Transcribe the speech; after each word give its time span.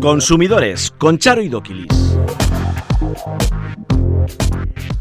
Consumidores 0.00 0.90
con 0.92 1.18
Charo 1.18 1.42
y 1.42 1.48
Doquilis. 1.48 2.16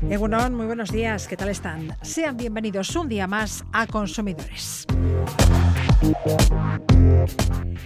Egunon, 0.10 0.56
muy 0.56 0.66
buenos 0.66 0.92
días, 0.92 1.28
¿qué 1.28 1.38
tal 1.38 1.50
están? 1.50 1.96
Sean 2.02 2.38
bienvenidos 2.38 2.96
un 2.96 3.10
día 3.10 3.28
más 3.28 3.64
a 3.72 3.86
Consumidores. 3.88 4.86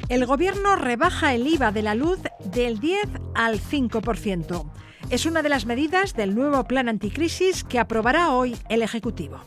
El 0.09 0.25
gobierno 0.25 0.75
rebaja 0.75 1.33
el 1.33 1.47
IVA 1.47 1.71
de 1.71 1.81
la 1.81 1.95
luz 1.95 2.19
del 2.45 2.79
10 2.79 2.99
al 3.35 3.59
5%. 3.59 4.65
Es 5.09 5.25
una 5.25 5.41
de 5.41 5.49
las 5.49 5.65
medidas 5.65 6.13
del 6.13 6.33
nuevo 6.35 6.63
plan 6.65 6.87
anticrisis 6.87 7.63
que 7.63 7.79
aprobará 7.79 8.31
hoy 8.31 8.55
el 8.69 8.81
Ejecutivo. 8.83 9.41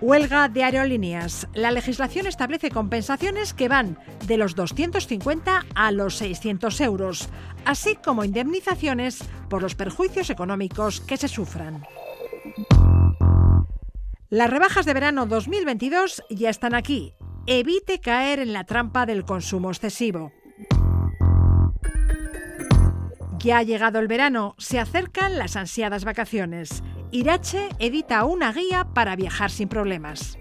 Huelga 0.00 0.48
de 0.48 0.62
aerolíneas. 0.62 1.48
La 1.54 1.70
legislación 1.70 2.26
establece 2.26 2.70
compensaciones 2.70 3.54
que 3.54 3.68
van 3.68 3.98
de 4.26 4.36
los 4.36 4.54
250 4.54 5.64
a 5.74 5.92
los 5.92 6.16
600 6.16 6.80
euros, 6.82 7.28
así 7.64 7.96
como 7.96 8.24
indemnizaciones 8.24 9.24
por 9.48 9.62
los 9.62 9.74
perjuicios 9.74 10.28
económicos 10.28 11.00
que 11.00 11.16
se 11.16 11.28
sufran. 11.28 11.82
Las 14.28 14.50
rebajas 14.50 14.84
de 14.84 14.92
verano 14.92 15.24
2022 15.26 16.22
ya 16.30 16.50
están 16.50 16.74
aquí. 16.74 17.14
Evite 17.46 18.00
caer 18.00 18.40
en 18.40 18.52
la 18.52 18.64
trampa 18.64 19.06
del 19.06 19.24
consumo 19.24 19.70
excesivo. 19.70 20.32
Ya 23.38 23.58
ha 23.58 23.62
llegado 23.62 24.00
el 24.00 24.08
verano, 24.08 24.56
se 24.58 24.80
acercan 24.80 25.38
las 25.38 25.56
ansiadas 25.56 26.04
vacaciones. 26.04 26.82
Irache 27.16 27.70
edita 27.78 28.26
una 28.26 28.52
guía 28.52 28.88
para 28.92 29.16
viajar 29.16 29.50
sin 29.50 29.70
problemas. 29.70 30.38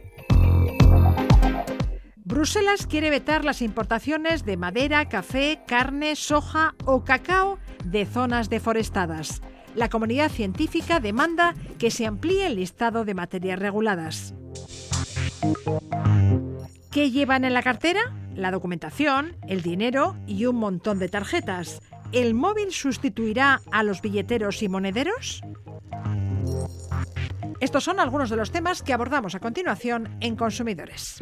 Bruselas 2.25 2.85
quiere 2.85 3.09
vetar 3.09 3.45
las 3.45 3.61
importaciones 3.61 4.43
de 4.43 4.57
madera, 4.57 5.07
café, 5.07 5.61
carne, 5.65 6.17
soja 6.17 6.75
o 6.83 7.05
cacao 7.05 7.59
de 7.85 8.05
zonas 8.05 8.49
deforestadas. 8.49 9.41
La 9.73 9.87
comunidad 9.87 10.29
científica 10.29 10.99
demanda 10.99 11.55
que 11.79 11.91
se 11.91 12.05
amplíe 12.05 12.45
el 12.45 12.57
listado 12.57 13.05
de 13.05 13.13
materias 13.13 13.57
reguladas. 13.57 14.33
¿Qué 16.91 17.09
llevan 17.09 17.45
en 17.45 17.53
la 17.53 17.63
cartera? 17.63 18.01
La 18.35 18.51
documentación, 18.51 19.37
el 19.47 19.61
dinero 19.61 20.17
y 20.27 20.45
un 20.45 20.57
montón 20.57 20.99
de 20.99 21.07
tarjetas. 21.07 21.79
¿El 22.11 22.33
móvil 22.33 22.73
sustituirá 22.73 23.61
a 23.71 23.81
los 23.83 24.01
billeteros 24.01 24.61
y 24.61 24.67
monederos? 24.67 25.41
Estos 27.59 27.83
son 27.83 27.99
algunos 27.99 28.29
de 28.29 28.35
los 28.35 28.51
temas 28.51 28.81
que 28.81 28.93
abordamos 28.93 29.35
a 29.35 29.39
continuación 29.39 30.17
en 30.19 30.35
Consumidores. 30.35 31.17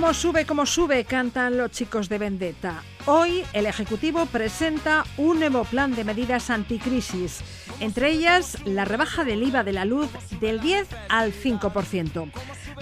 ¿Cómo 0.00 0.14
sube, 0.14 0.46
cómo 0.46 0.64
sube? 0.64 1.04
Cantan 1.04 1.58
los 1.58 1.72
chicos 1.72 2.08
de 2.08 2.16
Vendetta. 2.16 2.82
Hoy 3.04 3.44
el 3.52 3.66
Ejecutivo 3.66 4.24
presenta 4.24 5.04
un 5.18 5.40
nuevo 5.40 5.64
plan 5.64 5.94
de 5.94 6.04
medidas 6.04 6.48
anticrisis, 6.48 7.42
entre 7.80 8.08
ellas 8.08 8.56
la 8.64 8.86
rebaja 8.86 9.24
del 9.24 9.42
IVA 9.42 9.62
de 9.62 9.74
la 9.74 9.84
luz 9.84 10.08
del 10.40 10.58
10 10.58 10.88
al 11.10 11.34
5%. 11.34 12.32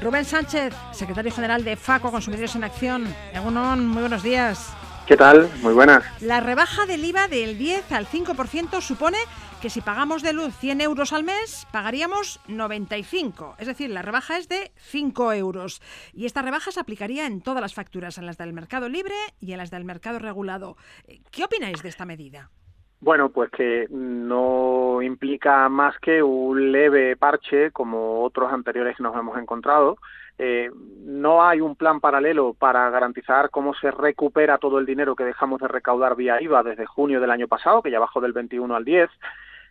Rubén 0.01 0.25
Sánchez, 0.25 0.73
secretario 0.93 1.33
general 1.33 1.65
de 1.65 1.75
FACO 1.75 2.13
Consumidores 2.13 2.55
en 2.55 2.63
Acción. 2.63 3.13
muy 3.35 4.01
buenos 4.01 4.23
días. 4.23 4.73
¿Qué 5.09 5.17
tal? 5.17 5.51
Muy 5.61 5.75
buenas. 5.75 6.05
La 6.21 6.39
rebaja 6.39 6.87
del 6.87 7.05
IVA 7.05 7.27
del 7.27 7.59
10 7.59 7.91
al 7.93 8.07
5% 8.07 8.81
supone 8.81 9.19
que 9.61 9.71
si 9.71 9.81
pagamos 9.81 10.23
de 10.23 10.33
luz 10.33 10.55
100 10.55 10.81
euros 10.81 11.13
al 11.13 11.25
mes, 11.25 11.67
pagaríamos 11.73 12.41
95. 12.49 13.57
Es 13.59 13.67
decir, 13.67 13.91
la 13.91 14.03
rebaja 14.03 14.39
es 14.39 14.49
de 14.49 14.71
5 14.77 15.33
euros. 15.33 15.83
Y 16.13 16.27
esta 16.27 16.43
rebaja 16.43 16.71
se 16.71 16.81
aplicaría 16.81 17.27
en 17.27 17.41
todas 17.41 17.61
las 17.61 17.75
facturas, 17.75 18.19
en 18.19 18.27
las 18.27 18.39
del 18.39 18.53
mercado 18.53 18.89
libre 18.89 19.15
y 19.41 19.53
en 19.53 19.59
las 19.59 19.71
del 19.71 19.85
mercado 19.85 20.19
regulado. 20.19 20.77
¿Qué 21.31 21.45
opináis 21.45 21.83
de 21.83 21.89
esta 21.89 22.05
medida? 22.05 22.51
Bueno, 23.01 23.31
pues 23.31 23.51
que 23.51 23.87
no 23.91 25.03
implica 25.03 25.69
más 25.69 25.99
que 25.99 26.23
un 26.23 26.73
leve 26.73 27.17
parche, 27.17 27.71
como 27.71 28.23
otros 28.23 28.53
anteriores 28.53 28.97
que 28.97 29.03
nos 29.03 29.17
hemos 29.17 29.39
encontrado, 29.39 29.99
eh, 30.39 30.71
no 31.05 31.45
hay 31.45 31.61
un 31.61 31.75
plan 31.75 32.01
paralelo 32.01 32.55
para 32.55 32.91
garantizar 32.91 33.51
cómo 33.51 33.75
se 33.75 33.91
recupera 33.91 34.59
todo 34.59 34.79
el 34.79 34.87
dinero 34.87 35.17
que 35.17 35.25
dejamos 35.25 35.61
de 35.61 35.69
recaudar 35.69 36.15
vía 36.15 36.41
IVA 36.41 36.63
desde 36.63 36.87
junio 36.87 37.21
del 37.21 37.31
año 37.31 37.49
pasado, 37.49 37.83
que 37.83 37.91
ya 37.91 37.99
bajó 37.99 38.21
del 38.21 38.33
21 38.33 38.75
al 38.75 38.85
10. 38.85 39.11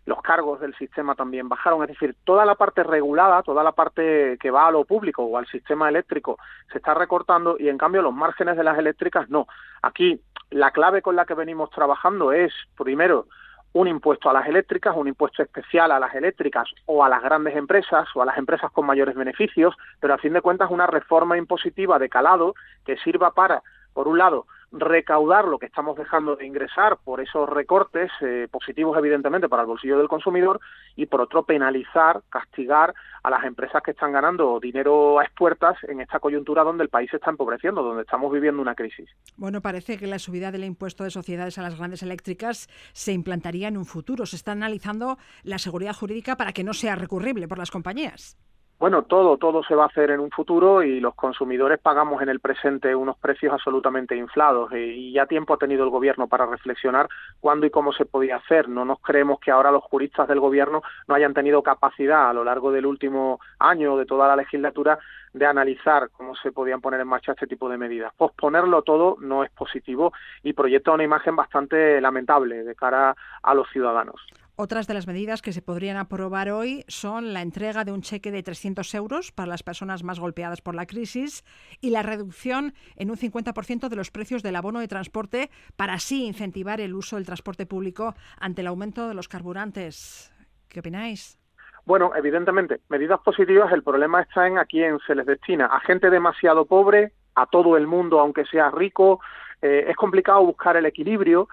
Los 0.07 0.21
cargos 0.21 0.61
del 0.61 0.73
sistema 0.75 1.15
también 1.15 1.49
bajaron, 1.49 1.83
es 1.83 1.89
decir, 1.89 2.15
toda 2.23 2.45
la 2.45 2.55
parte 2.55 2.81
regulada, 2.81 3.43
toda 3.43 3.61
la 3.61 3.73
parte 3.73 4.37
que 4.39 4.49
va 4.49 4.65
a 4.65 4.71
lo 4.71 4.85
público 4.85 5.25
o 5.25 5.37
al 5.37 5.45
sistema 5.47 5.89
eléctrico 5.89 6.39
se 6.71 6.77
está 6.77 6.93
recortando 6.93 7.57
y 7.59 7.67
en 7.67 7.77
cambio 7.77 8.01
los 8.01 8.13
márgenes 8.13 8.55
de 8.55 8.63
las 8.63 8.77
eléctricas 8.77 9.29
no. 9.29 9.47
Aquí 9.81 10.21
la 10.49 10.71
clave 10.71 11.01
con 11.01 11.17
la 11.17 11.25
que 11.25 11.33
venimos 11.33 11.71
trabajando 11.71 12.31
es, 12.31 12.53
primero, 12.77 13.25
un 13.73 13.89
impuesto 13.89 14.29
a 14.29 14.33
las 14.33 14.47
eléctricas, 14.47 14.95
un 14.95 15.09
impuesto 15.09 15.43
especial 15.43 15.91
a 15.91 15.99
las 15.99 16.15
eléctricas 16.15 16.69
o 16.85 17.03
a 17.03 17.09
las 17.09 17.21
grandes 17.21 17.57
empresas 17.57 18.07
o 18.15 18.21
a 18.21 18.25
las 18.25 18.37
empresas 18.37 18.71
con 18.71 18.85
mayores 18.85 19.13
beneficios, 19.13 19.75
pero 19.99 20.13
a 20.13 20.19
fin 20.19 20.31
de 20.31 20.41
cuentas 20.41 20.71
una 20.71 20.87
reforma 20.87 21.37
impositiva 21.37 21.99
de 21.99 22.07
calado 22.07 22.55
que 22.85 22.95
sirva 22.99 23.31
para, 23.31 23.61
por 23.91 24.07
un 24.07 24.17
lado, 24.17 24.45
recaudar 24.71 25.45
lo 25.45 25.59
que 25.59 25.65
estamos 25.65 25.97
dejando 25.97 26.35
de 26.35 26.45
ingresar 26.45 26.97
por 27.03 27.21
esos 27.21 27.47
recortes 27.47 28.11
eh, 28.21 28.47
positivos 28.51 28.97
evidentemente 28.97 29.47
para 29.47 29.61
el 29.63 29.67
bolsillo 29.67 29.97
del 29.97 30.07
consumidor 30.07 30.59
y 30.95 31.05
por 31.05 31.21
otro 31.21 31.43
penalizar, 31.43 32.21
castigar 32.29 32.93
a 33.23 33.29
las 33.29 33.43
empresas 33.45 33.81
que 33.81 33.91
están 33.91 34.11
ganando 34.11 34.59
dinero 34.59 35.19
a 35.19 35.23
expuertas 35.23 35.77
en 35.83 36.01
esta 36.01 36.19
coyuntura 36.19 36.63
donde 36.63 36.83
el 36.83 36.89
país 36.89 37.09
se 37.09 37.17
está 37.17 37.29
empobreciendo, 37.29 37.81
donde 37.81 38.03
estamos 38.03 38.31
viviendo 38.31 38.61
una 38.61 38.75
crisis. 38.75 39.09
Bueno, 39.37 39.61
parece 39.61 39.97
que 39.97 40.07
la 40.07 40.19
subida 40.19 40.51
del 40.51 40.63
impuesto 40.63 41.03
de 41.03 41.11
sociedades 41.11 41.57
a 41.57 41.61
las 41.61 41.77
grandes 41.77 42.03
eléctricas 42.03 42.67
se 42.93 43.13
implantaría 43.13 43.67
en 43.67 43.77
un 43.77 43.85
futuro. 43.85 44.25
Se 44.25 44.35
está 44.35 44.51
analizando 44.51 45.17
la 45.43 45.59
seguridad 45.59 45.93
jurídica 45.93 46.35
para 46.35 46.53
que 46.53 46.63
no 46.63 46.73
sea 46.73 46.95
recurrible 46.95 47.47
por 47.47 47.57
las 47.57 47.71
compañías. 47.71 48.37
Bueno, 48.79 49.01
todo, 49.01 49.37
todo 49.37 49.63
se 49.63 49.73
va 49.73 49.85
a 49.85 49.87
hacer 49.87 50.11
en 50.11 50.19
un 50.19 50.29
futuro 50.29 50.83
y 50.83 50.99
los 50.99 51.15
consumidores 51.15 51.79
pagamos 51.79 52.21
en 52.21 52.29
el 52.29 52.39
presente 52.39 52.93
unos 52.93 53.17
precios 53.17 53.51
absolutamente 53.51 54.15
inflados 54.15 54.71
eh, 54.71 54.93
y 54.95 55.13
ya 55.13 55.25
tiempo 55.25 55.55
ha 55.55 55.57
tenido 55.57 55.83
el 55.83 55.89
gobierno 55.89 56.27
para 56.27 56.45
reflexionar 56.45 57.09
cuándo 57.39 57.65
y 57.65 57.71
cómo 57.71 57.91
se 57.91 58.05
podía 58.05 58.35
hacer. 58.35 58.69
No 58.69 58.85
nos 58.85 58.99
creemos 58.99 59.39
que 59.39 59.49
ahora 59.49 59.71
los 59.71 59.81
juristas 59.81 60.27
del 60.27 60.39
gobierno 60.39 60.83
no 61.07 61.15
hayan 61.15 61.33
tenido 61.33 61.63
capacidad 61.63 62.29
a 62.29 62.33
lo 62.33 62.43
largo 62.43 62.71
del 62.71 62.85
último 62.85 63.39
año, 63.57 63.97
de 63.97 64.05
toda 64.05 64.27
la 64.27 64.35
legislatura, 64.35 64.99
de 65.33 65.47
analizar 65.47 66.11
cómo 66.11 66.35
se 66.35 66.51
podían 66.51 66.79
poner 66.79 67.01
en 67.01 67.07
marcha 67.07 67.31
este 67.31 67.47
tipo 67.47 67.69
de 67.69 67.79
medidas. 67.79 68.13
Posponerlo 68.15 68.83
todo 68.83 69.17
no 69.19 69.43
es 69.43 69.49
positivo 69.49 70.13
y 70.43 70.53
proyecta 70.53 70.91
una 70.91 71.03
imagen 71.03 71.35
bastante 71.35 71.99
lamentable 71.99 72.63
de 72.63 72.75
cara 72.75 73.15
a 73.41 73.53
los 73.55 73.67
ciudadanos. 73.71 74.21
Otras 74.59 74.87
de 74.87 74.95
las 74.95 75.05
medidas 75.05 75.43
que 75.43 75.53
se 75.53 75.61
podrían 75.61 75.97
aprobar 75.97 76.49
hoy 76.49 76.83
son 76.87 77.31
la 77.31 77.43
entrega 77.43 77.85
de 77.85 77.91
un 77.91 78.01
cheque 78.01 78.31
de 78.31 78.41
300 78.41 78.91
euros 78.95 79.31
para 79.31 79.49
las 79.49 79.61
personas 79.61 80.03
más 80.03 80.19
golpeadas 80.19 80.61
por 80.61 80.73
la 80.73 80.87
crisis 80.87 81.45
y 81.79 81.91
la 81.91 82.01
reducción 82.01 82.73
en 82.95 83.11
un 83.11 83.17
50% 83.17 83.87
de 83.87 83.95
los 83.95 84.09
precios 84.09 84.41
del 84.41 84.55
abono 84.55 84.79
de 84.79 84.87
transporte 84.87 85.51
para 85.75 85.93
así 85.93 86.25
incentivar 86.25 86.81
el 86.81 86.95
uso 86.95 87.17
del 87.17 87.27
transporte 87.27 87.67
público 87.67 88.15
ante 88.39 88.61
el 88.61 88.67
aumento 88.67 89.07
de 89.07 89.13
los 89.13 89.27
carburantes. 89.27 90.33
¿Qué 90.67 90.79
opináis? 90.79 91.37
Bueno, 91.85 92.13
evidentemente, 92.15 92.79
medidas 92.89 93.19
positivas, 93.19 93.71
el 93.71 93.83
problema 93.83 94.21
está 94.21 94.47
en 94.47 94.57
a 94.57 94.65
quién 94.65 94.97
se 95.05 95.13
les 95.13 95.27
destina. 95.27 95.67
A 95.67 95.81
gente 95.81 96.09
demasiado 96.09 96.65
pobre, 96.65 97.11
a 97.35 97.45
todo 97.45 97.77
el 97.77 97.85
mundo, 97.85 98.19
aunque 98.19 98.43
sea 98.45 98.71
rico. 98.71 99.19
Eh, 99.61 99.85
es 99.87 99.95
complicado 99.95 100.43
buscar 100.43 100.77
el 100.77 100.87
equilibrio 100.87 101.47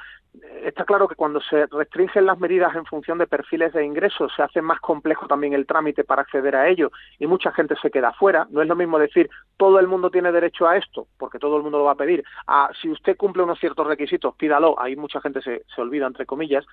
está 0.64 0.84
claro 0.84 1.06
que 1.08 1.14
cuando 1.14 1.40
se 1.40 1.66
restringen 1.66 2.26
las 2.26 2.38
medidas 2.38 2.75
en 2.75 2.84
función 2.84 3.19
de 3.19 3.26
perfiles 3.26 3.72
de 3.72 3.84
ingresos, 3.84 4.32
se 4.34 4.42
hace 4.42 4.62
más 4.62 4.81
complejo 4.81 5.26
también 5.26 5.52
el 5.52 5.66
trámite 5.66 6.04
para 6.04 6.22
acceder 6.22 6.56
a 6.56 6.69
ello 6.69 6.90
y 7.19 7.26
mucha 7.26 7.52
gente 7.52 7.75
se 7.81 7.90
queda 7.90 8.12
fuera. 8.12 8.46
No 8.50 8.62
es 8.62 8.69
lo 8.69 8.76
mismo 8.76 8.98
decir 8.98 9.31
todo 9.56 9.78
el 9.78 9.86
mundo 9.86 10.10
tiene 10.10 10.32
derecho 10.32 10.66
a 10.66 10.76
esto, 10.76 11.06
porque 11.19 11.38
todo 11.38 11.56
el 11.56 11.62
mundo 11.62 11.78
lo 11.78 11.84
va 11.84 11.92
a 11.92 11.96
pedir, 11.96 12.25
a 12.46 12.70
si 12.81 12.90
usted 12.90 13.16
cumple 13.16 13.42
unos 13.42 13.58
ciertos 13.58 13.86
requisitos, 13.86 14.34
pídalo. 14.36 14.81
Ahí 14.81 14.96
mucha 14.96 15.20
gente 15.20 15.40
se, 15.42 15.64
se 15.75 15.81
olvida, 15.81 16.06
entre 16.06 16.26
comillas, 16.26 16.64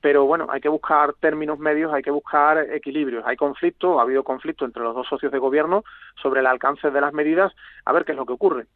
pero 0.00 0.24
bueno, 0.24 0.46
hay 0.50 0.60
que 0.60 0.68
buscar 0.68 1.14
términos 1.14 1.58
medios, 1.58 1.92
hay 1.92 2.02
que 2.02 2.10
buscar 2.10 2.58
equilibrios. 2.72 3.24
Hay 3.26 3.36
conflicto, 3.36 3.98
ha 3.98 4.02
habido 4.02 4.24
conflicto 4.24 4.64
entre 4.64 4.82
los 4.82 4.94
dos 4.94 5.06
socios 5.06 5.32
de 5.32 5.38
gobierno 5.38 5.84
sobre 6.22 6.40
el 6.40 6.46
alcance 6.46 6.90
de 6.90 7.00
las 7.00 7.12
medidas, 7.12 7.52
a 7.84 7.92
ver 7.92 8.04
qué 8.04 8.12
es 8.12 8.18
lo 8.18 8.26
que 8.26 8.32
ocurre. 8.32 8.66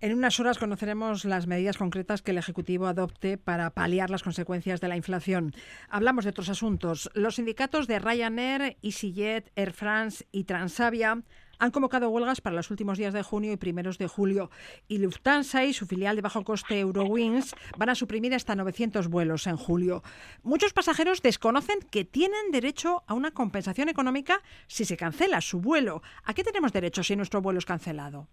En 0.00 0.14
unas 0.14 0.38
horas 0.38 0.58
conoceremos 0.58 1.24
las 1.24 1.48
medidas 1.48 1.76
concretas 1.76 2.22
que 2.22 2.30
el 2.30 2.38
Ejecutivo 2.38 2.86
adopte 2.86 3.36
para 3.36 3.70
paliar 3.70 4.10
las 4.10 4.22
consecuencias 4.22 4.80
de 4.80 4.86
la 4.86 4.96
inflación. 4.96 5.52
Hablamos 5.88 6.22
de 6.22 6.30
otros 6.30 6.48
asuntos. 6.48 7.10
Los 7.14 7.34
sindicatos 7.34 7.88
de 7.88 7.98
Ryanair, 7.98 8.76
EasyJet, 8.80 9.50
Air 9.56 9.72
France 9.72 10.24
y 10.30 10.44
Transavia 10.44 11.24
han 11.58 11.70
convocado 11.72 12.10
huelgas 12.10 12.40
para 12.40 12.54
los 12.54 12.70
últimos 12.70 12.96
días 12.96 13.12
de 13.12 13.24
junio 13.24 13.50
y 13.50 13.56
primeros 13.56 13.98
de 13.98 14.06
julio. 14.06 14.52
Y 14.86 14.98
Lufthansa 14.98 15.64
y 15.64 15.72
su 15.72 15.84
filial 15.84 16.14
de 16.14 16.22
bajo 16.22 16.44
coste 16.44 16.78
Eurowings 16.78 17.56
van 17.76 17.88
a 17.88 17.96
suprimir 17.96 18.32
hasta 18.36 18.54
900 18.54 19.08
vuelos 19.08 19.48
en 19.48 19.56
julio. 19.56 20.04
Muchos 20.44 20.72
pasajeros 20.72 21.22
desconocen 21.22 21.80
que 21.90 22.04
tienen 22.04 22.52
derecho 22.52 23.02
a 23.08 23.14
una 23.14 23.32
compensación 23.32 23.88
económica 23.88 24.42
si 24.68 24.84
se 24.84 24.96
cancela 24.96 25.40
su 25.40 25.60
vuelo. 25.60 26.02
¿A 26.22 26.34
qué 26.34 26.44
tenemos 26.44 26.72
derecho 26.72 27.02
si 27.02 27.16
nuestro 27.16 27.42
vuelo 27.42 27.58
es 27.58 27.66
cancelado? 27.66 28.28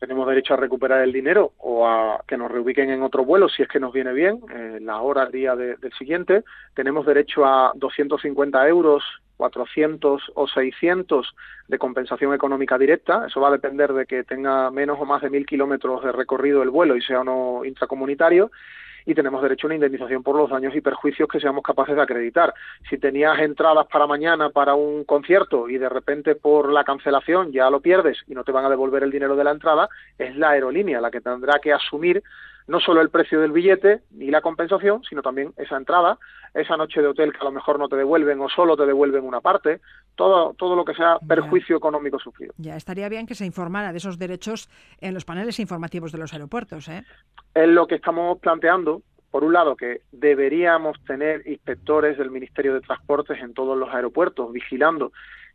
Tenemos 0.00 0.26
derecho 0.26 0.54
a 0.54 0.56
recuperar 0.56 1.02
el 1.02 1.12
dinero 1.12 1.52
o 1.58 1.86
a 1.86 2.24
que 2.26 2.38
nos 2.38 2.50
reubiquen 2.50 2.88
en 2.90 3.02
otro 3.02 3.24
vuelo 3.24 3.50
si 3.50 3.62
es 3.62 3.68
que 3.68 3.78
nos 3.78 3.92
viene 3.92 4.14
bien, 4.14 4.40
eh, 4.50 4.78
la 4.80 5.00
hora, 5.02 5.24
el 5.24 5.30
día 5.30 5.54
del 5.54 5.92
siguiente. 5.98 6.42
Tenemos 6.74 7.04
derecho 7.04 7.44
a 7.44 7.72
250 7.74 8.66
euros, 8.66 9.04
400 9.36 10.32
o 10.34 10.48
600 10.48 11.34
de 11.68 11.78
compensación 11.78 12.32
económica 12.32 12.78
directa. 12.78 13.26
Eso 13.26 13.42
va 13.42 13.48
a 13.48 13.52
depender 13.52 13.92
de 13.92 14.06
que 14.06 14.24
tenga 14.24 14.70
menos 14.70 14.98
o 14.98 15.04
más 15.04 15.20
de 15.20 15.28
mil 15.28 15.44
kilómetros 15.44 16.02
de 16.02 16.12
recorrido 16.12 16.62
el 16.62 16.70
vuelo 16.70 16.96
y 16.96 17.02
sea 17.02 17.20
o 17.20 17.24
no 17.24 17.64
intracomunitario 17.66 18.50
y 19.06 19.14
tenemos 19.14 19.42
derecho 19.42 19.66
a 19.66 19.68
una 19.68 19.74
indemnización 19.76 20.22
por 20.22 20.36
los 20.36 20.50
daños 20.50 20.74
y 20.74 20.80
perjuicios 20.80 21.28
que 21.28 21.40
seamos 21.40 21.62
capaces 21.62 21.96
de 21.96 22.02
acreditar. 22.02 22.54
Si 22.88 22.98
tenías 22.98 23.38
entradas 23.38 23.86
para 23.86 24.06
mañana 24.06 24.50
para 24.50 24.74
un 24.74 25.04
concierto 25.04 25.68
y 25.68 25.78
de 25.78 25.88
repente 25.88 26.34
por 26.34 26.72
la 26.72 26.84
cancelación 26.84 27.52
ya 27.52 27.70
lo 27.70 27.80
pierdes 27.80 28.18
y 28.26 28.34
no 28.34 28.44
te 28.44 28.52
van 28.52 28.64
a 28.64 28.70
devolver 28.70 29.02
el 29.02 29.10
dinero 29.10 29.36
de 29.36 29.44
la 29.44 29.52
entrada, 29.52 29.88
es 30.18 30.36
la 30.36 30.50
aerolínea 30.50 31.00
la 31.00 31.10
que 31.10 31.20
tendrá 31.20 31.58
que 31.58 31.72
asumir 31.72 32.22
no 32.70 32.78
solo 32.78 33.00
el 33.00 33.10
precio 33.10 33.40
del 33.40 33.50
billete 33.50 34.02
ni 34.12 34.30
la 34.30 34.40
compensación, 34.40 35.02
sino 35.02 35.22
también 35.22 35.52
esa 35.56 35.76
entrada, 35.76 36.18
esa 36.54 36.76
noche 36.76 37.02
de 37.02 37.08
hotel 37.08 37.32
que 37.32 37.40
a 37.40 37.44
lo 37.44 37.50
mejor 37.50 37.80
no 37.80 37.88
te 37.88 37.96
devuelven 37.96 38.40
o 38.40 38.48
solo 38.48 38.76
te 38.76 38.86
devuelven 38.86 39.24
una 39.24 39.40
parte, 39.40 39.80
todo, 40.14 40.54
todo 40.54 40.76
lo 40.76 40.84
que 40.84 40.94
sea 40.94 41.18
perjuicio 41.26 41.76
económico 41.76 42.20
sufrido. 42.20 42.54
Ya, 42.58 42.76
estaría 42.76 43.08
bien 43.08 43.26
que 43.26 43.34
se 43.34 43.44
informara 43.44 43.90
de 43.90 43.98
esos 43.98 44.18
derechos 44.18 44.70
en 45.00 45.14
los 45.14 45.24
paneles 45.24 45.58
informativos 45.58 46.12
de 46.12 46.18
los 46.18 46.32
aeropuertos. 46.32 46.88
¿eh? 46.88 47.02
Es 47.54 47.68
lo 47.68 47.88
que 47.88 47.96
estamos 47.96 48.38
planteando, 48.38 49.02
por 49.32 49.42
un 49.42 49.52
lado, 49.52 49.74
que 49.74 50.02
deberíamos 50.12 50.96
tener 51.04 51.46
inspectores 51.48 52.18
del 52.18 52.30
Ministerio 52.30 52.74
de 52.74 52.82
Transportes 52.82 53.40
en 53.40 53.52
todos 53.52 53.76
los 53.76 53.92
aeropuertos 53.92 54.52
vigilando 54.52 55.10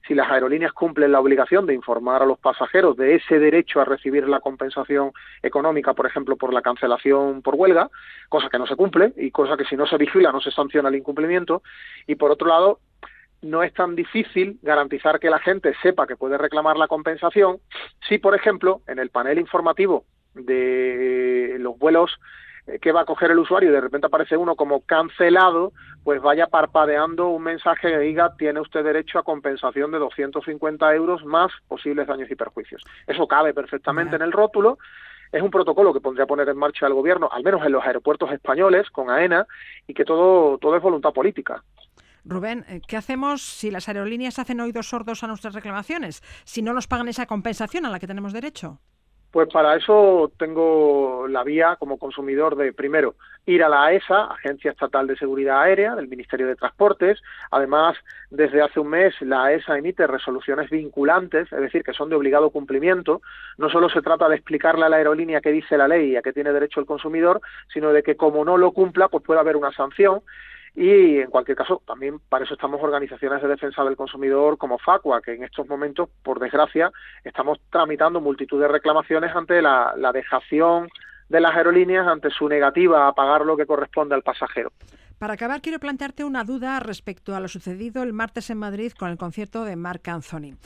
si 0.08 0.14
las 0.14 0.30
aerolíneas 0.30 0.74
cumplen 0.74 1.12
la 1.12 1.20
obligación 1.20 1.66
de 1.66 1.74
informar 1.74 2.22
a 2.22 2.26
los 2.26 2.38
pasajeros 2.38 2.96
de 2.96 3.16
ese 3.16 3.40
derecho 3.40 3.82
a 3.82 3.86
recibir 3.86 4.28
la 4.28 4.40
compensación 4.40 5.12
económica, 5.42 5.94
por 5.94 6.06
ejemplo, 6.06 6.36
por 6.36 6.54
la 6.54 6.62
cancelación 6.62 7.42
por 7.42 7.56
huelga, 7.56 7.90
cosa 8.30 8.50
que 8.50 8.60
no 8.60 8.68
se 8.68 8.76
cumple 8.76 9.14
y 9.18 9.32
cosa 9.32 9.58
que 9.58 9.66
si 9.66 9.76
no 9.76 9.88
se 9.88 9.98
vigila 9.98 10.32
no 10.32 10.42
se 10.42 10.52
sanciona 10.52 10.90
el 10.90 10.96
incumplimiento. 10.96 11.64
Y 12.08 12.16
por 12.16 12.32
otro 12.32 12.48
lado, 12.48 12.80
no 13.42 13.64
es 13.64 13.74
tan 13.74 13.96
difícil 13.96 14.60
garantizar 14.62 15.20
que 15.20 15.30
la 15.30 15.40
gente 15.40 15.74
sepa 15.82 16.08
que 16.08 16.16
puede 16.16 16.38
reclamar 16.38 16.78
la 16.78 16.88
compensación 16.88 17.58
si, 18.08 18.18
por 18.18 18.36
ejemplo, 18.36 18.82
en 18.88 19.00
el 19.00 19.10
panel 19.10 19.40
informativo 19.40 20.06
de 20.34 21.58
los 21.60 21.78
vuelos 21.78 22.20
que 22.82 22.92
va 22.92 23.02
a 23.02 23.06
coger 23.06 23.32
el 23.32 23.40
usuario 23.40 23.70
y 23.70 23.74
de 23.74 23.82
repente 23.82 24.08
aparece 24.08 24.38
uno 24.38 24.56
como 24.56 24.82
cancelado, 24.82 25.72
pues 26.04 26.22
vaya 26.22 26.48
parpadeando 26.48 27.28
un 27.30 27.44
mensaje 27.44 27.90
que 27.90 28.00
diga 28.00 28.36
tiene 28.38 28.60
usted 28.60 28.84
derecho 28.84 29.20
a 29.20 29.24
compensación 29.24 29.92
de 29.92 30.00
250 30.00 30.96
euros 30.96 31.24
más 31.26 31.52
posibles 31.68 32.08
daños 32.08 32.30
y 32.30 32.36
perjuicios. 32.36 32.84
Eso 33.08 33.28
cabe 33.28 33.54
perfectamente 33.54 34.16
en 34.16 34.22
el 34.24 34.32
rótulo. 34.32 34.78
Es 35.32 35.42
un 35.42 35.52
protocolo 35.52 35.94
que 35.94 36.02
pondría 36.02 36.24
a 36.24 36.28
poner 36.28 36.50
en 36.50 36.58
marcha 36.58 36.88
el 36.88 36.94
gobierno, 36.94 37.30
al 37.32 37.44
menos 37.44 37.66
en 37.66 37.72
los 37.72 37.84
aeropuertos 37.84 38.32
españoles, 38.32 38.90
con 38.90 39.10
AENA, 39.10 39.46
y 39.88 39.94
que 39.94 40.06
todo, 40.06 40.58
todo 40.58 40.76
es 40.76 40.82
voluntad 40.82 41.12
política. 41.12 41.64
Rubén, 42.24 42.66
eh, 42.68 42.82
¿qué 42.88 42.98
hacemos 42.98 43.42
si 43.42 43.70
las 43.70 43.88
aerolíneas 43.88 44.40
hacen 44.40 44.60
oídos 44.60 44.88
sordos 44.88 45.24
a 45.24 45.28
nuestras 45.28 45.54
reclamaciones? 45.54 46.24
Si 46.44 46.62
no 46.62 46.74
nos 46.74 46.88
pagan 46.88 47.08
esa 47.08 47.28
compensación 47.28 47.86
a 47.86 47.90
la 47.90 48.00
que 48.00 48.08
tenemos 48.08 48.34
derecho. 48.34 48.80
Pues 49.36 49.50
para 49.50 49.76
eso 49.76 50.32
tengo 50.38 51.28
la 51.28 51.44
vía 51.44 51.76
como 51.78 51.98
consumidor 51.98 52.56
de, 52.56 52.72
primero, 52.72 53.16
ir 53.46 53.66
a 53.66 53.68
la 53.68 53.84
AESA, 53.84 54.28
Agencia 54.28 54.72
Estatal 54.72 55.08
de 55.08 55.18
Seguridad 55.18 55.60
Aérea, 55.60 55.94
del 55.94 56.08
Ministerio 56.08 56.48
de 56.48 56.56
Transportes. 56.56 57.22
Además, 57.52 57.98
desde 58.30 58.62
hace 58.62 58.80
un 58.80 58.88
mes 58.88 59.14
la 59.20 59.44
AESA 59.44 59.78
emite 59.78 60.08
resoluciones 60.08 60.70
vinculantes, 60.70 61.52
es 61.52 61.60
decir, 61.60 61.84
que 61.84 61.92
son 61.92 62.08
de 62.08 62.16
obligado 62.16 62.50
cumplimiento. 62.50 63.22
No 63.58 63.70
solo 63.70 63.90
se 63.90 64.02
trata 64.02 64.30
de 64.30 64.38
explicarle 64.38 64.86
a 64.86 64.90
la 64.90 64.96
aerolínea 64.96 65.42
qué 65.42 65.52
dice 65.52 65.78
la 65.78 65.90
ley 65.90 66.12
y 66.12 66.16
a 66.16 66.22
qué 66.22 66.32
tiene 66.32 66.54
derecho 66.54 66.80
el 66.80 66.86
consumidor, 66.86 67.42
sino 67.74 67.92
de 67.92 68.04
que 68.04 68.16
como 68.16 68.46
no 68.46 68.56
lo 68.56 68.72
cumpla, 68.72 69.10
pues 69.10 69.22
puede 69.22 69.42
haber 69.42 69.58
una 69.58 69.74
sanción 69.74 70.22
y 70.76 71.20
en 71.20 71.30
cualquier 71.30 71.58
caso, 71.58 71.82
también 71.88 72.20
para 72.28 72.44
eso 72.44 72.56
estamos 72.56 72.84
organizaciones 72.84 73.42
de 73.42 73.48
defensa 73.48 73.84
del 73.84 73.96
consumidor 73.96 74.58
como 74.58 74.78
FACUA, 74.78 75.22
que 75.22 75.34
en 75.34 75.44
estos 75.44 75.68
momentos, 75.70 76.10
por 76.22 76.40
desgracia, 76.40 76.92
estamos 77.24 77.60
tramitando 77.70 78.20
multitud 78.20 78.60
de 78.60 78.68
reclamaciones 78.68 79.34
ante 79.34 79.62
la, 79.62 79.94
dejación 80.14 80.90
de 81.30 81.40
las 81.40 81.56
aerolíneas 81.56 82.06
ante 82.06 82.30
su 82.30 82.50
negativa 82.50 83.08
a 83.08 83.14
pagar 83.14 83.46
lo 83.46 83.56
que 83.56 83.66
corresponde 83.66 84.16
al 84.16 84.22
pasajero. 84.22 84.72
Para 85.18 85.36
acabar, 85.36 85.62
quiero 85.62 85.80
plantearte 85.80 86.26
una 86.26 86.44
duda 86.44 86.78
respecto 86.82 87.36
a 87.36 87.40
lo 87.40 87.48
sucedido 87.48 88.04
el 88.04 88.12
martes 88.12 88.50
en 88.50 88.58
Madrid 88.58 88.92
con 88.92 89.10
el 89.10 89.18
concierto 89.18 89.64
de 89.64 89.78
Marc 89.78 90.06
Anthony. 90.10 90.58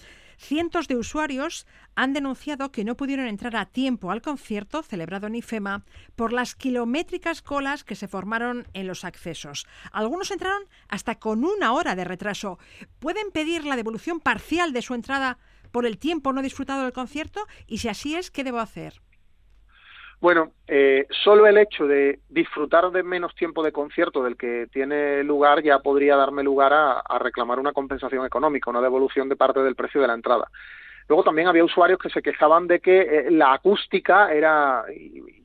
Cientos 0.42 0.88
de 0.88 0.96
usuarios 0.96 1.68
han 1.96 2.14
denunciado 2.14 2.72
que 2.72 2.86
no 2.86 2.96
pudieron 2.96 3.28
entrar 3.28 3.58
a 3.58 3.66
tiempo 3.66 4.10
al 4.10 4.22
concierto 4.22 4.84
celebrado 4.84 5.28
en 5.28 5.36
IFEMA 5.36 5.84
por 6.16 6.32
las 6.32 6.56
kilométricas 6.56 7.42
colas 7.42 7.84
que 7.84 7.96
se 7.96 8.08
formaron 8.08 8.66
en 8.74 8.88
los 8.88 9.04
accesos. 9.04 9.68
Algunos 9.92 10.32
entraron 10.32 10.64
hasta 10.88 11.20
con 11.20 11.44
una 11.44 11.74
hora 11.74 11.94
de 11.94 12.06
retraso. 12.06 12.58
¿Pueden 13.00 13.32
pedir 13.32 13.66
la 13.66 13.76
devolución 13.76 14.22
parcial 14.22 14.72
de 14.72 14.82
su 14.82 14.94
entrada 14.94 15.40
por 15.72 15.86
el 15.86 15.98
tiempo 15.98 16.32
no 16.32 16.42
disfrutado 16.42 16.84
del 16.84 16.94
concierto? 16.94 17.46
Y 17.68 17.80
si 17.80 17.90
así 17.90 18.16
es, 18.16 18.32
¿qué 18.32 18.46
debo 18.46 18.60
hacer? 18.60 19.02
Bueno, 20.22 20.52
eh, 20.68 21.08
solo 21.24 21.48
el 21.48 21.58
hecho 21.58 21.88
de 21.88 22.20
disfrutar 22.28 22.92
de 22.92 23.04
menos 23.04 23.34
tiempo 23.36 23.64
de 23.64 23.72
concierto 23.72 24.22
del 24.22 24.36
que 24.36 24.68
tiene 24.72 25.24
lugar 25.24 25.64
ya 25.64 25.80
podría 25.80 26.18
darme 26.18 26.44
lugar 26.44 26.74
a, 26.74 27.20
reclamar 27.20 27.58
una 27.58 27.72
compensación 27.72 28.26
económica, 28.26 28.70
una 28.70 28.82
devolución 28.82 29.30
de 29.30 29.38
parte 29.38 29.62
del 29.62 29.76
precio 29.76 30.02
de 30.02 30.08
la 30.08 30.14
entrada. 30.16 30.50
Luego 31.08 31.24
también 31.24 31.48
había 31.48 31.64
usuarios 31.64 32.00
que 32.00 32.10
se 32.10 32.22
quejaban 32.22 32.68
de 32.68 32.82
que 32.82 33.00
eh, 33.00 33.32
la 33.32 33.54
acústica 33.54 34.34
era 34.34 34.84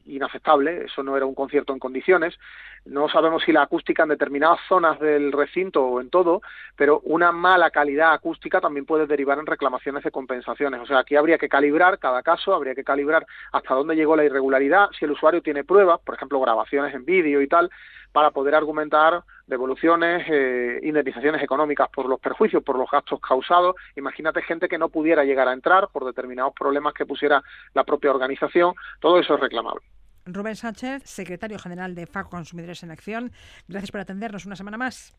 inaceptable, 0.07 0.85
eso 0.85 1.03
no 1.03 1.17
era 1.17 1.27
un 1.27 1.35
concierto 1.35 1.73
en 1.73 1.79
condiciones. 1.79 2.39
No 2.85 3.09
sabemos 3.09 3.43
si 3.43 3.53
la 3.53 3.63
acústica 3.63 4.03
en 4.03 4.11
determinadas 4.11 4.61
zonas 4.69 5.01
del 5.01 5.33
recinto 5.33 5.83
o 5.83 6.01
en 6.01 6.11
todo, 6.11 6.43
pero 6.77 7.01
una 7.05 7.33
mala 7.33 7.71
calidad 7.71 8.13
acústica 8.13 8.61
también 8.61 8.85
puede 8.85 9.07
derivar 9.07 9.39
en 9.39 9.47
reclamaciones 9.47 10.05
de 10.05 10.11
compensaciones. 10.11 10.81
O 10.81 10.87
sea, 10.87 10.99
aquí 10.99 11.17
habría 11.17 11.39
que 11.39 11.49
calibrar 11.49 11.99
cada 11.99 12.23
caso, 12.23 12.55
habría 12.55 12.75
que 12.75 12.85
calibrar 12.85 13.27
hasta 13.53 13.75
dónde 13.75 13.97
llegó 13.97 14.17
la 14.17 14.25
irregularidad, 14.25 14.91
si 14.99 15.07
el 15.07 15.13
usuario 15.13 15.43
tiene 15.43 15.65
pruebas, 15.65 16.01
por 16.01 16.15
ejemplo, 16.15 16.41
grabaciones 16.41 16.95
en 16.95 17.05
vídeo 17.05 17.41
y 17.41 17.49
tal, 17.49 17.71
para 18.13 18.31
poder 18.31 18.55
argumentar 18.55 19.25
devoluciones, 19.47 20.25
eh, 20.31 20.79
indemnizaciones 20.85 21.43
económicas 21.43 21.89
por 21.89 22.07
los 22.07 22.21
perjuicios, 22.21 22.63
por 22.63 22.79
los 22.79 22.89
gastos 22.89 23.21
causados. 23.21 23.75
Imagínate 23.97 24.41
gente 24.43 24.69
que 24.69 24.79
no 24.79 24.89
pudiera 24.89 25.25
llegar 25.25 25.49
a 25.49 25.53
entrar 25.53 25.89
por 25.89 26.05
determinados 26.05 26.55
problemas 26.55 26.95
que 26.95 27.07
pusiera 27.07 27.43
la 27.75 27.83
propia 27.83 28.11
organización. 28.11 28.75
Todo 29.01 29.19
eso 29.19 29.35
es 29.35 29.41
reclamable. 29.41 29.83
Rubén 30.27 30.57
Sánchez, 30.57 31.03
secretario 31.05 31.59
general 31.59 31.95
de 31.95 32.07
FACO 32.07 32.31
Consumidores 32.31 32.83
en 32.83 32.91
Acción, 32.91 33.33
gracias 33.69 33.91
por 33.91 34.01
atendernos 34.01 34.47
una 34.47 34.57
semana 34.57 34.77
más. 34.77 35.17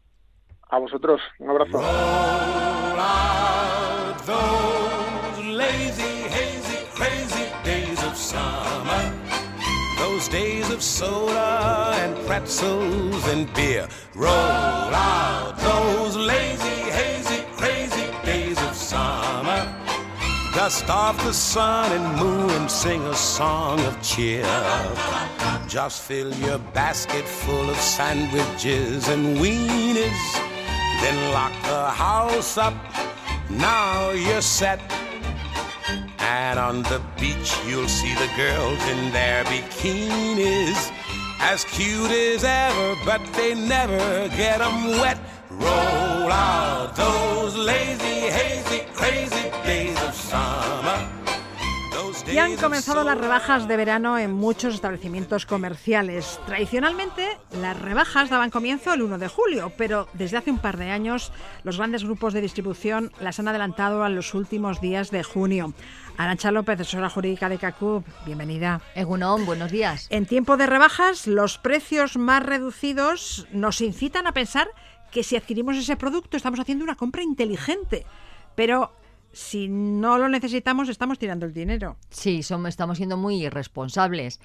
A 0.69 0.79
vosotros, 0.79 1.21
un 1.39 1.49
abrazo. 1.49 1.79
those 10.15 10.29
days 10.29 10.69
of 10.71 10.81
soda 10.81 11.91
and 12.03 12.15
pretzels 12.25 13.27
and 13.27 13.53
beer. 13.53 13.87
Roll 14.15 14.31
out 14.31 15.57
those 15.57 16.15
lazy, 16.15 16.64
Dust 20.65 20.89
off 20.89 21.23
the 21.23 21.31
sun 21.31 21.91
and 21.91 22.19
moon 22.19 22.49
and 22.49 22.71
sing 22.71 22.99
a 23.03 23.13
song 23.13 23.79
of 23.81 24.01
cheer. 24.01 24.43
Just 25.67 26.01
fill 26.01 26.33
your 26.37 26.57
basket 26.73 27.23
full 27.23 27.69
of 27.69 27.77
sandwiches 27.77 29.07
and 29.07 29.37
weenies. 29.37 30.25
Then 31.01 31.33
lock 31.33 31.53
the 31.65 31.91
house 31.91 32.57
up. 32.57 32.73
Now 33.47 34.09
you're 34.09 34.41
set. 34.41 34.81
And 36.17 36.57
on 36.57 36.81
the 36.81 36.99
beach, 37.19 37.55
you'll 37.67 37.87
see 37.87 38.15
the 38.15 38.31
girls 38.35 38.81
in 38.87 39.11
their 39.11 39.43
bikinis. 39.43 40.91
As 41.41 41.63
cute 41.65 42.09
as 42.09 42.43
ever, 42.43 42.95
but 43.05 43.21
they 43.33 43.53
never 43.53 44.29
get 44.29 44.57
them 44.57 44.87
wet. 44.99 45.19
Roll 45.59 46.31
out 46.31 46.95
those 46.95 47.55
lazy, 47.57 48.29
hazy, 48.29 48.81
crazy 48.93 49.49
days 49.63 49.97
of 50.03 50.13
summer. 50.13 51.15
Ya 52.33 52.45
han 52.45 52.57
comenzado 52.57 53.03
las 53.03 53.17
rebajas 53.17 53.67
de 53.67 53.77
verano 53.77 54.17
en 54.17 54.33
muchos 54.33 54.73
establecimientos 54.73 55.45
comerciales. 55.45 56.39
Tradicionalmente, 56.45 57.37
las 57.61 57.79
rebajas 57.79 58.29
daban 58.29 58.49
comienzo 58.49 58.93
el 58.93 59.03
1 59.03 59.19
de 59.19 59.27
julio, 59.29 59.71
pero 59.77 60.09
desde 60.13 60.37
hace 60.37 60.51
un 60.51 60.57
par 60.57 60.77
de 60.77 60.89
años 60.89 61.31
los 61.63 61.77
grandes 61.77 62.03
grupos 62.03 62.33
de 62.33 62.41
distribución 62.41 63.11
las 63.21 63.39
han 63.39 63.47
adelantado 63.47 64.03
a 64.03 64.09
los 64.09 64.33
últimos 64.33 64.81
días 64.81 65.11
de 65.11 65.23
junio. 65.23 65.73
Arancha 66.17 66.51
López, 66.51 66.79
asesora 66.81 67.09
jurídica 67.09 67.47
de 67.47 67.57
CACUB, 67.57 68.03
bienvenida. 68.25 68.81
Egunon, 68.95 69.45
buenos 69.45 69.71
días. 69.71 70.07
En 70.09 70.25
tiempo 70.25 70.57
de 70.57 70.65
rebajas, 70.65 71.27
los 71.27 71.57
precios 71.57 72.17
más 72.17 72.43
reducidos 72.43 73.47
nos 73.51 73.81
incitan 73.81 74.27
a 74.27 74.33
pensar 74.33 74.67
que 75.15 75.23
si 75.23 75.37
adquirimos 75.37 75.77
ese 75.77 75.95
producto 75.95 76.35
estamos 76.35 76.59
haciendo 76.59 76.83
una 76.83 76.95
compra 76.95 77.23
inteligente. 77.23 78.05
Pero 78.53 78.91
si 79.35 79.67
no 79.67 80.17
lo 80.17 80.29
necesitamos, 80.29 80.87
estamos 80.87 81.19
tirando 81.19 81.45
el 81.45 81.53
dinero. 81.53 81.97
Sí, 82.09 82.41
somos, 82.41 82.69
estamos 82.69 82.95
siendo 82.95 83.17
muy 83.17 83.45
irresponsables. 83.45 84.39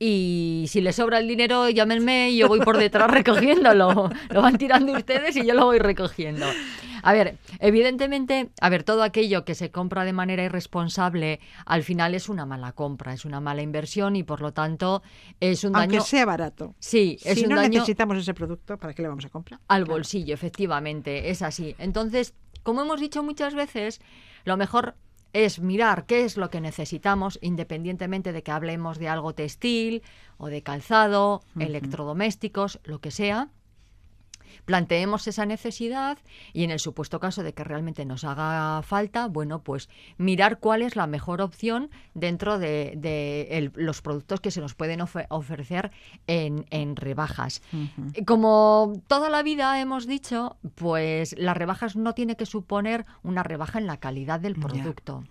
Y 0.00 0.64
si 0.68 0.80
les 0.80 0.96
sobra 0.96 1.18
el 1.18 1.28
dinero, 1.28 1.70
llámenme 1.70 2.30
y 2.30 2.38
yo 2.38 2.48
voy 2.48 2.60
por 2.60 2.76
detrás 2.76 3.08
recogiéndolo. 3.10 4.10
Lo 4.30 4.42
van 4.42 4.58
tirando 4.58 4.92
ustedes 4.94 5.36
y 5.36 5.46
yo 5.46 5.54
lo 5.54 5.66
voy 5.66 5.78
recogiendo. 5.78 6.44
A 7.04 7.12
ver, 7.12 7.36
evidentemente, 7.58 8.50
a 8.60 8.68
ver, 8.68 8.82
todo 8.84 9.02
aquello 9.02 9.44
que 9.44 9.54
se 9.54 9.70
compra 9.70 10.04
de 10.04 10.12
manera 10.12 10.44
irresponsable, 10.44 11.40
al 11.64 11.82
final 11.82 12.14
es 12.14 12.28
una 12.28 12.44
mala 12.46 12.72
compra, 12.72 13.12
es 13.12 13.24
una 13.24 13.40
mala 13.40 13.62
inversión 13.62 14.14
y 14.16 14.22
por 14.22 14.40
lo 14.40 14.52
tanto 14.52 15.02
es 15.40 15.64
un 15.64 15.74
Aunque 15.76 15.96
daño. 15.96 16.04
sea 16.04 16.24
barato. 16.24 16.74
Sí, 16.78 17.18
es 17.24 17.38
si 17.38 17.44
un 17.44 17.50
no 17.50 17.56
daño 17.56 17.80
necesitamos 17.80 18.18
ese 18.18 18.34
producto, 18.34 18.76
¿para 18.76 18.92
qué 18.94 19.02
le 19.02 19.08
vamos 19.08 19.24
a 19.24 19.30
comprar? 19.30 19.60
al 19.68 19.84
bolsillo, 19.84 20.34
efectivamente, 20.34 21.30
es 21.30 21.42
así. 21.42 21.74
Entonces, 21.78 22.34
como 22.62 22.82
hemos 22.82 23.00
dicho 23.00 23.22
muchas 23.22 23.54
veces, 23.54 24.00
lo 24.44 24.56
mejor 24.56 24.96
es 25.32 25.60
mirar 25.60 26.06
qué 26.06 26.24
es 26.24 26.36
lo 26.36 26.50
que 26.50 26.60
necesitamos, 26.60 27.38
independientemente 27.42 28.32
de 28.32 28.42
que 28.42 28.50
hablemos 28.50 28.98
de 28.98 29.08
algo 29.08 29.34
textil 29.34 30.02
o 30.36 30.48
de 30.48 30.62
calzado, 30.62 31.42
electrodomésticos, 31.58 32.80
lo 32.84 33.00
que 33.00 33.10
sea. 33.10 33.48
Planteemos 34.64 35.26
esa 35.26 35.46
necesidad 35.46 36.18
y 36.52 36.64
en 36.64 36.70
el 36.70 36.78
supuesto 36.78 37.20
caso 37.20 37.42
de 37.42 37.52
que 37.54 37.64
realmente 37.64 38.04
nos 38.04 38.24
haga 38.24 38.82
falta, 38.82 39.26
bueno, 39.28 39.62
pues 39.62 39.88
mirar 40.18 40.58
cuál 40.58 40.82
es 40.82 40.96
la 40.96 41.06
mejor 41.06 41.40
opción 41.40 41.90
dentro 42.14 42.58
de, 42.58 42.94
de 42.96 43.48
el- 43.52 43.72
los 43.74 44.02
productos 44.02 44.40
que 44.40 44.50
se 44.50 44.60
nos 44.60 44.74
pueden 44.74 45.00
ofe- 45.00 45.26
ofrecer 45.30 45.90
en, 46.26 46.66
en 46.70 46.96
rebajas. 46.96 47.62
Como 48.26 48.92
toda 49.06 49.28
la 49.30 49.42
vida 49.42 49.80
hemos 49.80 50.06
dicho, 50.06 50.56
pues 50.74 51.34
las 51.38 51.56
rebajas 51.56 51.96
no 51.96 52.14
tiene 52.14 52.36
que 52.36 52.46
suponer 52.46 53.04
una 53.22 53.42
rebaja 53.42 53.78
en 53.78 53.86
la 53.86 53.96
calidad 53.98 54.40
del 54.40 54.54
producto. 54.56 55.24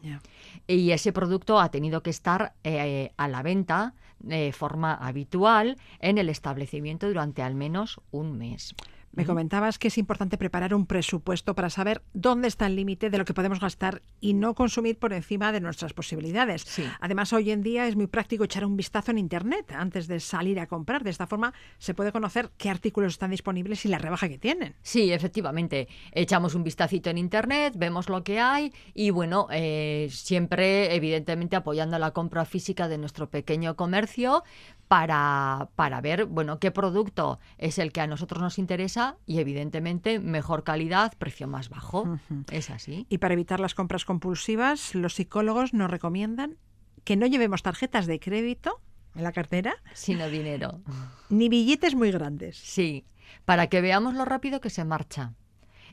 Y 0.68 0.92
ese 0.92 1.14
producto 1.14 1.60
ha 1.60 1.70
tenido 1.70 2.02
que 2.04 2.10
estar 2.10 2.54
eh, 2.64 3.12
a 3.18 3.28
la 3.28 3.42
venta 3.44 3.94
de 4.20 4.52
forma 4.54 4.94
habitual 4.94 5.78
en 6.00 6.18
el 6.18 6.30
establecimiento 6.30 7.08
durante 7.08 7.42
al 7.42 7.56
menos 7.56 8.00
un 8.12 8.38
mes. 8.38 8.76
Me 9.14 9.26
comentabas 9.26 9.78
que 9.78 9.90
es 9.90 9.98
importante 9.98 10.38
preparar 10.38 10.74
un 10.74 10.86
presupuesto 10.86 11.54
para 11.54 11.70
saber 11.70 12.02
dónde 12.14 12.48
está 12.48 12.68
el 12.68 12.76
límite 12.76 13.10
de 13.10 13.18
lo 13.18 13.26
que 13.26 13.34
podemos 13.34 13.60
gastar 13.60 14.02
y 14.20 14.34
no 14.34 14.56
consumir 14.56 14.98
por 14.98 15.14
encima 15.14 15.52
de 15.52 15.60
nuestras 15.60 15.94
posibilidades. 15.94 16.62
Sí. 16.62 16.84
Además, 17.00 17.34
hoy 17.34 17.52
en 17.52 17.62
día 17.62 17.88
es 17.88 17.96
muy 17.96 18.08
práctico 18.08 18.44
echar 18.44 18.66
un 18.66 18.78
vistazo 18.78 19.12
en 19.12 19.18
Internet 19.18 19.72
antes 19.74 20.08
de 20.08 20.20
salir 20.20 20.60
a 20.60 20.68
comprar. 20.68 21.04
De 21.04 21.10
esta 21.10 21.28
forma 21.28 21.54
se 21.78 21.94
puede 21.94 22.12
conocer 22.12 22.52
qué 22.58 22.70
artículos 22.70 23.14
están 23.14 23.32
disponibles 23.32 23.86
y 23.86 23.90
la 23.90 23.98
rebaja 23.98 24.30
que 24.30 24.38
tienen. 24.38 24.76
Sí, 24.82 25.12
efectivamente. 25.12 25.88
Echamos 26.12 26.56
un 26.56 26.64
vistacito 26.64 27.10
en 27.10 27.18
internet, 27.18 27.74
vemos 27.78 28.10
lo 28.10 28.24
que 28.24 28.40
hay 28.40 28.74
y 28.94 29.10
bueno, 29.10 29.48
eh, 29.52 30.08
siempre 30.12 30.96
evidentemente 30.96 31.56
apoyando 31.56 31.98
la 32.00 32.12
compra 32.12 32.46
física 32.46 32.88
de 32.88 32.98
nuestro 32.98 33.30
pequeño 33.30 33.76
comercio 33.76 34.44
para, 34.92 35.70
para 35.78 36.02
ver, 36.02 36.26
bueno, 36.26 36.60
qué 36.60 36.70
producto 36.70 37.40
es 37.58 37.80
el 37.80 37.94
que 37.94 38.02
a 38.02 38.08
nosotros 38.08 38.42
nos 38.42 38.60
interesa 38.60 39.16
y 39.26 39.40
evidentemente 39.40 40.20
mejor 40.20 40.66
calidad, 40.66 41.14
precio 41.18 41.48
más 41.48 41.70
bajo. 41.70 42.20
Es 42.52 42.70
así. 42.70 43.06
Y 43.08 43.20
para 43.20 43.36
evitar 43.36 43.62
las 43.62 43.74
compras 43.74 44.04
compulsivas, 44.04 44.94
los 44.94 45.14
psicólogos 45.16 45.74
nos 45.74 45.90
recomiendan 45.90 46.58
que 47.06 47.16
no 47.16 47.26
llevemos 47.26 47.64
tarjetas 47.64 48.06
de 48.06 48.20
crédito 48.20 48.82
en 49.16 49.24
la 49.24 49.32
cartera 49.32 49.76
Sino 49.94 50.28
dinero. 50.28 50.82
ni 51.30 51.48
billetes 51.48 51.96
muy 51.96 52.12
grandes. 52.12 52.58
Sí, 52.58 53.06
para 53.46 53.68
que 53.68 53.80
veamos 53.80 54.14
lo 54.16 54.26
rápido 54.26 54.60
que 54.60 54.70
se 54.70 54.84
marcha. 54.84 55.36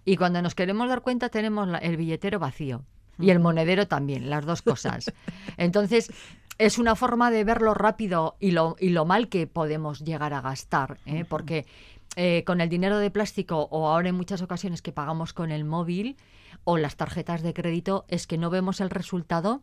Y 0.04 0.16
cuando 0.16 0.42
nos 0.42 0.56
queremos 0.56 0.88
dar 0.88 1.02
cuenta 1.02 1.28
tenemos 1.28 1.68
el 1.82 1.96
billetero 1.96 2.40
vacío 2.40 2.84
y 3.16 3.30
el 3.30 3.38
monedero 3.38 3.86
también, 3.86 4.28
las 4.28 4.44
dos 4.44 4.62
cosas. 4.62 5.12
Entonces, 5.56 6.10
es 6.58 6.78
una 6.78 6.96
forma 6.96 7.30
de 7.30 7.44
ver 7.44 7.62
lo 7.62 7.72
rápido 7.74 8.36
y 8.40 8.50
lo, 8.50 8.76
y 8.78 8.90
lo 8.90 9.04
mal 9.04 9.28
que 9.28 9.46
podemos 9.46 10.00
llegar 10.00 10.34
a 10.34 10.40
gastar, 10.40 10.98
¿eh? 11.06 11.24
porque 11.24 11.66
eh, 12.16 12.42
con 12.44 12.60
el 12.60 12.68
dinero 12.68 12.98
de 12.98 13.10
plástico 13.10 13.68
o 13.70 13.88
ahora 13.88 14.08
en 14.08 14.16
muchas 14.16 14.42
ocasiones 14.42 14.82
que 14.82 14.92
pagamos 14.92 15.32
con 15.32 15.52
el 15.52 15.64
móvil 15.64 16.16
o 16.64 16.76
las 16.76 16.96
tarjetas 16.96 17.42
de 17.42 17.54
crédito 17.54 18.04
es 18.08 18.26
que 18.26 18.38
no 18.38 18.50
vemos 18.50 18.80
el 18.80 18.90
resultado 18.90 19.62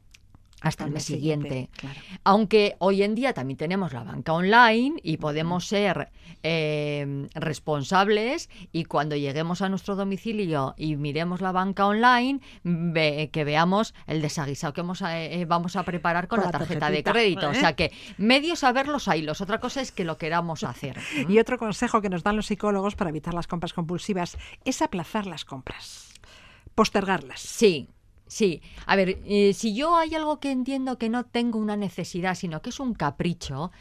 hasta 0.66 0.84
el 0.86 0.92
mes 0.92 1.04
siguiente. 1.04 1.70
claro. 1.78 2.00
Aunque 2.24 2.76
hoy 2.80 3.04
en 3.04 3.16
día 3.16 3.34
también 3.34 3.58
tenemos 3.58 3.94
la 3.94 4.04
banca 4.04 4.34
online 4.34 5.00
y 5.04 5.18
podemos 5.18 5.68
ser 5.68 6.10
eh, 6.44 7.28
responsables 7.36 8.50
y 8.72 8.86
cuando 8.86 9.16
lleguemos 9.16 9.62
a 9.62 9.70
nuestro 9.70 9.96
domicilio 9.96 10.74
y 10.78 10.96
miremos 10.96 11.42
la 11.42 11.52
banca 11.52 11.86
online, 11.86 12.40
ve- 12.64 13.30
que 13.32 13.44
veamos 13.44 13.94
el 14.08 14.22
desaguisado 14.22 14.74
que 14.74 14.82
vamos 14.82 15.02
a, 15.02 15.22
eh, 15.22 15.46
vamos 15.46 15.76
a 15.76 15.84
preparar 15.84 16.28
con, 16.28 16.40
Con 16.42 16.52
la 16.52 16.58
tarjeta 16.58 16.90
de 16.90 17.04
crédito. 17.04 17.50
O 17.50 17.52
¿eh? 17.52 17.56
sea 17.56 17.74
que 17.74 17.92
medios 18.18 18.64
a 18.64 18.72
verlos 18.72 19.08
hay, 19.08 19.22
los 19.22 19.42
otra 19.42 19.60
cosa 19.60 19.82
es 19.82 19.92
que 19.92 20.04
lo 20.04 20.18
queramos 20.18 20.64
hacer. 20.64 21.00
Y 21.30 21.40
otro 21.40 21.58
consejo 21.58 22.02
que 22.02 22.10
nos 22.10 22.24
dan 22.24 22.36
los 22.36 22.48
psicólogos 22.48 22.96
para 22.96 23.10
evitar 23.12 23.34
las 23.34 23.48
compras 23.48 23.74
compulsivas 23.74 24.38
es 24.66 24.82
aplazar 24.82 25.28
las 25.28 25.46
compras, 25.46 26.14
postergarlas. 26.74 27.40
Sí, 27.40 27.88
sí. 28.28 28.62
A 28.86 28.96
ver, 28.96 29.20
eh, 29.26 29.54
si 29.54 29.76
yo 29.76 29.96
hay 29.96 30.16
algo 30.16 30.40
que 30.40 30.52
entiendo 30.52 30.98
que 30.98 31.10
no 31.10 31.26
tengo 31.26 31.60
una 31.60 31.78
necesidad, 31.78 32.36
sino 32.36 32.62
que 32.62 32.70
es 32.70 32.80
un 32.80 32.94
capricho, 32.94 33.72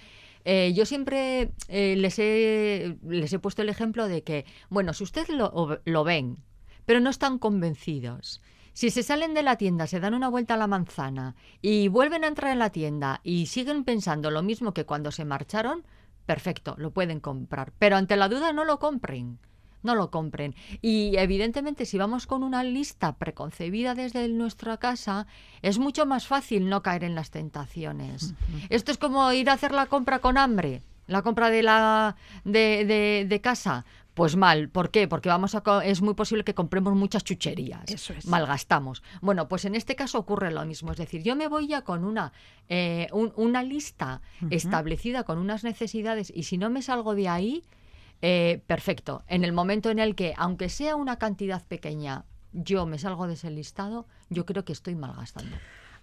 eh, 0.44 0.72
yo 0.74 0.84
siempre 0.84 1.52
eh, 1.68 1.96
les, 1.96 2.18
he, 2.18 2.98
les 3.02 3.32
he 3.32 3.38
puesto 3.38 3.62
el 3.62 3.68
ejemplo 3.68 4.08
de 4.08 4.22
que, 4.22 4.44
bueno, 4.68 4.92
si 4.92 5.04
ustedes 5.04 5.30
lo, 5.30 5.80
lo 5.84 6.04
ven, 6.04 6.38
pero 6.84 7.00
no 7.00 7.10
están 7.10 7.38
convencidos. 7.38 8.42
Si 8.74 8.90
se 8.90 9.02
salen 9.02 9.34
de 9.34 9.42
la 9.42 9.56
tienda, 9.56 9.86
se 9.86 10.00
dan 10.00 10.14
una 10.14 10.28
vuelta 10.28 10.54
a 10.54 10.56
la 10.56 10.66
manzana 10.66 11.36
y 11.62 11.88
vuelven 11.88 12.24
a 12.24 12.26
entrar 12.26 12.52
en 12.52 12.58
la 12.58 12.70
tienda 12.70 13.20
y 13.22 13.46
siguen 13.46 13.84
pensando 13.84 14.30
lo 14.30 14.42
mismo 14.42 14.74
que 14.74 14.84
cuando 14.84 15.12
se 15.12 15.24
marcharon, 15.24 15.84
perfecto, 16.26 16.74
lo 16.76 16.90
pueden 16.90 17.20
comprar. 17.20 17.72
Pero 17.78 17.96
ante 17.96 18.16
la 18.16 18.28
duda 18.28 18.52
no 18.52 18.64
lo 18.64 18.80
compren 18.80 19.38
no 19.84 19.94
lo 19.94 20.10
compren. 20.10 20.54
Y 20.82 21.16
evidentemente 21.16 21.86
si 21.86 21.96
vamos 21.98 22.26
con 22.26 22.42
una 22.42 22.64
lista 22.64 23.14
preconcebida 23.16 23.94
desde 23.94 24.26
nuestra 24.28 24.78
casa, 24.78 25.26
es 25.62 25.78
mucho 25.78 26.06
más 26.06 26.26
fácil 26.26 26.68
no 26.68 26.82
caer 26.82 27.04
en 27.04 27.14
las 27.14 27.30
tentaciones. 27.30 28.34
Esto 28.70 28.90
es 28.90 28.98
como 28.98 29.30
ir 29.32 29.48
a 29.50 29.52
hacer 29.52 29.70
la 29.72 29.86
compra 29.86 30.18
con 30.18 30.38
hambre, 30.38 30.82
la 31.06 31.22
compra 31.22 31.50
de 31.50 31.62
la 31.62 32.16
de, 32.44 32.84
de- 32.84 33.26
de 33.28 33.40
casa. 33.40 33.84
Pues 34.14 34.36
mal, 34.36 34.68
¿por 34.68 34.90
qué? 34.92 35.08
Porque 35.08 35.28
vamos 35.28 35.56
a 35.56 35.62
co- 35.62 35.80
es 35.80 36.00
muy 36.00 36.14
posible 36.14 36.44
que 36.44 36.54
compremos 36.54 36.94
muchas 36.94 37.24
chucherías. 37.24 37.82
Eso 37.90 38.12
es. 38.12 38.26
Malgastamos. 38.26 39.02
Bueno, 39.20 39.48
pues 39.48 39.64
en 39.64 39.74
este 39.74 39.96
caso 39.96 40.20
ocurre 40.20 40.52
lo 40.52 40.64
mismo. 40.64 40.92
Es 40.92 40.98
decir, 40.98 41.24
yo 41.24 41.34
me 41.34 41.48
voy 41.48 41.66
ya 41.66 41.82
con 41.82 42.04
una, 42.04 42.32
eh, 42.68 43.08
un- 43.12 43.32
una 43.34 43.64
lista 43.64 44.20
establecida 44.50 45.24
con 45.24 45.38
unas 45.38 45.64
necesidades 45.64 46.32
y 46.32 46.44
si 46.44 46.58
no 46.58 46.70
me 46.70 46.80
salgo 46.80 47.16
de 47.16 47.28
ahí, 47.28 47.64
eh, 48.22 48.62
perfecto. 48.66 49.22
En 49.28 49.44
el 49.44 49.52
momento 49.52 49.90
en 49.90 49.98
el 49.98 50.14
que, 50.14 50.34
aunque 50.36 50.68
sea 50.68 50.96
una 50.96 51.18
cantidad 51.18 51.62
pequeña, 51.66 52.24
yo 52.52 52.86
me 52.86 52.98
salgo 52.98 53.26
de 53.26 53.34
ese 53.34 53.50
listado, 53.50 54.06
yo 54.30 54.46
creo 54.46 54.64
que 54.64 54.72
estoy 54.72 54.94
malgastando. 54.94 55.56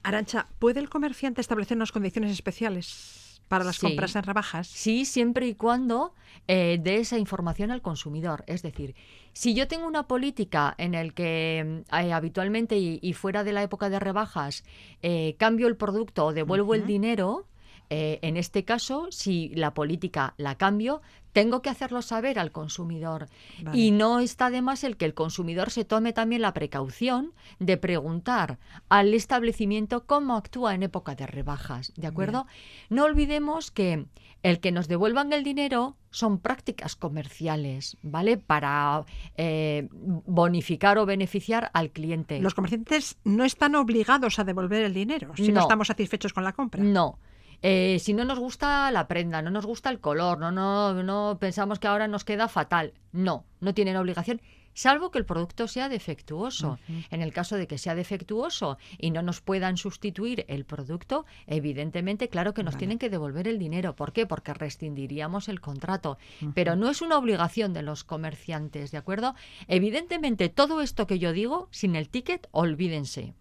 Arancha, 0.03 0.48
¿puede 0.60 0.80
el 0.80 0.89
comerciante 0.89 1.41
establecer 1.41 1.77
unas 1.77 1.91
condiciones 1.91 2.32
especiales 2.32 3.41
para 3.48 3.63
las 3.63 3.75
Sí. 3.75 3.86
compras 3.88 4.15
en 4.15 4.24
rebajas? 4.24 4.68
Sí, 4.68 5.06
siempre 5.06 5.48
y 5.48 5.56
cuando 5.56 6.13
eh, 6.48 6.80
dé 6.82 6.98
esa 6.98 7.18
información 7.18 7.70
al 7.70 7.82
consumidor. 7.82 8.44
Es 8.48 8.62
decir, 8.63 8.96
si 9.34 9.53
yo 9.53 9.68
tengo 9.68 9.86
una 9.88 10.08
política 10.08 10.74
en 10.77 10.96
el 10.96 11.13
que 11.13 11.84
mm, 11.91 11.96
eh, 11.96 12.13
habitualmente 12.13 12.77
y, 12.77 13.00
y 13.01 13.13
fuera 13.13 13.44
de 13.44 13.53
la 13.53 13.62
época 13.63 13.89
de 13.89 14.00
rebajas 14.00 14.63
eh, 15.01 15.36
cambio 15.38 15.68
el 15.68 15.77
producto 15.77 16.25
o 16.27 16.34
devuelvo 16.34 16.74
el 16.74 16.86
dinero, 16.88 17.46
eh, 17.93 18.19
en 18.21 18.38
este 18.38 18.63
caso, 18.63 19.07
si 19.12 19.50
la 19.50 19.74
política 19.74 20.33
la 20.38 20.55
cambio, 20.55 21.01
tengo 21.33 21.62
que 21.62 21.69
hacerlo 21.69 22.01
saber 22.01 22.39
al 22.39 22.53
consumidor. 22.53 23.27
Vale. 23.62 23.77
Y 23.77 23.91
no 23.91 24.21
está 24.21 24.50
de 24.50 24.62
más 24.62 24.86
el 24.86 24.95
que 24.95 25.03
el 25.03 25.13
consumidor 25.13 25.71
se 25.71 25.83
tome 25.83 26.13
también 26.13 26.41
la 26.41 26.53
precaución 26.53 27.33
de 27.60 27.75
preguntar 27.75 28.60
al 28.88 29.13
establecimiento 29.13 30.05
cómo 30.05 30.38
actúa 30.38 30.74
en 30.74 30.83
época 30.83 31.15
de 31.15 31.27
rebajas, 31.27 31.91
¿de 31.98 32.07
acuerdo? 32.07 32.48
No 32.89 33.03
olvidemos 33.03 33.71
que 33.71 34.05
el 34.41 34.62
que 34.62 34.71
nos 34.71 34.88
devuelvan 34.88 35.33
el 35.33 35.43
dinero 35.43 35.98
son 36.12 36.39
prácticas 36.39 36.95
comerciales, 36.95 37.98
¿vale? 38.01 38.38
Para 38.38 39.03
eh, 39.36 39.89
bonificar 39.91 40.98
o 40.98 41.05
beneficiar 41.05 41.71
al 41.74 41.91
cliente. 41.91 42.39
Los 42.39 42.53
comerciantes 42.53 43.17
no 43.25 43.43
están 43.43 43.75
obligados 43.75 44.39
a 44.39 44.45
devolver 44.45 44.83
el 44.83 44.93
dinero 44.93 45.33
si 45.36 45.50
no, 45.50 45.55
No. 45.55 45.62
estamos 45.62 45.88
satisfechos 45.88 46.31
con 46.31 46.45
la 46.45 46.53
compra. 46.53 46.81
No. 46.81 47.19
Eh, 47.62 48.00
si 48.00 48.13
no 48.13 48.25
nos 48.25 48.39
gusta 48.39 48.89
la 48.91 49.08
prenda, 49.08 49.41
no 49.41 49.51
nos 49.51 49.65
gusta 49.65 49.89
el 49.89 50.00
color, 50.00 50.39
no, 50.39 50.51
no, 50.51 51.03
no 51.03 51.38
pensamos 51.39 51.80
que 51.80 51.88
ahora 51.88 52.08
nos 52.08 52.24
queda 52.24 52.48
fatal. 52.48 52.94
No, 53.12 53.46
no 53.60 53.74
tienen 53.74 53.98
obligación, 53.98 54.41
salvo 54.74 55.12
que 55.12 55.20
el 55.20 55.25
producto 55.25 55.68
sea 55.68 55.89
defectuoso. 55.89 56.80
En 57.10 57.22
el 57.22 57.34
caso 57.34 57.56
de 57.58 57.68
que 57.68 57.77
sea 57.77 57.96
defectuoso 57.96 58.77
y 58.98 59.12
no 59.12 59.22
nos 59.22 59.41
puedan 59.41 59.77
sustituir 59.77 60.46
el 60.48 60.65
producto, 60.65 61.25
evidentemente, 61.46 62.30
claro 62.30 62.53
que 62.53 62.63
nos 62.63 62.74
Vale. 62.74 62.80
tienen 62.80 63.00
que 63.00 63.10
devolver 63.10 63.48
el 63.48 63.60
dinero. 63.60 63.96
¿Por 63.96 64.13
qué? 64.13 64.25
Porque 64.25 64.53
rescindiríamos 64.53 65.50
el 65.50 65.62
contrato. 65.62 66.18
Pero 66.53 66.75
no 66.75 66.89
es 66.89 67.01
una 67.01 67.18
obligación 67.18 67.74
de 67.74 67.84
los 67.84 68.03
comerciantes, 68.03 68.91
¿de 68.91 68.98
acuerdo? 68.98 69.36
Evidentemente, 69.68 70.50
todo 70.50 70.82
esto 70.82 71.06
que 71.08 71.20
yo 71.20 71.34
digo, 71.34 71.68
sin 71.72 71.96
el 71.96 72.10
ticket, 72.10 72.48
olvídense. 72.51 73.34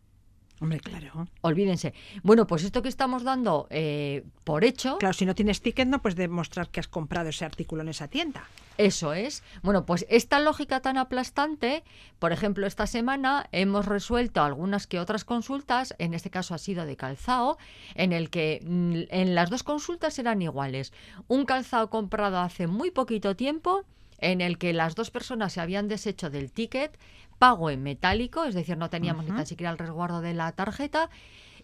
Hombre, 0.60 0.80
claro. 0.80 1.26
Olvídense. 1.40 1.94
Bueno, 2.22 2.46
pues 2.46 2.64
esto 2.64 2.82
que 2.82 2.90
estamos 2.90 3.22
dando 3.24 3.66
eh, 3.70 4.24
por 4.44 4.62
hecho, 4.62 4.98
Claro, 4.98 5.14
si 5.14 5.24
no 5.24 5.34
tienes 5.34 5.62
ticket 5.62 5.88
no 5.88 6.02
puedes 6.02 6.16
demostrar 6.16 6.68
que 6.68 6.80
has 6.80 6.88
comprado 6.88 7.30
ese 7.30 7.46
artículo 7.46 7.80
en 7.82 7.88
esa 7.88 8.08
tienda. 8.08 8.44
eso 8.76 9.12
es. 9.14 9.42
Bueno, 9.62 9.86
pues 9.86 10.04
esta 10.10 10.38
lógica 10.38 10.80
tan 10.80 10.98
aplastante, 10.98 11.82
por 12.18 12.32
ejemplo, 12.32 12.66
esta 12.66 12.86
semana 12.86 13.48
hemos 13.52 13.86
resuelto 13.86 14.42
algunas 14.42 14.86
que 14.86 15.00
otras 15.00 15.24
consultas, 15.24 15.94
en 15.98 16.12
este 16.14 16.30
caso 16.30 16.54
ha 16.54 16.58
sido 16.58 16.84
de 16.84 16.96
calzado, 16.96 17.56
en 17.94 18.12
el 18.12 18.28
que 18.28 18.60
mm, 18.62 19.02
en 19.10 19.34
las 19.34 19.48
dos 19.50 19.62
consultas 19.62 20.18
eran 20.18 20.42
iguales. 20.42 20.92
Un 21.26 21.46
calzado 21.46 21.88
comprado 21.90 22.38
hace 22.38 22.66
muy 22.66 22.90
poquito 22.90 23.34
tiempo, 23.34 23.84
en 24.20 24.40
el 24.40 24.58
que 24.58 24.72
las 24.72 24.94
dos 24.94 25.10
personas 25.10 25.52
se 25.52 25.60
habían 25.60 25.88
deshecho 25.88 26.30
del 26.30 26.52
ticket, 26.52 26.98
pago 27.38 27.70
en 27.70 27.82
metálico, 27.82 28.44
es 28.44 28.54
decir, 28.54 28.76
no 28.76 28.90
teníamos 28.90 29.24
ni 29.24 29.30
tan 29.32 29.46
siquiera 29.46 29.70
el 29.70 29.78
resguardo 29.78 30.20
de 30.20 30.34
la 30.34 30.52
tarjeta, 30.52 31.08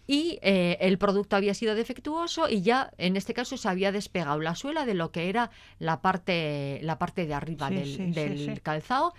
y 0.07 0.39
eh, 0.41 0.77
el 0.79 0.97
producto 0.97 1.35
había 1.35 1.53
sido 1.53 1.75
defectuoso 1.75 2.47
y 2.49 2.61
ya 2.61 2.91
en 2.97 3.17
este 3.17 3.33
caso 3.33 3.57
se 3.57 3.67
había 3.67 3.91
despegado 3.91 4.39
la 4.39 4.55
suela 4.55 4.85
de 4.85 4.93
lo 4.93 5.11
que 5.11 5.27
era 5.27 5.51
la 5.79 6.01
parte 6.01 6.79
la 6.81 6.97
parte 6.97 7.27
de 7.27 7.33
arriba 7.33 7.67
Sí, 7.67 7.75
del, 7.75 7.85
sí, 7.85 8.11
del 8.11 8.55
sí. 8.55 8.61
calzado 8.61 9.13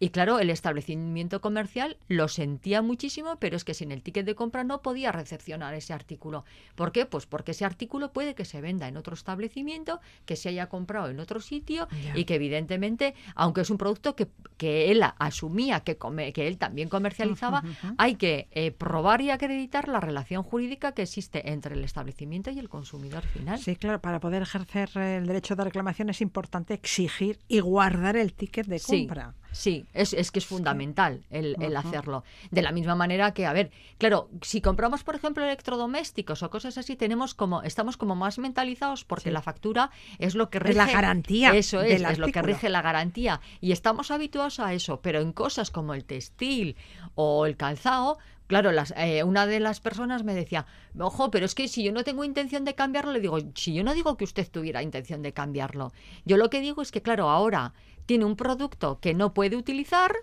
y 0.00 0.10
claro 0.10 0.38
el 0.38 0.50
establecimiento 0.50 1.40
comercial 1.40 1.96
lo 2.08 2.28
sentía 2.28 2.82
muchísimo 2.82 3.36
pero 3.38 3.56
es 3.56 3.64
que 3.64 3.74
sin 3.74 3.92
el 3.92 4.02
ticket 4.02 4.26
de 4.26 4.34
compra 4.34 4.64
no 4.64 4.82
podía 4.82 5.12
recepcionar 5.12 5.74
ese 5.74 5.92
artículo 5.92 6.44
¿por 6.74 6.92
qué? 6.92 7.06
pues 7.06 7.26
porque 7.26 7.52
ese 7.52 7.64
artículo 7.64 8.12
puede 8.12 8.34
que 8.34 8.44
se 8.44 8.60
venda 8.60 8.88
en 8.88 8.96
otro 8.96 9.14
establecimiento 9.14 10.00
que 10.26 10.36
se 10.36 10.48
haya 10.48 10.68
comprado 10.68 11.08
en 11.10 11.20
otro 11.20 11.40
sitio 11.40 11.88
y 12.14 12.24
que 12.24 12.34
evidentemente 12.36 13.14
aunque 13.34 13.60
es 13.62 13.70
un 13.70 13.78
producto 13.78 14.14
que, 14.16 14.28
que 14.56 14.90
él 14.90 15.02
asumía 15.18 15.80
que, 15.80 15.96
come- 15.96 16.32
que 16.32 16.46
él 16.48 16.58
también 16.58 16.88
comercializaba 16.88 17.62
hay 17.98 18.16
que 18.16 18.48
eh, 18.52 18.70
probar 18.70 19.20
y 19.20 19.30
acreditar 19.30 19.88
la 19.88 20.00
relación 20.00 20.42
jurídica 20.42 20.92
que 20.92 21.02
existe 21.02 21.50
entre 21.50 21.74
el 21.74 21.84
establecimiento 21.84 22.50
y 22.50 22.58
el 22.58 22.68
consumidor 22.68 23.22
final. 23.22 23.58
Sí, 23.58 23.76
claro, 23.76 24.00
para 24.00 24.20
poder 24.20 24.42
ejercer 24.42 24.90
el 24.96 25.26
derecho 25.26 25.56
de 25.56 25.64
reclamación 25.64 26.10
es 26.10 26.20
importante 26.20 26.74
exigir 26.74 27.38
y 27.48 27.60
guardar 27.60 28.16
el 28.16 28.32
ticket 28.32 28.66
de 28.66 28.80
compra. 28.80 29.34
Sí, 29.34 29.43
es, 29.54 30.12
es 30.12 30.30
que 30.30 30.38
es 30.40 30.46
fundamental 30.46 31.22
el, 31.30 31.56
el 31.60 31.76
hacerlo. 31.76 32.24
De 32.50 32.60
la 32.62 32.72
misma 32.72 32.94
manera 32.94 33.32
que, 33.32 33.46
a 33.46 33.52
ver, 33.52 33.70
claro, 33.98 34.28
si 34.42 34.60
compramos, 34.60 35.04
por 35.04 35.14
ejemplo, 35.14 35.44
electrodomésticos 35.44 36.42
o 36.42 36.50
cosas 36.50 36.76
así, 36.78 36.96
tenemos 36.96 37.34
como, 37.34 37.62
estamos 37.62 37.96
como 37.96 38.14
más 38.14 38.38
mentalizados 38.38 39.04
porque 39.04 39.30
Sí. 39.30 39.30
la 39.30 39.42
factura 39.42 39.90
es 40.18 40.34
lo 40.34 40.50
que 40.50 40.58
Es 40.58 40.64
rige. 40.64 40.74
la 40.76 40.86
garantía 40.86 41.54
Eso 41.54 41.80
es, 41.80 42.02
es 42.02 42.18
lo 42.18 42.28
que 42.28 42.42
rige 42.42 42.68
la 42.68 42.82
garantía. 42.82 43.40
Y 43.60 43.72
estamos 43.72 44.10
habituados 44.10 44.60
a 44.60 44.74
eso, 44.74 45.00
pero 45.00 45.20
en 45.20 45.32
cosas 45.32 45.70
como 45.70 45.94
el 45.94 46.04
textil 46.04 46.76
o 47.14 47.46
el 47.46 47.56
calzado. 47.56 48.18
Claro, 48.46 48.72
las, 48.72 48.92
eh, 48.98 49.24
una 49.24 49.46
de 49.46 49.58
las 49.58 49.80
personas 49.80 50.22
me 50.22 50.34
decía, 50.34 50.66
ojo, 50.98 51.30
pero 51.30 51.46
es 51.46 51.54
que 51.54 51.66
si 51.66 51.82
yo 51.82 51.92
no 51.92 52.04
tengo 52.04 52.24
intención 52.24 52.66
de 52.66 52.74
cambiarlo, 52.74 53.10
le 53.12 53.20
digo, 53.20 53.38
si 53.54 53.72
yo 53.72 53.82
no 53.84 53.94
digo 53.94 54.18
que 54.18 54.24
usted 54.24 54.46
tuviera 54.50 54.82
intención 54.82 55.22
de 55.22 55.32
cambiarlo, 55.32 55.92
yo 56.26 56.36
lo 56.36 56.50
que 56.50 56.60
digo 56.60 56.82
es 56.82 56.92
que, 56.92 57.00
claro, 57.00 57.30
ahora 57.30 57.72
tiene 58.06 58.24
un 58.24 58.36
producto 58.36 58.98
que 59.00 59.14
no 59.14 59.34
puede 59.34 59.56
utilizar, 59.56 60.14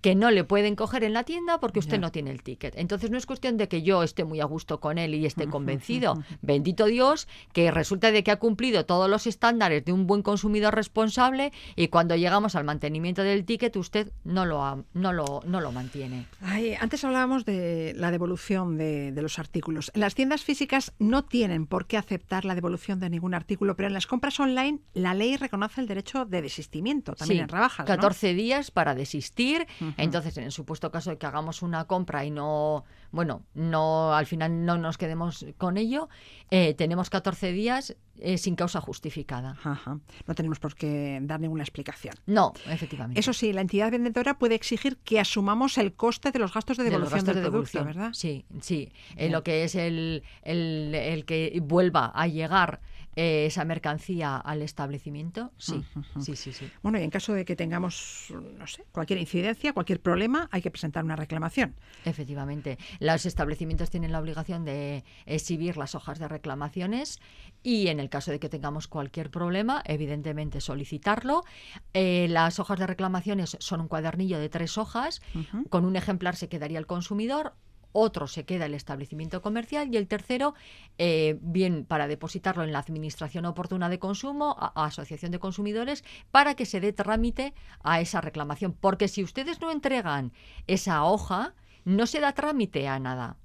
que 0.00 0.14
no 0.14 0.30
le 0.30 0.44
pueden 0.44 0.76
coger 0.76 1.04
en 1.04 1.12
la 1.12 1.24
tienda 1.24 1.60
porque 1.60 1.78
usted 1.78 2.00
no 2.00 2.10
tiene 2.10 2.30
el 2.30 2.42
ticket. 2.42 2.74
Entonces 2.76 3.10
no 3.10 3.18
es 3.18 3.26
cuestión 3.26 3.56
de 3.56 3.68
que 3.68 3.82
yo 3.82 4.02
esté 4.02 4.24
muy 4.24 4.40
a 4.40 4.44
gusto 4.44 4.80
con 4.80 4.96
él 4.98 5.14
y 5.14 5.26
esté 5.26 5.46
convencido. 5.46 6.22
Bendito 6.42 6.86
Dios, 6.86 7.28
que 7.52 7.70
resulta 7.70 8.10
de 8.10 8.22
que 8.24 8.30
ha 8.30 8.36
cumplido 8.38 8.86
todos 8.86 9.10
los 9.10 9.26
estándares 9.26 9.84
de 9.84 9.92
un 9.92 10.06
buen 10.06 10.22
consumidor 10.22 10.74
responsable 10.74 11.52
y 11.76 11.88
cuando 11.88 12.16
llegamos 12.16 12.54
al 12.56 12.64
mantenimiento 12.64 13.22
del 13.22 13.44
ticket 13.44 13.76
usted 13.76 14.12
no 14.24 14.46
lo, 14.46 14.64
ha- 14.64 14.82
no 14.94 15.12
lo, 15.12 15.40
no 15.46 15.60
lo 15.60 15.72
mantiene. 15.72 16.26
Ay, 16.40 16.74
antes 16.80 17.04
hablábamos 17.04 17.44
de 17.44 17.92
la 17.96 18.10
devolución 18.10 18.76
de, 18.78 19.12
de 19.12 19.22
los 19.22 19.38
artículos. 19.38 19.90
Las 19.94 20.14
tiendas 20.14 20.42
físicas 20.44 20.92
no 20.98 21.24
tienen 21.24 21.66
por 21.66 21.86
qué 21.86 21.96
aceptar 21.96 22.44
la 22.44 22.54
devolución 22.54 23.00
de 23.00 23.10
ningún 23.10 23.34
artículo, 23.34 23.76
pero 23.76 23.88
en 23.88 23.94
las 23.94 24.06
compras 24.06 24.38
online 24.40 24.78
la 24.94 25.14
ley 25.14 25.36
reconoce 25.36 25.80
el 25.80 25.86
derecho 25.86 26.24
de 26.24 26.42
desistimiento, 26.42 27.12
también 27.14 27.38
Sí, 27.38 27.42
en 27.42 27.48
rebajas. 27.48 27.84
¿no? 27.86 27.94
14 27.94 28.34
días 28.34 28.70
para 28.70 28.94
desistir. 28.94 29.66
Entonces, 29.96 30.36
en 30.38 30.44
el 30.44 30.52
supuesto 30.52 30.90
caso 30.90 31.10
de 31.10 31.18
que 31.18 31.26
hagamos 31.26 31.62
una 31.62 31.84
compra 31.84 32.24
y 32.24 32.30
no, 32.30 32.84
bueno, 33.10 33.42
no 33.54 34.14
al 34.14 34.26
final 34.26 34.64
no 34.64 34.78
nos 34.78 34.98
quedemos 34.98 35.46
con 35.58 35.76
ello, 35.76 36.08
eh, 36.50 36.74
tenemos 36.74 37.10
14 37.10 37.52
días 37.52 37.96
eh, 38.18 38.38
sin 38.38 38.54
causa 38.54 38.80
justificada. 38.80 39.56
Ajá. 39.62 39.98
No 40.26 40.34
tenemos 40.34 40.58
por 40.58 40.74
qué 40.74 41.18
dar 41.22 41.40
ninguna 41.40 41.62
explicación. 41.62 42.14
No, 42.26 42.52
efectivamente. 42.66 43.18
Eso 43.18 43.32
sí, 43.32 43.52
la 43.52 43.62
entidad 43.62 43.90
vendedora 43.90 44.38
puede 44.38 44.54
exigir 44.54 44.98
que 44.98 45.20
asumamos 45.20 45.78
el 45.78 45.94
coste 45.94 46.30
de 46.30 46.38
los 46.38 46.52
gastos 46.52 46.76
de 46.76 46.84
de 46.84 46.90
devolución 46.90 47.18
gastos 47.20 47.34
del 47.34 47.44
de 47.44 47.50
producto. 47.50 47.84
¿verdad? 47.84 48.10
Sí, 48.12 48.44
sí. 48.60 48.92
Eh, 49.16 49.30
lo 49.30 49.42
que 49.42 49.64
es 49.64 49.74
el, 49.74 50.22
el, 50.42 50.94
el 50.94 51.24
que 51.24 51.60
vuelva 51.62 52.06
a 52.06 52.26
llegar 52.26 52.80
eh, 53.22 53.44
esa 53.44 53.66
mercancía 53.66 54.38
al 54.38 54.62
establecimiento, 54.62 55.52
sí, 55.58 55.84
sí, 56.20 56.36
sí, 56.36 56.54
sí. 56.54 56.70
Bueno, 56.82 56.98
y 56.98 57.02
en 57.02 57.10
caso 57.10 57.34
de 57.34 57.44
que 57.44 57.54
tengamos, 57.54 58.32
no 58.56 58.66
sé, 58.66 58.86
cualquier 58.92 59.18
incidencia, 59.18 59.74
cualquier 59.74 60.00
problema, 60.00 60.48
hay 60.50 60.62
que 60.62 60.70
presentar 60.70 61.04
una 61.04 61.16
reclamación. 61.16 61.76
Efectivamente. 62.06 62.78
Los 62.98 63.26
establecimientos 63.26 63.90
tienen 63.90 64.10
la 64.10 64.20
obligación 64.20 64.64
de 64.64 65.04
exhibir 65.26 65.76
las 65.76 65.94
hojas 65.94 66.18
de 66.18 66.28
reclamaciones 66.28 67.20
y 67.62 67.88
en 67.88 68.00
el 68.00 68.08
caso 68.08 68.30
de 68.30 68.40
que 68.40 68.48
tengamos 68.48 68.88
cualquier 68.88 69.30
problema, 69.30 69.82
evidentemente 69.84 70.62
solicitarlo. 70.62 71.44
Eh, 71.92 72.26
las 72.30 72.58
hojas 72.58 72.78
de 72.78 72.86
reclamaciones 72.86 73.58
son 73.60 73.82
un 73.82 73.88
cuadernillo 73.88 74.38
de 74.38 74.48
tres 74.48 74.78
hojas. 74.78 75.20
Con 75.68 75.84
un 75.84 75.94
ejemplar 75.94 76.36
se 76.36 76.48
quedaría 76.48 76.78
el 76.78 76.86
consumidor. 76.86 77.52
Otro 77.92 78.26
se 78.26 78.44
queda 78.44 78.66
el 78.66 78.74
establecimiento 78.74 79.42
comercial 79.42 79.92
y 79.92 79.96
el 79.96 80.06
tercero, 80.06 80.54
eh, 80.98 81.38
bien 81.40 81.84
para 81.84 82.08
depositarlo 82.08 82.62
en 82.62 82.72
la 82.72 82.78
Administración 82.78 83.46
Oportuna 83.46 83.88
de 83.88 83.98
Consumo, 83.98 84.56
a, 84.58 84.84
Asociación 84.84 85.32
de 85.32 85.38
Consumidores, 85.38 86.04
para 86.30 86.54
que 86.54 86.66
se 86.66 86.80
dé 86.80 86.92
trámite 86.92 87.54
a 87.82 88.00
esa 88.00 88.20
reclamación. 88.20 88.72
Porque 88.72 89.08
si 89.08 89.22
ustedes 89.22 89.60
no 89.60 89.70
entregan 89.70 90.32
esa 90.66 91.04
hoja, 91.04 91.54
no 91.84 92.06
se 92.06 92.20
da 92.20 92.32
trámite 92.32 92.88
a 92.88 92.98
nada. 92.98 93.36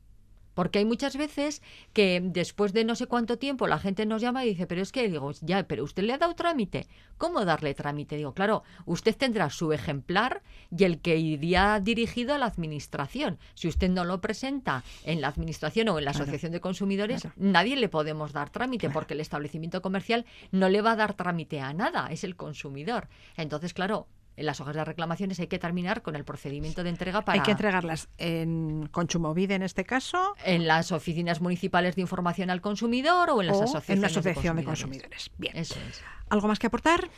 Porque 0.55 0.79
hay 0.79 0.85
muchas 0.85 1.15
veces 1.15 1.61
que 1.93 2.21
después 2.23 2.73
de 2.73 2.83
no 2.85 2.95
sé 2.95 3.05
cuánto 3.05 3.37
tiempo 3.37 3.67
la 3.67 3.77
gente 3.77 4.05
nos 4.07 4.21
llama 4.21 4.43
y 4.45 4.49
dice, 4.49 4.65
pero 4.65 4.81
es 4.81 4.91
que 4.91 5.07
digo, 5.07 5.31
ya, 5.41 5.67
pero 5.67 5.83
usted 5.83 6.01
le 6.03 6.13
ha 6.13 6.17
dado 6.17 6.33
trámite. 6.33 6.87
¿Cómo 7.17 7.45
darle 7.45 7.73
trámite? 7.75 8.15
Digo, 8.17 8.33
claro, 8.33 8.63
usted 8.85 9.15
tendrá 9.15 9.49
su 9.51 9.71
ejemplar 9.71 10.41
y 10.75 10.83
el 10.85 10.99
que 10.99 11.17
iría 11.17 11.79
dirigido 11.81 12.33
a 12.33 12.37
la 12.37 12.47
administración. 12.47 13.37
Si 13.53 13.67
usted 13.67 13.89
no 13.89 14.03
lo 14.05 14.19
presenta 14.21 14.83
en 15.03 15.21
la 15.21 15.27
administración 15.27 15.89
o 15.89 15.99
en 15.99 16.05
la 16.05 16.11
Claro. 16.11 16.23
asociación 16.23 16.51
de 16.53 16.61
consumidores, 16.61 17.21
Claro. 17.21 17.35
nadie 17.37 17.75
le 17.75 17.89
podemos 17.89 18.31
dar 18.33 18.49
trámite 18.49 18.89
porque 18.89 19.13
el 19.13 19.19
establecimiento 19.19 19.81
comercial 19.81 20.25
no 20.51 20.69
le 20.69 20.81
va 20.81 20.93
a 20.93 20.95
dar 20.95 21.13
trámite 21.13 21.59
a 21.59 21.73
nada, 21.73 22.07
es 22.11 22.23
el 22.23 22.35
consumidor. 22.35 23.09
Entonces, 23.35 23.73
claro, 23.73 24.07
en 24.37 24.45
las 24.45 24.59
hojas 24.61 24.75
de 24.75 24.83
reclamaciones 24.83 25.39
hay 25.39 25.47
que 25.47 25.59
terminar 25.59 26.01
con 26.01 26.15
el 26.15 26.25
procedimiento 26.25 26.83
de 26.83 26.89
entrega 26.89 27.21
para 27.21 27.39
Hay 27.39 27.45
que 27.45 27.51
entregarlas 27.51 28.09
en 28.17 28.87
Conchumovide 28.91 29.55
en 29.55 29.63
este 29.63 29.85
caso 29.85 30.35
en 30.43 30.67
las 30.67 30.91
oficinas 30.91 31.41
municipales 31.41 31.95
de 31.95 32.01
información 32.01 32.49
al 32.49 32.61
consumidor 32.61 33.29
o 33.29 33.41
en 33.41 33.47
las 33.47 33.57
o 33.57 33.63
asociaciones 33.63 33.89
en 33.89 33.99
una 33.99 34.07
asociación 34.07 34.55
de 34.57 34.63
consumidores. 34.63 35.29
consumidores. 35.29 35.31
Bien. 35.37 35.57
Eso 35.57 35.75
es. 35.89 36.01
¿Algo 36.29 36.47
más 36.47 36.59
que 36.59 36.67
aportar? 36.67 37.09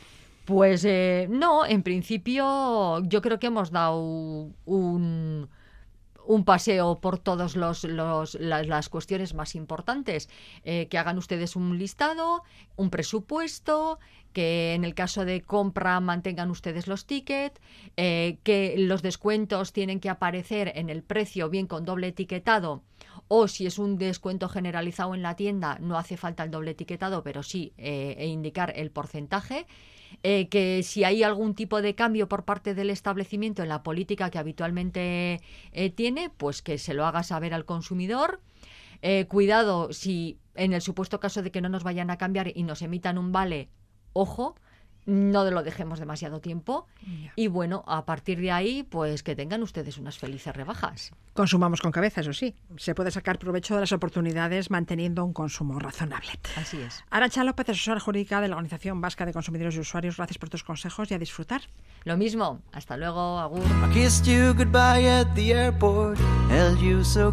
Pues 0.44 0.84
eh, 0.86 1.26
no, 1.28 1.66
en 1.66 1.82
principio 1.82 3.02
yo 3.04 3.20
creo 3.20 3.38
que 3.38 3.48
hemos 3.48 3.70
dado 3.70 4.00
un, 4.64 5.48
un 6.28 6.44
paseo 6.44 7.00
por 7.00 7.18
todas 7.18 7.56
los, 7.56 7.84
los, 7.84 8.34
las, 8.34 8.88
cuestiones 8.90 9.32
más 9.32 9.54
importantes. 9.54 10.28
Eh, 10.62 10.86
que 10.90 10.98
hagan 10.98 11.16
ustedes 11.16 11.56
un 11.56 11.78
listado, 11.78 12.42
un 12.76 12.90
presupuesto, 12.90 13.98
que 14.34 14.74
en 14.74 14.84
el 14.84 14.94
caso 14.94 15.24
de 15.24 15.40
compra 15.40 15.98
mantengan 16.00 16.50
ustedes 16.50 16.86
los 16.86 17.06
tickets, 17.06 17.58
eh, 17.96 18.36
que 18.42 18.74
los 18.76 19.00
descuentos 19.00 19.72
tienen 19.72 20.00
que 20.00 20.10
aparecer 20.10 20.70
en 20.74 20.90
el 20.90 21.02
precio 21.02 21.48
bien 21.48 21.66
con 21.66 21.86
doble 21.86 22.08
etiquetado 22.08 22.82
o 23.28 23.48
si 23.48 23.66
es 23.66 23.78
un 23.78 23.96
descuento 23.96 24.48
generalizado 24.48 25.14
en 25.14 25.22
la 25.22 25.34
tienda 25.34 25.78
no 25.80 25.98
hace 25.98 26.16
falta 26.16 26.44
el 26.44 26.50
doble 26.50 26.72
etiquetado, 26.72 27.22
pero 27.22 27.42
sí 27.42 27.72
eh, 27.78 28.16
e 28.18 28.26
indicar 28.26 28.72
el 28.76 28.90
porcentaje. 28.90 29.66
Eh, 30.22 30.48
que 30.48 30.82
si 30.82 31.04
hay 31.04 31.22
algún 31.22 31.54
tipo 31.54 31.80
de 31.82 31.94
cambio 31.94 32.28
por 32.28 32.44
parte 32.44 32.74
del 32.74 32.90
establecimiento 32.90 33.62
en 33.62 33.68
la 33.68 33.82
política 33.82 34.30
que 34.30 34.38
habitualmente 34.38 35.40
tiene, 35.94 36.30
pues 36.30 36.62
que 36.62 36.78
se 36.78 36.94
lo 36.94 37.06
haga 37.06 37.22
saber 37.22 37.54
al 37.54 37.64
consumidor. 37.64 38.40
cuidado 39.28 39.92
si 39.92 40.38
en 40.54 40.72
el 40.72 40.82
supuesto 40.82 41.20
caso 41.20 41.42
de 41.42 41.52
que 41.52 41.60
no 41.60 41.68
nos 41.68 41.84
vayan 41.84 42.10
a 42.10 42.18
cambiar 42.18 42.50
y 42.52 42.62
nos 42.64 42.82
emitan 42.82 43.16
un 43.16 43.30
vale 43.32 43.68
ojo, 44.12 44.56
no 45.06 45.48
lo 45.50 45.62
dejemos 45.62 45.98
demasiado 45.98 46.40
tiempo 46.40 46.86
y 47.36 47.48
bueno, 47.48 47.84
a 47.86 48.04
partir 48.04 48.40
de 48.40 48.50
ahí, 48.50 48.82
pues 48.82 49.22
que 49.22 49.34
tengan 49.34 49.62
ustedes 49.62 49.98
unas 49.98 50.18
felices 50.18 50.54
rebajas. 50.54 51.12
Consumamos 51.34 51.80
con 51.80 51.92
cabeza, 51.92 52.20
eso 52.20 52.32
sí. 52.32 52.54
Se 52.76 52.94
puede 52.94 53.10
sacar 53.10 53.38
provecho 53.38 53.74
de 53.74 53.80
las 53.80 53.92
oportunidades 53.92 54.70
manteniendo 54.70 55.24
un 55.24 55.32
consumo 55.32 55.78
razonable. 55.78 56.32
Así 56.56 56.80
es. 56.80 57.04
Arancha 57.10 57.44
López, 57.44 57.68
asesora 57.68 58.00
jurídica 58.00 58.40
de 58.40 58.48
la 58.48 58.56
Organización 58.56 59.00
Vasca 59.00 59.24
de 59.24 59.32
Consumidores 59.32 59.76
y 59.76 59.80
Usuarios, 59.80 60.16
gracias 60.16 60.38
por 60.38 60.48
tus 60.48 60.64
consejos 60.64 61.10
y 61.10 61.14
a 61.14 61.18
disfrutar. 61.18 61.62
Lo 62.04 62.16
mismo, 62.16 62.60
hasta 62.72 62.96
luego, 62.96 63.38
Agur. 63.38 63.62
So 67.04 67.32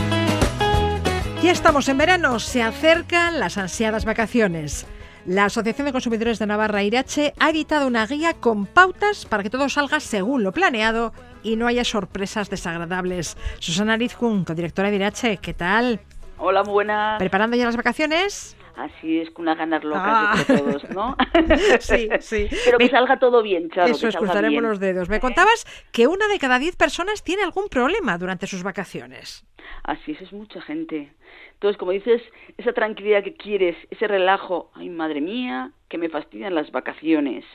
Ya 1.41 1.51
estamos 1.51 1.89
en 1.89 1.97
verano, 1.97 2.39
se 2.39 2.61
acercan 2.61 3.39
las 3.39 3.57
ansiadas 3.57 4.05
vacaciones. 4.05 4.85
La 5.25 5.45
Asociación 5.45 5.85
de 5.85 5.91
Consumidores 5.91 6.37
de 6.37 6.45
Navarra, 6.45 6.83
Irache, 6.83 7.33
ha 7.39 7.49
editado 7.49 7.87
una 7.87 8.05
guía 8.05 8.35
con 8.35 8.67
pautas 8.67 9.25
para 9.25 9.41
que 9.41 9.49
todo 9.49 9.67
salga 9.67 9.99
según 9.99 10.43
lo 10.43 10.51
planeado 10.51 11.13
y 11.41 11.55
no 11.55 11.65
haya 11.65 11.83
sorpresas 11.83 12.51
desagradables. 12.51 13.37
Susana 13.57 13.97
Rizkun, 13.97 14.45
directora 14.55 14.91
de 14.91 14.97
Irache, 14.97 15.37
¿qué 15.37 15.55
tal? 15.55 15.99
Hola, 16.37 16.63
muy 16.63 16.73
buenas. 16.73 17.17
¿Preparando 17.17 17.57
ya 17.57 17.65
las 17.65 17.77
vacaciones? 17.77 18.55
Así 18.75 19.19
es, 19.19 19.29
con 19.31 19.43
unas 19.43 19.57
ganas 19.57 19.83
locas 19.83 20.47
de 20.47 20.53
ah. 20.53 20.57
todos, 20.57 20.89
¿no? 20.91 21.15
sí, 21.79 22.09
sí. 22.19 22.47
Pero 22.65 22.77
que 22.77 22.89
salga 22.89 23.19
todo 23.19 23.41
bien, 23.41 23.69
claro. 23.69 23.91
Eso, 23.91 24.07
escucharemos 24.07 24.61
los 24.61 24.79
dedos. 24.79 25.09
Me 25.09 25.19
contabas 25.19 25.65
que 25.91 26.07
una 26.07 26.27
de 26.27 26.39
cada 26.39 26.59
diez 26.59 26.75
personas 26.75 27.23
tiene 27.23 27.43
algún 27.43 27.67
problema 27.69 28.17
durante 28.17 28.47
sus 28.47 28.63
vacaciones. 28.63 29.45
Así 29.83 30.11
es, 30.11 30.21
es 30.21 30.33
mucha 30.33 30.61
gente. 30.61 31.11
Entonces, 31.53 31.77
como 31.77 31.91
dices, 31.91 32.21
esa 32.57 32.73
tranquilidad 32.73 33.23
que 33.23 33.35
quieres, 33.35 33.75
ese 33.89 34.07
relajo, 34.07 34.71
ay 34.73 34.89
madre 34.89 35.21
mía, 35.21 35.71
que 35.89 35.97
me 35.97 36.09
fastidian 36.09 36.55
las 36.55 36.71
vacaciones. 36.71 37.45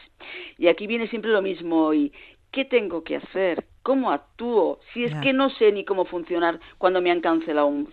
Y 0.59 0.68
aquí 0.68 0.87
viene 0.87 1.09
siempre 1.09 1.31
lo 1.31 1.42
mismo 1.42 1.92
y 1.92 2.12
¿qué 2.56 2.64
tengo 2.64 3.04
que 3.04 3.16
hacer? 3.16 3.66
¿Cómo 3.82 4.10
actúo? 4.10 4.80
Si 4.94 5.04
es 5.04 5.14
que 5.16 5.34
no 5.34 5.50
sé 5.50 5.72
ni 5.72 5.84
cómo 5.84 6.06
funcionar 6.06 6.58
cuando 6.78 7.02
me 7.02 7.10
han 7.10 7.20
cancelado 7.20 7.66
un, 7.66 7.92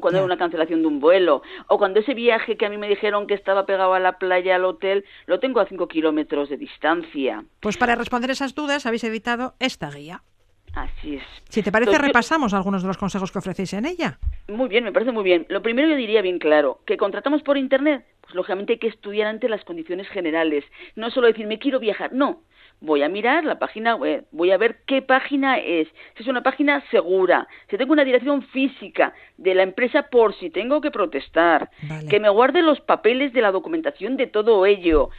cuando 0.00 0.20
hay 0.20 0.24
una 0.24 0.38
cancelación 0.38 0.80
de 0.80 0.88
un 0.88 1.00
vuelo 1.00 1.42
o 1.68 1.76
cuando 1.76 2.00
ese 2.00 2.14
viaje 2.14 2.56
que 2.56 2.64
a 2.64 2.70
mí 2.70 2.78
me 2.78 2.88
dijeron 2.88 3.26
que 3.26 3.34
estaba 3.34 3.66
pegado 3.66 3.92
a 3.92 4.00
la 4.00 4.12
playa, 4.18 4.56
al 4.56 4.64
hotel, 4.64 5.04
lo 5.26 5.38
tengo 5.38 5.60
a 5.60 5.66
cinco 5.66 5.86
kilómetros 5.86 6.48
de 6.48 6.56
distancia. 6.56 7.44
Pues 7.60 7.76
para 7.76 7.94
responder 7.94 8.30
esas 8.30 8.54
dudas 8.54 8.86
habéis 8.86 9.04
editado 9.04 9.52
esta 9.60 9.90
guía. 9.90 10.22
Así 10.72 11.16
es. 11.16 11.22
Si 11.50 11.62
te 11.62 11.70
parece, 11.70 11.98
repasamos 11.98 12.54
algunos 12.54 12.80
de 12.80 12.88
los 12.88 12.96
consejos 12.96 13.30
que 13.30 13.38
ofrecéis 13.38 13.74
en 13.74 13.84
ella. 13.84 14.18
Muy 14.48 14.70
bien, 14.70 14.84
me 14.84 14.92
parece 14.92 15.12
muy 15.12 15.24
bien. 15.24 15.44
Lo 15.50 15.60
primero 15.60 15.88
yo 15.88 15.96
diría 15.96 16.22
bien 16.22 16.38
claro, 16.38 16.80
que 16.86 16.96
contratamos 16.96 17.42
por 17.42 17.58
Internet, 17.58 18.06
pues 18.22 18.34
lógicamente 18.34 18.72
hay 18.72 18.78
que 18.78 18.88
estudiar 18.88 19.26
ante 19.26 19.50
las 19.50 19.62
condiciones 19.64 20.08
generales. 20.08 20.64
No 20.96 21.10
solo 21.10 21.26
decir, 21.26 21.46
me 21.46 21.58
quiero 21.58 21.80
viajar, 21.80 22.14
no. 22.14 22.44
Voy 22.80 23.02
a 23.02 23.08
mirar 23.08 23.44
la 23.44 23.58
página 23.58 23.94
web, 23.94 24.24
voy 24.32 24.52
a 24.52 24.56
ver 24.56 24.78
qué 24.86 25.02
página 25.02 25.58
es, 25.58 25.86
si 26.16 26.22
es 26.22 26.28
una 26.28 26.42
página 26.42 26.82
segura, 26.90 27.46
si 27.68 27.76
tengo 27.76 27.92
una 27.92 28.04
dirección 28.04 28.42
física 28.42 29.12
de 29.36 29.54
la 29.54 29.62
empresa 29.62 30.08
por 30.10 30.34
si 30.36 30.48
tengo 30.48 30.80
que 30.80 30.90
protestar, 30.90 31.70
que 32.08 32.20
me 32.20 32.30
guarde 32.30 32.62
los 32.62 32.80
papeles 32.80 33.34
de 33.34 33.42
la 33.42 33.52
documentación 33.52 34.16
de 34.16 34.26
todo 34.26 34.64
ello, 34.64 35.10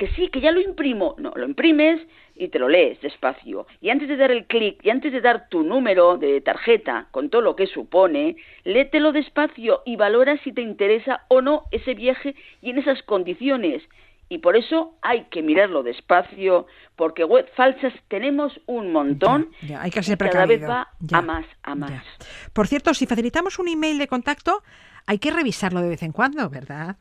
que 0.00 0.08
sí, 0.12 0.28
que 0.28 0.40
ya 0.40 0.50
lo 0.50 0.62
imprimo. 0.62 1.14
No, 1.18 1.30
lo 1.36 1.44
imprimes 1.44 2.00
y 2.34 2.48
te 2.48 2.58
lo 2.58 2.70
lees 2.70 2.98
despacio. 3.02 3.66
Y 3.82 3.90
antes 3.90 4.08
de 4.08 4.16
dar 4.16 4.30
el 4.30 4.46
clic 4.46 4.82
y 4.82 4.88
antes 4.88 5.12
de 5.12 5.20
dar 5.20 5.50
tu 5.50 5.62
número 5.62 6.16
de 6.16 6.40
tarjeta 6.40 7.08
con 7.10 7.28
todo 7.28 7.42
lo 7.42 7.54
que 7.54 7.66
supone, 7.66 8.36
léetelo 8.64 9.12
despacio 9.12 9.82
y 9.84 9.96
valora 9.96 10.38
si 10.38 10.52
te 10.52 10.62
interesa 10.62 11.26
o 11.28 11.42
no 11.42 11.64
ese 11.70 11.92
viaje 11.92 12.34
y 12.62 12.70
en 12.70 12.78
esas 12.78 13.02
condiciones. 13.02 13.82
Y 14.32 14.38
por 14.38 14.56
eso 14.56 14.94
hay 15.02 15.24
que 15.24 15.42
mirarlo 15.42 15.82
despacio, 15.82 16.68
porque 16.94 17.24
web 17.24 17.50
falsas 17.56 17.92
tenemos 18.06 18.60
un 18.66 18.92
montón. 18.92 19.50
Ya, 19.60 19.82
hay 19.82 19.90
que 19.90 20.04
ser 20.04 20.16
cada 20.16 20.46
vez 20.46 20.62
va 20.62 20.88
a 21.12 21.20
más, 21.20 21.44
a 21.64 21.74
más. 21.74 22.04
Por 22.52 22.68
cierto, 22.68 22.94
si 22.94 23.06
facilitamos 23.06 23.58
un 23.58 23.66
email 23.66 23.98
de 23.98 24.06
contacto, 24.06 24.62
hay 25.06 25.18
que 25.18 25.32
revisarlo 25.32 25.82
de 25.82 25.88
vez 25.88 26.04
en 26.04 26.12
cuando, 26.12 26.48
¿verdad? 26.48 26.96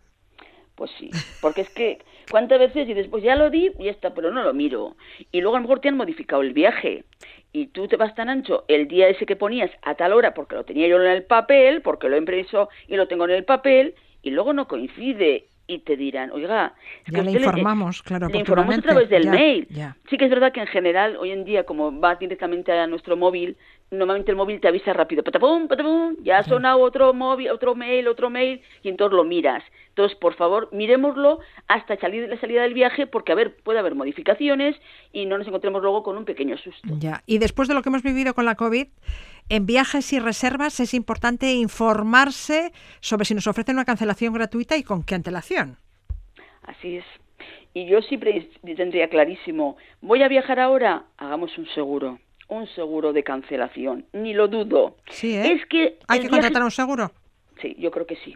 Pues 0.73 0.89
sí, 0.97 1.11
porque 1.39 1.61
es 1.61 1.69
que 1.69 2.03
cuántas 2.31 2.57
veces 2.57 2.87
dices, 2.87 3.07
pues 3.07 3.23
ya 3.23 3.35
lo 3.35 3.51
di 3.51 3.73
y 3.77 3.83
ya 3.83 3.91
está, 3.91 4.15
pero 4.15 4.31
no 4.31 4.41
lo 4.41 4.55
miro. 4.55 4.95
Y 5.31 5.41
luego 5.41 5.55
a 5.55 5.59
lo 5.59 5.63
mejor 5.67 5.81
te 5.81 5.89
han 5.89 5.97
modificado 5.97 6.41
el 6.41 6.53
viaje 6.53 7.03
y 7.53 7.67
tú 7.67 7.87
te 7.87 7.95
vas 7.95 8.15
tan 8.15 8.29
ancho 8.29 8.65
el 8.67 8.87
día 8.87 9.07
ese 9.07 9.27
que 9.27 9.35
ponías 9.35 9.69
a 9.83 9.93
tal 9.93 10.13
hora 10.13 10.33
porque 10.33 10.55
lo 10.55 10.63
tenía 10.63 10.87
yo 10.87 10.99
en 10.99 11.11
el 11.11 11.25
papel, 11.25 11.83
porque 11.83 12.09
lo 12.09 12.15
he 12.15 12.19
impreso 12.19 12.69
y 12.87 12.95
lo 12.95 13.07
tengo 13.07 13.25
en 13.25 13.31
el 13.31 13.45
papel 13.45 13.93
y 14.23 14.31
luego 14.31 14.53
no 14.53 14.67
coincide 14.67 15.45
y 15.69 15.79
te 15.79 15.95
dirán, 15.95 16.31
oiga, 16.31 16.73
es 17.05 17.13
ya 17.13 17.21
le 17.21 17.31
informamos, 17.31 18.01
claro, 18.01 18.27
le 18.27 18.39
informamos 18.39 18.79
a 18.79 18.81
través 18.81 19.07
del 19.07 19.29
mail. 19.29 19.67
Sí 20.09 20.17
que 20.17 20.25
es 20.25 20.31
verdad 20.31 20.51
que 20.51 20.61
en 20.61 20.67
general 20.67 21.15
hoy 21.15 21.31
en 21.31 21.45
día 21.45 21.63
como 21.63 21.97
va 21.97 22.15
directamente 22.15 22.71
a 22.71 22.87
nuestro 22.87 23.15
móvil, 23.15 23.55
normalmente 23.91 24.31
el 24.31 24.37
móvil 24.37 24.59
te 24.59 24.67
avisa 24.67 24.93
rápido, 24.93 25.23
patapum, 25.23 25.67
patapum, 25.67 26.15
ya 26.23 26.39
ha 26.39 26.43
sonado 26.43 26.79
otro 26.79 27.13
móvil, 27.13 27.49
otro 27.51 27.75
mail, 27.75 28.07
otro 28.07 28.31
mail, 28.31 28.61
y 28.81 28.89
entonces 28.89 29.15
lo 29.15 29.23
miras. 29.23 29.63
Entonces, 29.89 30.17
por 30.17 30.33
favor, 30.35 30.69
miremoslo 30.71 31.39
hasta 31.67 31.97
salir 31.97 32.27
la 32.27 32.39
salida 32.39 32.63
del 32.63 32.73
viaje, 32.73 33.05
porque 33.05 33.31
a 33.31 33.35
ver, 33.35 33.57
puede 33.63 33.79
haber 33.79 33.93
modificaciones 33.93 34.75
y 35.11 35.27
no 35.27 35.37
nos 35.37 35.47
encontremos 35.47 35.81
luego 35.83 36.01
con 36.01 36.17
un 36.17 36.25
pequeño 36.25 36.57
susto. 36.57 36.87
Ya, 36.99 37.21
y 37.27 37.37
después 37.37 37.67
de 37.67 37.75
lo 37.75 37.83
que 37.83 37.89
hemos 37.89 38.01
vivido 38.01 38.33
con 38.33 38.45
la 38.45 38.55
COVID, 38.55 38.87
en 39.49 39.65
viajes 39.65 40.13
y 40.13 40.19
reservas 40.19 40.79
es 40.79 40.93
importante 40.93 41.51
informarse 41.53 42.71
sobre 43.01 43.25
si 43.25 43.33
nos 43.33 43.47
ofrecen 43.47 43.75
una 43.75 43.85
cancelación 43.85 44.33
gratuita 44.33 44.77
y 44.77 44.83
con 44.83 45.03
qué 45.03 45.15
antelación. 45.15 45.77
Así 46.63 46.97
es. 46.97 47.05
Y 47.73 47.87
yo 47.87 48.01
siempre 48.01 48.49
tendría 48.63 49.09
clarísimo, 49.09 49.77
voy 50.01 50.23
a 50.23 50.27
viajar 50.27 50.59
ahora, 50.59 51.05
hagamos 51.17 51.57
un 51.57 51.67
seguro 51.67 52.19
un 52.49 52.67
seguro 52.69 53.13
de 53.13 53.23
cancelación, 53.23 54.05
ni 54.11 54.33
lo 54.33 54.47
dudo. 54.47 54.97
Sí, 55.09 55.35
¿eh? 55.35 55.53
Es 55.53 55.65
que 55.67 55.99
¿Hay 56.07 56.19
que 56.19 56.29
contratar 56.29 56.63
un 56.63 56.71
seguro? 56.71 57.11
Sí, 57.61 57.75
yo 57.77 57.91
creo 57.91 58.05
que 58.05 58.17
sí. 58.17 58.35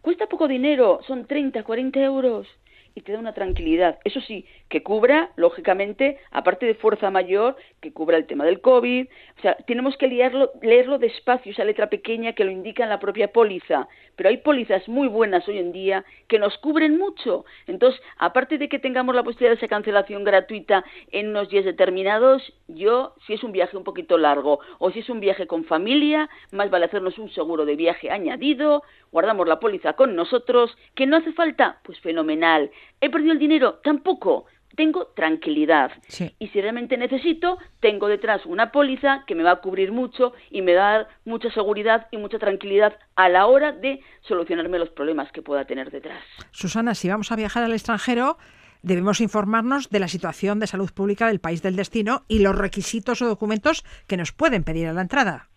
Cuesta 0.00 0.26
poco 0.26 0.48
dinero, 0.48 1.00
son 1.06 1.26
30, 1.26 1.62
40 1.62 2.00
euros 2.00 2.46
y 2.94 3.00
te 3.00 3.12
da 3.12 3.18
una 3.18 3.34
tranquilidad. 3.34 3.98
Eso 4.04 4.20
sí, 4.20 4.46
que 4.68 4.82
cubra, 4.82 5.30
lógicamente, 5.36 6.18
aparte 6.30 6.66
de 6.66 6.74
fuerza 6.74 7.10
mayor, 7.10 7.56
que 7.80 7.92
cubra 7.92 8.16
el 8.16 8.26
tema 8.26 8.44
del 8.44 8.60
COVID. 8.60 9.06
O 9.38 9.40
sea, 9.42 9.56
tenemos 9.66 9.96
que 9.96 10.06
leerlo, 10.06 10.52
leerlo 10.62 10.98
despacio, 10.98 11.52
esa 11.52 11.64
letra 11.64 11.90
pequeña 11.90 12.34
que 12.34 12.44
lo 12.44 12.50
indica 12.50 12.84
en 12.84 12.90
la 12.90 13.00
propia 13.00 13.32
póliza. 13.32 13.88
Pero 14.16 14.28
hay 14.28 14.38
pólizas 14.38 14.88
muy 14.88 15.08
buenas 15.08 15.46
hoy 15.48 15.58
en 15.58 15.72
día 15.72 16.04
que 16.28 16.38
nos 16.38 16.56
cubren 16.58 16.96
mucho. 16.96 17.44
Entonces, 17.66 18.00
aparte 18.18 18.58
de 18.58 18.68
que 18.68 18.78
tengamos 18.78 19.14
la 19.14 19.24
posibilidad 19.24 19.52
de 19.52 19.56
esa 19.56 19.68
cancelación 19.68 20.22
gratuita 20.22 20.84
en 21.10 21.30
unos 21.30 21.48
días 21.48 21.64
determinados, 21.64 22.54
yo, 22.68 23.14
si 23.26 23.34
es 23.34 23.42
un 23.42 23.52
viaje 23.52 23.76
un 23.76 23.84
poquito 23.84 24.18
largo 24.18 24.60
o 24.78 24.90
si 24.90 25.00
es 25.00 25.10
un 25.10 25.20
viaje 25.20 25.46
con 25.46 25.64
familia, 25.64 26.28
más 26.52 26.70
vale 26.70 26.86
hacernos 26.86 27.18
un 27.18 27.30
seguro 27.30 27.64
de 27.64 27.74
viaje 27.74 28.10
añadido, 28.10 28.82
guardamos 29.10 29.48
la 29.48 29.60
póliza 29.60 29.94
con 29.94 30.14
nosotros, 30.14 30.76
que 30.94 31.06
no 31.06 31.16
hace 31.16 31.32
falta, 31.32 31.80
pues 31.84 31.98
fenomenal. 32.00 32.70
¿He 33.00 33.10
perdido 33.10 33.32
el 33.32 33.38
dinero? 33.38 33.80
Tampoco. 33.82 34.46
tengo 34.76 35.06
tranquilidad. 35.14 35.92
Sí. 36.08 36.34
Y 36.38 36.48
si 36.48 36.60
realmente 36.60 36.96
necesito, 36.96 37.58
tengo 37.80 38.08
detrás 38.08 38.44
una 38.44 38.72
póliza 38.72 39.24
que 39.26 39.34
me 39.34 39.42
va 39.42 39.52
a 39.52 39.60
cubrir 39.60 39.92
mucho 39.92 40.32
y 40.50 40.62
me 40.62 40.74
va 40.74 40.88
a 40.88 40.92
dar 40.98 41.08
mucha 41.24 41.50
seguridad 41.50 42.08
y 42.10 42.16
mucha 42.16 42.38
tranquilidad 42.38 42.98
a 43.14 43.28
la 43.28 43.46
hora 43.46 43.72
de 43.72 44.00
solucionarme 44.22 44.78
los 44.78 44.90
problemas 44.90 45.30
que 45.32 45.42
pueda 45.42 45.64
tener 45.64 45.90
detrás. 45.90 46.24
Susana, 46.50 46.94
si 46.94 47.08
vamos 47.08 47.30
a 47.30 47.36
viajar 47.36 47.62
al 47.62 47.72
extranjero, 47.72 48.36
debemos 48.82 49.20
informarnos 49.20 49.90
de 49.90 50.00
la 50.00 50.08
situación 50.08 50.58
de 50.58 50.66
salud 50.66 50.90
pública 50.92 51.28
del 51.28 51.40
país 51.40 51.62
del 51.62 51.76
destino 51.76 52.24
y 52.28 52.40
los 52.40 52.56
requisitos 52.56 53.22
o 53.22 53.26
documentos 53.26 53.84
que 54.06 54.16
nos 54.16 54.32
pueden 54.32 54.64
pedir 54.64 54.88
a 54.88 54.92
la 54.92 55.02
entrada. 55.02 55.48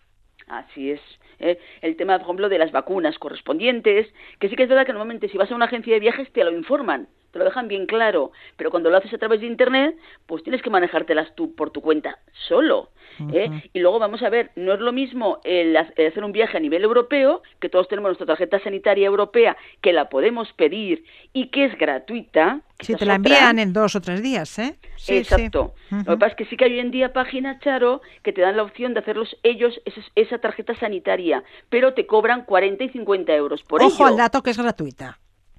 Así 0.46 0.92
es. 0.92 1.00
¿Eh? 1.40 1.58
El 1.82 1.96
tema, 1.96 2.18
por 2.18 2.26
ejemplo, 2.26 2.48
de 2.48 2.58
las 2.58 2.72
vacunas 2.72 3.18
correspondientes, 3.18 4.12
que 4.38 4.48
sí 4.48 4.56
que 4.56 4.64
es 4.64 4.68
verdad 4.68 4.86
que 4.86 4.92
normalmente 4.92 5.28
si 5.28 5.38
vas 5.38 5.50
a 5.50 5.54
una 5.54 5.66
agencia 5.66 5.94
de 5.94 6.00
viajes 6.00 6.30
te 6.32 6.44
lo 6.44 6.52
informan, 6.52 7.08
te 7.32 7.38
lo 7.38 7.44
dejan 7.44 7.68
bien 7.68 7.86
claro, 7.86 8.32
pero 8.56 8.70
cuando 8.70 8.90
lo 8.90 8.96
haces 8.96 9.12
a 9.12 9.18
través 9.18 9.40
de 9.40 9.46
Internet, 9.46 9.96
pues 10.26 10.42
tienes 10.42 10.62
que 10.62 10.70
manejártelas 10.70 11.34
tú 11.34 11.54
por 11.54 11.70
tu 11.70 11.80
cuenta 11.80 12.18
solo. 12.48 12.90
¿eh? 13.32 13.68
Y 13.72 13.80
luego 13.80 13.98
vamos 13.98 14.22
a 14.22 14.28
ver, 14.28 14.50
no 14.54 14.72
es 14.74 14.80
lo 14.80 14.92
mismo 14.92 15.40
el 15.44 15.76
ha- 15.76 15.92
el 15.96 16.06
hacer 16.08 16.22
un 16.24 16.30
viaje 16.32 16.56
a 16.56 16.60
nivel 16.60 16.84
europeo, 16.84 17.42
que 17.58 17.68
todos 17.68 17.88
tenemos 17.88 18.10
nuestra 18.10 18.26
tarjeta 18.26 18.60
sanitaria 18.60 19.06
europea, 19.06 19.56
que 19.80 19.92
la 19.92 20.08
podemos 20.08 20.52
pedir 20.52 21.04
y 21.32 21.48
que 21.48 21.64
es 21.64 21.76
gratuita. 21.78 22.60
Si 22.80 22.94
te 22.94 23.04
la 23.06 23.14
otra. 23.14 23.16
envían 23.16 23.58
en 23.58 23.72
dos 23.72 23.96
o 23.96 24.00
tres 24.00 24.22
días, 24.22 24.56
¿eh? 24.60 24.78
Sí, 24.96 25.16
Exacto. 25.18 25.74
sí. 25.88 25.96
Lo 26.06 26.12
que 26.12 26.16
pasa 26.18 26.26
es 26.32 26.36
que 26.36 26.44
sí 26.44 26.56
que 26.56 26.66
hay 26.66 26.72
hoy 26.74 26.78
en 26.80 26.90
día 26.92 27.12
páginas, 27.12 27.60
Charo, 27.60 28.02
que 28.22 28.32
te 28.32 28.40
dan 28.40 28.56
la 28.56 28.62
opción 28.62 28.94
de 28.94 29.00
hacerlos 29.00 29.36
ellos 29.42 29.80
esa, 29.84 30.00
esa 30.14 30.38
tarjeta 30.38 30.74
sanitaria, 30.76 31.42
pero 31.70 31.94
te 31.94 32.06
cobran 32.06 32.44
40 32.44 32.84
y 32.84 32.88
50 32.90 33.34
euros 33.34 33.62
por 33.64 33.82
Ojo 33.82 33.94
ello, 33.94 34.06
al 34.06 34.16
dato 34.16 34.42
que 34.42 34.50
es 34.50 34.58
gratuita. 34.58 35.18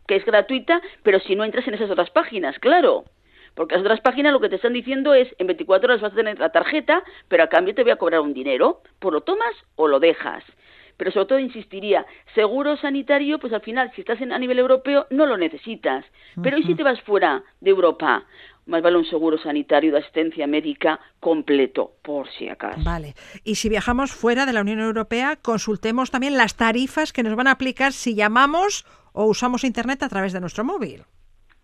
Que 0.09 0.15
es 0.15 0.25
gratuita, 0.25 0.81
pero 1.03 1.19
si 1.19 1.35
no 1.35 1.43
entras 1.43 1.67
en 1.67 1.75
esas 1.75 1.91
otras 1.91 2.09
páginas, 2.09 2.57
claro. 2.57 3.05
Porque 3.53 3.75
las 3.75 3.83
otras 3.83 4.01
páginas 4.01 4.33
lo 4.33 4.39
que 4.39 4.49
te 4.49 4.55
están 4.55 4.73
diciendo 4.73 5.13
es, 5.13 5.27
en 5.37 5.45
24 5.45 5.87
horas 5.87 6.01
vas 6.01 6.13
a 6.13 6.15
tener 6.15 6.39
la 6.39 6.49
tarjeta, 6.49 7.03
pero 7.27 7.43
a 7.43 7.47
cambio 7.47 7.75
te 7.75 7.83
voy 7.83 7.91
a 7.91 7.97
cobrar 7.97 8.21
un 8.21 8.33
dinero, 8.33 8.81
pues 8.97 9.13
lo 9.13 9.21
tomas 9.21 9.53
o 9.75 9.87
lo 9.87 9.99
dejas. 9.99 10.43
Pero 10.97 11.11
sobre 11.11 11.27
todo 11.27 11.39
insistiría, 11.39 12.07
seguro 12.33 12.75
sanitario, 12.77 13.37
pues 13.37 13.53
al 13.53 13.61
final, 13.61 13.91
si 13.93 14.01
estás 14.01 14.19
en, 14.19 14.33
a 14.33 14.39
nivel 14.39 14.57
europeo, 14.57 15.05
no 15.11 15.27
lo 15.27 15.37
necesitas. 15.37 16.03
Pero 16.41 16.57
¿y 16.57 16.63
si 16.63 16.73
te 16.73 16.81
vas 16.81 16.99
fuera 17.01 17.43
de 17.61 17.69
Europa? 17.69 18.25
Más 18.65 18.81
vale 18.81 18.97
un 18.97 19.05
seguro 19.05 19.37
sanitario 19.37 19.91
de 19.91 19.99
asistencia 19.99 20.47
médica 20.47 20.99
completo, 21.19 21.91
por 22.01 22.27
si 22.31 22.49
acaso. 22.49 22.81
Vale. 22.83 23.13
Y 23.43 23.55
si 23.55 23.69
viajamos 23.69 24.11
fuera 24.11 24.47
de 24.47 24.53
la 24.53 24.61
Unión 24.61 24.79
Europea, 24.79 25.35
consultemos 25.35 26.09
también 26.09 26.35
las 26.35 26.55
tarifas 26.55 27.13
que 27.13 27.23
nos 27.23 27.35
van 27.35 27.47
a 27.47 27.51
aplicar 27.51 27.93
si 27.93 28.15
llamamos 28.15 28.85
o 29.19 29.25
usamos 29.25 29.63
Internet 29.63 30.01
a 30.03 30.09
través 30.09 30.31
de 30.33 30.39
nuestro 30.39 30.63
móvil. 30.63 31.03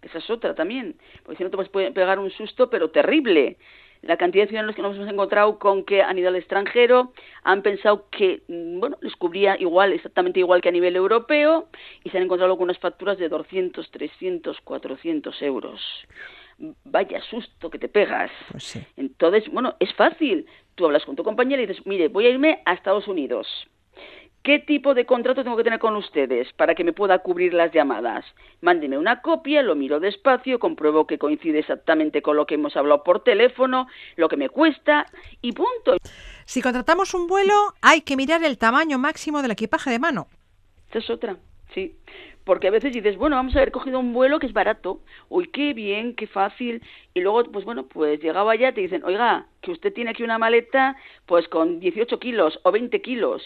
Esa 0.02 0.18
es 0.20 0.30
otra 0.30 0.54
también, 0.54 0.98
porque 1.24 1.38
si 1.38 1.44
no 1.44 1.50
te 1.50 1.56
puedes 1.58 1.72
pe- 1.72 1.92
pegar 1.92 2.20
un 2.20 2.30
susto, 2.30 2.70
pero 2.70 2.90
terrible. 2.92 3.58
La 4.02 4.18
cantidad 4.18 4.44
de 4.44 4.50
ciudadanos 4.50 4.76
que 4.76 4.82
nos 4.84 4.96
hemos 4.98 5.10
encontrado 5.10 5.58
con 5.58 5.84
que 5.84 6.04
a 6.04 6.14
nivel 6.14 6.36
extranjero 6.36 7.14
han 7.44 7.62
pensado 7.64 8.08
que, 8.12 8.44
mm, 8.48 8.80
bueno, 8.80 8.98
les 9.02 9.16
cubría 9.16 9.56
igual, 9.60 9.94
exactamente 9.94 10.40
igual 10.42 10.62
que 10.62 10.70
a 10.70 10.74
nivel 10.74 10.96
europeo, 10.96 11.70
y 12.04 12.10
se 12.10 12.18
han 12.18 12.24
encontrado 12.26 12.56
con 12.58 12.66
unas 12.66 12.78
facturas 12.78 13.18
de 13.18 13.30
200, 13.30 13.90
300, 13.90 14.60
400 14.62 15.42
euros. 15.42 15.82
Vaya 16.84 17.22
susto 17.22 17.70
que 17.70 17.80
te 17.80 17.88
pegas. 17.90 18.32
Pues 18.52 18.64
sí. 18.64 18.82
Entonces, 18.98 19.50
bueno, 19.52 19.76
es 19.80 19.94
fácil. 19.96 20.46
Tú 20.76 20.86
hablas 20.86 21.06
con 21.06 21.16
tu 21.16 21.24
compañera 21.24 21.62
y 21.64 21.66
dices, 21.66 21.86
mire, 21.88 22.10
voy 22.10 22.28
a 22.28 22.30
irme 22.30 22.62
a 22.66 22.74
Estados 22.74 23.08
Unidos. 23.08 23.48
¿Qué 24.46 24.60
tipo 24.60 24.94
de 24.94 25.08
contrato 25.08 25.44
tengo 25.44 25.58
que 25.58 25.64
tener 25.64 25.80
con 25.80 25.96
ustedes 25.96 26.54
para 26.54 26.76
que 26.76 26.84
me 26.84 26.94
pueda 26.94 27.18
cubrir 27.18 27.52
las 27.56 27.72
llamadas? 27.74 28.24
Mándeme 28.62 28.96
una 28.96 29.24
copia, 29.24 29.64
lo 29.64 29.74
miro 29.74 30.00
despacio, 30.00 30.60
compruebo 30.60 31.08
que 31.08 31.18
coincide 31.18 31.58
exactamente 31.58 32.22
con 32.22 32.36
lo 32.36 32.46
que 32.46 32.54
hemos 32.54 32.78
hablado 32.78 33.02
por 33.02 33.24
teléfono, 33.24 33.88
lo 34.18 34.30
que 34.30 34.38
me 34.38 34.50
cuesta 34.50 35.08
y 35.42 35.52
punto. 35.54 35.98
Si 36.46 36.62
contratamos 36.62 37.16
un 37.16 37.26
vuelo, 37.26 37.56
hay 37.82 38.02
que 38.02 38.16
mirar 38.16 38.44
el 38.44 38.60
tamaño 38.60 39.00
máximo 39.00 39.42
del 39.42 39.50
equipaje 39.50 39.90
de 39.90 39.98
mano. 39.98 40.28
Esa 40.90 41.00
es 41.00 41.10
otra, 41.10 41.38
sí. 41.74 41.96
Porque 42.44 42.68
a 42.68 42.72
veces 42.72 42.94
dices, 42.94 43.18
bueno, 43.18 43.38
vamos 43.38 43.56
a 43.56 43.58
haber 43.58 43.72
cogido 43.72 44.00
un 44.00 44.14
vuelo 44.14 44.38
que 44.38 44.46
es 44.46 44.54
barato. 44.54 45.02
Uy, 45.30 45.48
qué 45.48 45.74
bien, 45.74 46.16
qué 46.16 46.28
fácil. 46.28 46.84
Y 47.16 47.22
luego, 47.22 47.44
pues 47.46 47.66
bueno, 47.66 47.88
pues 47.88 48.22
llegaba 48.22 48.52
allá 48.52 48.72
te 48.72 48.82
dicen, 48.82 49.04
oiga, 49.04 49.48
que 49.62 49.72
usted 49.72 49.92
tiene 49.92 50.12
aquí 50.12 50.22
una 50.22 50.38
maleta 50.38 50.96
pues 51.26 51.48
con 51.48 51.80
18 51.80 52.20
kilos 52.20 52.60
o 52.62 52.72
20 52.72 53.02
kilos. 53.02 53.42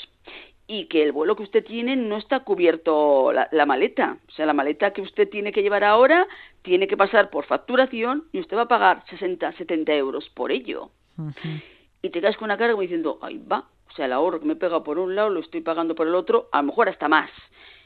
Y 0.71 0.85
que 0.85 1.01
el 1.01 1.11
vuelo 1.11 1.35
que 1.35 1.43
usted 1.43 1.65
tiene 1.65 1.95
no 1.95 2.15
está 2.15 2.41
cubierto 2.41 3.33
la, 3.33 3.49
la 3.51 3.65
maleta. 3.65 4.19
O 4.27 4.31
sea, 4.31 4.45
la 4.45 4.53
maleta 4.53 4.93
que 4.93 5.01
usted 5.01 5.27
tiene 5.27 5.51
que 5.51 5.63
llevar 5.63 5.83
ahora 5.83 6.27
tiene 6.61 6.87
que 6.87 6.95
pasar 6.95 7.31
por 7.31 7.45
facturación 7.45 8.25
y 8.31 8.39
usted 8.39 8.55
va 8.55 8.63
a 8.63 8.67
pagar 8.67 9.03
60, 9.09 9.53
70 9.53 9.93
euros 9.93 10.29
por 10.29 10.51
ello. 10.51 10.91
Y 12.01 12.09
te 12.09 12.21
quedas 12.21 12.37
con 12.37 12.45
una 12.45 12.57
cara 12.57 12.73
como 12.73 12.83
diciendo, 12.83 13.17
ay, 13.21 13.39
va, 13.39 13.65
o 13.89 13.95
sea, 13.95 14.05
el 14.05 14.13
ahorro 14.13 14.39
que 14.39 14.45
me 14.45 14.55
pega 14.55 14.83
por 14.83 14.99
un 14.99 15.15
lado 15.15 15.29
lo 15.29 15.39
estoy 15.39 15.61
pagando 15.61 15.95
por 15.95 16.07
el 16.07 16.15
otro, 16.15 16.47
a 16.51 16.61
lo 16.61 16.67
mejor 16.67 16.89
hasta 16.89 17.07
más. 17.07 17.31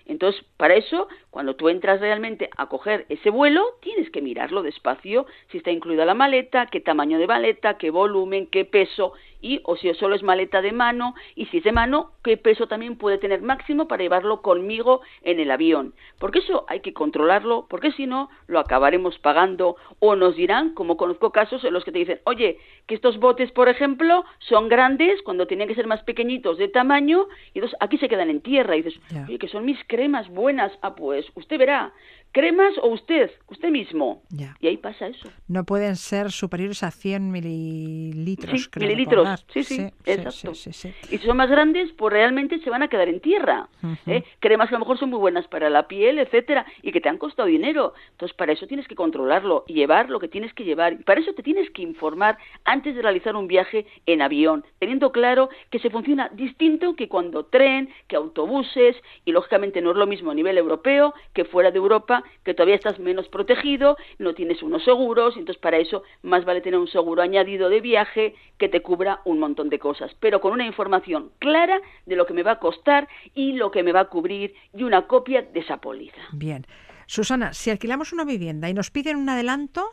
Entonces, 0.05 0.43
para 0.57 0.75
eso, 0.75 1.07
cuando 1.29 1.55
tú 1.55 1.69
entras 1.69 2.01
realmente 2.01 2.49
a 2.57 2.67
coger 2.67 3.05
ese 3.07 3.29
vuelo, 3.29 3.63
tienes 3.81 4.09
que 4.09 4.21
mirarlo 4.21 4.61
despacio, 4.61 5.25
si 5.49 5.59
está 5.59 5.71
incluida 5.71 6.03
la 6.03 6.13
maleta, 6.13 6.67
qué 6.67 6.81
tamaño 6.81 7.19
de 7.19 7.27
maleta, 7.27 7.77
qué 7.77 7.89
volumen, 7.89 8.47
qué 8.47 8.65
peso, 8.65 9.13
y 9.43 9.61
o 9.65 9.75
si 9.75 9.93
solo 9.93 10.15
es 10.15 10.23
maleta 10.23 10.61
de 10.61 10.71
mano, 10.71 11.13
y 11.35 11.45
si 11.47 11.57
es 11.57 11.63
de 11.63 11.71
mano, 11.71 12.13
qué 12.23 12.37
peso 12.37 12.67
también 12.67 12.97
puede 12.97 13.19
tener 13.19 13.41
máximo 13.41 13.87
para 13.87 14.01
llevarlo 14.01 14.41
conmigo 14.41 15.01
en 15.21 15.39
el 15.39 15.51
avión. 15.51 15.93
Porque 16.17 16.39
eso 16.39 16.65
hay 16.69 16.79
que 16.79 16.93
controlarlo, 16.93 17.67
porque 17.69 17.91
si 17.91 18.07
no, 18.07 18.29
lo 18.47 18.59
acabaremos 18.59 19.19
pagando, 19.19 19.75
o 19.99 20.15
nos 20.15 20.35
dirán, 20.35 20.73
como 20.73 20.97
conozco 20.97 21.31
casos 21.31 21.63
en 21.65 21.73
los 21.73 21.83
que 21.83 21.91
te 21.91 21.99
dicen, 21.99 22.21
oye, 22.23 22.57
que 22.87 22.95
estos 22.95 23.19
botes, 23.19 23.51
por 23.51 23.67
ejemplo, 23.67 24.23
son 24.39 24.69
grandes 24.69 25.21
cuando 25.23 25.45
tienen 25.45 25.67
que 25.67 25.75
ser 25.75 25.87
más 25.87 26.01
pequeñitos 26.03 26.57
de 26.57 26.69
tamaño, 26.69 27.27
y 27.53 27.59
entonces 27.59 27.77
aquí 27.81 27.97
se 27.97 28.07
quedan 28.07 28.29
en 28.29 28.41
tierra, 28.41 28.77
y 28.77 28.81
dices, 28.81 28.99
oye, 29.27 29.37
que 29.37 29.49
son 29.49 29.65
mis 29.65 29.79
cremas 29.87 30.29
buenas, 30.29 30.71
ah, 30.81 30.95
pues 30.95 31.25
usted 31.35 31.59
verá, 31.59 31.93
cremas 32.33 32.73
o 32.81 32.87
usted, 32.87 33.31
usted 33.47 33.69
mismo. 33.69 34.23
Ya. 34.29 34.57
Y 34.59 34.67
ahí 34.67 34.77
pasa 34.77 35.07
eso. 35.07 35.29
No 35.47 35.63
pueden 35.63 35.95
ser 35.95 36.31
superiores 36.31 36.83
a 36.83 36.91
100 36.91 37.31
mililitros. 37.31 38.63
Sí, 38.63 38.69
creo 38.69 38.87
mililitros. 38.89 39.45
Sí, 39.53 39.63
sí, 39.63 39.87
exacto. 40.05 40.55
sí, 40.55 40.73
sí. 40.73 40.93
Y 41.11 41.19
si 41.19 41.27
son 41.27 41.37
más 41.37 41.49
grandes, 41.49 41.91
pues 41.93 42.11
realmente 42.11 42.59
se 42.59 42.69
van 42.69 42.81
a 42.81 42.87
quedar 42.87 43.07
en 43.07 43.21
tierra. 43.21 43.69
¿eh? 44.07 44.23
Cremas 44.39 44.69
que 44.69 44.75
a 44.75 44.79
lo 44.79 44.85
mejor 44.85 44.97
son 44.97 45.11
muy 45.11 45.19
buenas 45.19 45.47
para 45.47 45.69
la 45.69 45.87
piel, 45.87 46.17
etcétera, 46.17 46.65
y 46.81 46.91
que 46.91 46.99
te 46.99 47.07
han 47.07 47.19
costado 47.19 47.47
dinero. 47.47 47.93
Entonces, 48.11 48.35
para 48.35 48.51
eso 48.51 48.65
tienes 48.65 48.87
que 48.87 48.95
controlarlo 48.95 49.63
y 49.67 49.75
llevar 49.75 50.09
lo 50.09 50.19
que 50.19 50.27
tienes 50.27 50.53
que 50.53 50.63
llevar. 50.63 50.93
Y 50.93 51.03
para 51.03 51.21
eso 51.21 51.33
te 51.33 51.43
tienes 51.43 51.69
que 51.69 51.83
informar 51.83 52.39
antes 52.65 52.95
de 52.95 53.01
realizar 53.03 53.35
un 53.35 53.47
viaje 53.47 53.85
en 54.07 54.23
avión, 54.23 54.65
teniendo 54.79 55.11
claro 55.11 55.49
que 55.69 55.79
se 55.79 55.91
funciona 55.91 56.29
distinto 56.33 56.95
que 56.95 57.07
cuando 57.07 57.45
tren, 57.45 57.89
que 58.07 58.15
autobuses, 58.15 58.95
y 59.23 59.31
lógicamente 59.31 59.81
no 59.81 59.91
es 59.91 59.97
lo 59.97 60.07
mismo 60.07 60.31
a 60.31 60.35
nivel 60.35 60.57
europeo 60.57 61.13
que 61.33 61.45
fuera 61.45 61.69
de 61.69 61.77
Europa, 61.77 62.22
que 62.43 62.53
todavía 62.53 62.75
estás 62.75 62.99
menos 62.99 63.27
protegido, 63.27 63.97
no 64.19 64.33
tienes 64.33 64.61
unos 64.63 64.83
seguros, 64.83 65.35
y 65.35 65.39
entonces 65.39 65.61
para 65.61 65.77
eso 65.77 66.03
más 66.21 66.45
vale 66.45 66.61
tener 66.61 66.79
un 66.79 66.87
seguro 66.87 67.21
añadido 67.21 67.69
de 67.69 67.81
viaje 67.81 68.35
que 68.57 68.69
te 68.69 68.81
cubra 68.81 69.21
un 69.25 69.39
montón 69.39 69.69
de 69.69 69.79
cosas, 69.79 70.15
pero 70.19 70.41
con 70.41 70.53
una 70.53 70.65
información 70.65 71.31
clara 71.39 71.81
de 72.05 72.15
lo 72.15 72.25
que 72.25 72.33
me 72.33 72.43
va 72.43 72.51
a 72.51 72.59
costar 72.59 73.07
y 73.33 73.53
lo 73.53 73.71
que 73.71 73.83
me 73.83 73.91
va 73.91 74.01
a 74.01 74.09
cubrir 74.09 74.53
y 74.73 74.83
una 74.83 75.07
copia 75.07 75.41
de 75.41 75.59
esa 75.59 75.77
póliza. 75.77 76.21
Bien. 76.31 76.65
Susana, 77.05 77.53
si 77.53 77.69
alquilamos 77.69 78.13
una 78.13 78.23
vivienda 78.23 78.69
y 78.69 78.73
nos 78.73 78.89
piden 78.89 79.17
un 79.17 79.29
adelanto, 79.29 79.89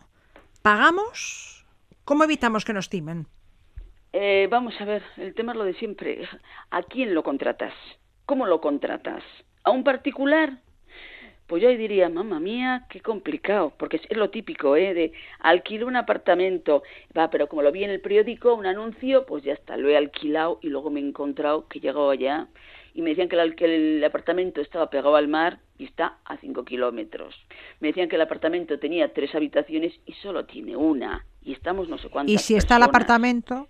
¿pagamos? 0.63 1.67
¿Cómo 2.05 2.25
evitamos 2.25 2.65
que 2.65 2.73
nos 2.73 2.89
timen? 2.89 3.27
Eh, 4.13 4.49
vamos 4.51 4.75
a 4.81 4.85
ver, 4.85 5.03
el 5.17 5.35
tema 5.35 5.53
es 5.53 5.59
lo 5.59 5.65
de 5.65 5.75
siempre. 5.75 6.29
¿A 6.71 6.83
quién 6.83 7.15
lo 7.15 7.23
contratas? 7.23 7.75
¿Cómo 8.27 8.47
lo 8.47 8.61
contratas? 8.61 9.23
¿A 9.65 9.71
un 9.71 9.85
particular? 9.85 10.59
Pues 11.51 11.65
yo 11.65 11.69
ahí 11.69 11.77
diría, 11.77 12.09
mamá 12.09 12.39
mía, 12.39 12.87
qué 12.89 13.01
complicado, 13.01 13.73
porque 13.77 13.97
es, 13.97 14.17
lo 14.17 14.31
típico, 14.31 14.77
¿eh? 14.77 14.95
De 14.95 15.13
alquilo 15.41 15.89
un 15.89 15.97
apartamento, 15.97 16.85
va, 17.19 17.29
pero 17.29 17.49
como 17.49 17.63
lo 17.63 17.73
vi 17.73 17.83
en 17.83 17.91
el 17.91 18.01
periódico, 18.01 18.55
un 18.55 18.67
anuncio, 18.67 19.27
pues 19.27 19.43
ya 19.43 19.55
está, 19.55 19.77
lo 19.77 19.89
he 19.89 19.97
alquilado 19.97 20.61
y 20.63 20.69
luego 20.69 20.91
me 20.91 21.01
he 21.01 21.03
encontrado 21.03 21.67
que 21.67 21.79
he 21.79 21.81
llegado 21.81 22.11
allá 22.11 22.47
y 22.95 23.03
me 23.03 23.11
decían 23.11 23.29
que 23.29 23.35
el, 23.35 23.57
que 23.57 23.65
el 23.65 24.05
apartamento 24.05 24.61
estaba 24.61 24.91
pegado 24.91 25.17
al 25.17 25.27
mar 25.27 25.59
y 25.77 25.87
está 25.87 26.19
a 26.25 26.37
5 26.37 26.65
kilómetros. 26.65 27.35
Me 27.81 27.89
decían 27.89 28.09
que 28.09 28.15
el 28.15 28.23
apartamento 28.23 28.79
tenía 28.79 29.13
tres 29.13 29.35
habitaciones 29.35 29.93
y 30.07 30.13
solo 30.13 30.45
tiene 30.45 30.77
una. 30.77 31.27
Y 31.43 31.53
estamos 31.55 31.89
no 31.89 31.99
sé 31.99 32.11
cuántas 32.11 32.33
Y 32.33 32.39
si 32.39 32.55
está 32.55 32.77
el 32.77 32.85
apartamento, 32.85 33.67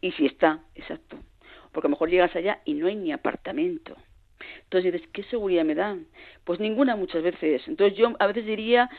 Y 0.00 0.12
si 0.12 0.26
está, 0.26 0.60
exacto. 0.76 1.16
Porque 1.72 1.88
a 1.88 1.90
lo 1.90 1.96
mejor 1.96 2.10
llegas 2.10 2.36
allá 2.36 2.60
y 2.64 2.74
no 2.74 2.86
hay 2.86 2.94
ni 2.94 3.10
apartamento. 3.10 3.96
Entonces 4.64 4.92
dices, 4.92 5.08
¿qué 5.12 5.22
seguridad 5.24 5.64
me 5.64 5.74
dan? 5.74 6.06
Pues 6.44 6.60
ninguna 6.60 6.96
muchas 6.96 7.22
veces. 7.22 7.66
Entonces 7.68 7.96
yo 7.98 8.14
a 8.18 8.26
veces 8.26 8.46
diría, 8.46 8.90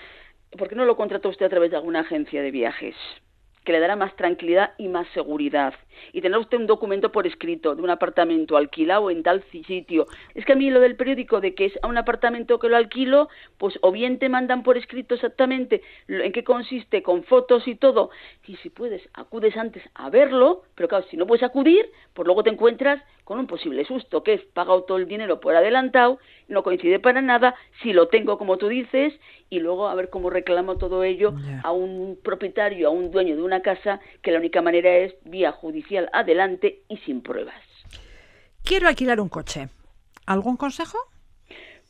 ¿por 0.58 0.70
qué 0.70 0.76
no 0.76 0.86
lo 0.86 0.96
contrata 0.96 1.30
usted 1.30 1.46
a 1.46 1.50
través 1.50 1.72
de 1.72 1.78
alguna 1.78 2.02
agencia 2.02 2.42
de 2.42 2.52
viajes? 2.52 2.96
que 3.68 3.74
le 3.74 3.82
dará 3.82 3.98
más 3.98 4.16
tranquilidad 4.16 4.72
y 4.78 4.88
más 4.88 5.06
seguridad. 5.10 5.74
Y 6.14 6.22
tendrá 6.22 6.40
usted 6.40 6.58
un 6.58 6.68
documento 6.68 7.12
por 7.12 7.28
escrito 7.28 7.76
de 7.76 7.82
un 7.82 7.90
apartamento 7.90 8.56
alquilado 8.56 9.12
en 9.12 9.24
tal 9.24 9.44
sitio. 9.52 10.08
Es 10.36 10.46
que 10.46 10.54
a 10.54 10.56
mí 10.56 10.72
lo 10.72 10.80
del 10.80 10.96
periódico 10.96 11.42
de 11.42 11.54
que 11.54 11.66
es 11.66 11.74
a 11.82 11.88
un 11.88 11.98
apartamento 11.98 12.60
que 12.60 12.70
lo 12.70 12.78
alquilo, 12.78 13.28
pues 13.58 13.78
o 13.82 13.92
bien 13.92 14.20
te 14.20 14.30
mandan 14.30 14.64
por 14.64 14.78
escrito 14.78 15.16
exactamente 15.16 15.82
en 16.08 16.32
qué 16.32 16.46
consiste, 16.46 17.04
con 17.04 17.26
fotos 17.26 17.68
y 17.68 17.76
todo, 17.76 18.10
y 18.48 18.56
si 18.56 18.70
puedes, 18.70 19.02
acudes 19.14 19.58
antes 19.58 19.84
a 19.96 20.10
verlo, 20.10 20.64
pero 20.74 20.88
claro, 20.88 21.06
si 21.10 21.18
no 21.18 21.28
puedes 21.28 21.44
acudir, 21.44 21.92
pues 22.14 22.26
luego 22.26 22.44
te 22.44 22.52
encuentras 22.52 23.04
con 23.28 23.40
un 23.40 23.48
posible 23.48 23.84
susto, 23.84 24.24
que 24.24 24.36
es 24.36 24.42
pagado 24.54 24.84
todo 24.84 24.98
el 24.98 25.06
dinero 25.06 25.42
por 25.42 25.54
adelantado, 25.54 26.18
no 26.48 26.64
coincide 26.64 26.98
para 26.98 27.22
nada, 27.22 27.56
si 27.84 27.92
lo 27.92 28.08
tengo 28.08 28.38
como 28.38 28.56
tú 28.56 28.70
dices, 28.70 29.14
y 29.50 29.60
luego 29.60 29.90
a 29.90 29.96
ver 29.96 30.10
cómo 30.10 30.30
reclamo 30.30 30.78
todo 30.78 31.04
ello 31.04 31.34
a 31.62 31.74
un 31.74 32.18
propietario, 32.24 32.88
a 32.88 32.92
un 32.92 33.12
dueño 33.12 33.36
de 33.36 33.42
una 33.42 33.62
casa, 33.62 34.00
que 34.22 34.32
la 34.32 34.40
única 34.40 34.62
manera 34.62 34.96
es 34.96 35.14
vía 35.26 35.52
judicial 35.52 36.10
adelante 36.14 36.84
y 36.88 36.96
sin 37.00 37.22
pruebas. 37.22 37.62
Quiero 38.64 38.88
alquilar 38.88 39.20
un 39.20 39.28
coche. 39.28 39.68
¿Algún 40.26 40.56
consejo? 40.56 40.98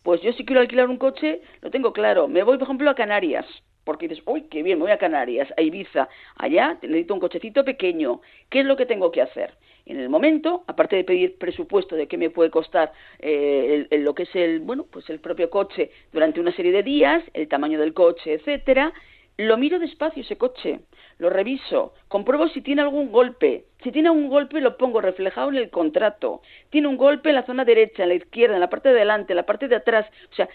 Pues 0.02 0.20
yo 0.24 0.34
si 0.34 0.44
quiero 0.44 0.62
alquilar 0.62 0.90
un 0.90 0.98
coche, 0.98 1.42
lo 1.62 1.70
tengo 1.70 1.94
claro. 1.94 2.28
Me 2.28 2.42
voy, 2.42 2.58
por 2.58 2.64
ejemplo, 2.64 2.90
a 2.90 2.96
Canarias 2.96 3.46
porque 3.88 4.10
dices, 4.10 4.22
uy, 4.26 4.42
qué 4.52 4.64
bien, 4.64 4.80
me 4.80 4.84
voy 4.84 4.92
a 4.92 4.98
Canarias, 4.98 5.48
a 5.56 5.62
Ibiza, 5.62 6.10
allá 6.36 6.78
necesito 6.82 7.14
un 7.14 7.22
cochecito 7.22 7.64
pequeño, 7.64 8.20
¿qué 8.50 8.60
es 8.60 8.66
lo 8.66 8.76
que 8.76 8.86
tengo 8.86 9.12
que 9.14 9.22
hacer? 9.22 9.54
En 9.88 10.02
el 10.02 10.10
momento, 10.10 10.66
aparte 10.68 10.98
de 10.98 11.06
pedir 11.06 11.38
presupuesto 11.38 11.96
de 11.96 12.08
qué 12.08 12.18
me 12.18 12.30
puede 12.30 12.52
costar 12.52 12.92
eh, 13.20 13.88
lo 13.92 14.14
que 14.14 14.24
es 14.24 14.36
el, 14.36 14.60
bueno, 14.60 14.86
pues 14.92 15.10
el 15.10 15.20
propio 15.20 15.50
coche 15.50 15.92
durante 16.12 16.42
una 16.42 16.52
serie 16.52 16.74
de 16.74 16.84
días, 16.84 17.24
el 17.34 17.48
tamaño 17.48 17.80
del 17.80 17.94
coche, 17.94 18.34
etcétera, 18.34 18.92
lo 19.38 19.56
miro 19.56 19.80
despacio 19.80 20.24
ese 20.24 20.36
coche, 20.36 20.80
lo 21.20 21.30
reviso, 21.30 21.94
compruebo 22.08 22.48
si 22.50 22.62
tiene 22.62 22.82
algún 22.82 23.12
golpe. 23.12 23.66
Si 23.84 23.92
tiene 23.92 24.10
algún 24.10 24.30
golpe 24.30 24.60
lo 24.60 24.76
pongo 24.78 25.00
reflejado 25.00 25.50
en 25.50 25.56
el 25.56 25.70
contrato. 25.70 26.42
Tiene 26.72 26.88
un 26.88 26.98
golpe 26.98 27.30
en 27.30 27.36
la 27.36 27.46
zona 27.46 27.64
derecha, 27.64 28.04
en 28.04 28.10
la 28.10 28.16
izquierda, 28.16 28.56
en 28.56 28.60
la 28.60 28.70
parte 28.70 28.90
de 28.90 28.96
delante, 28.96 29.34
en 29.34 29.38
la 29.38 29.46
parte 29.46 29.68
de 29.68 29.76
atrás. 29.76 30.08
O 30.32 30.36
sea, 30.36 30.50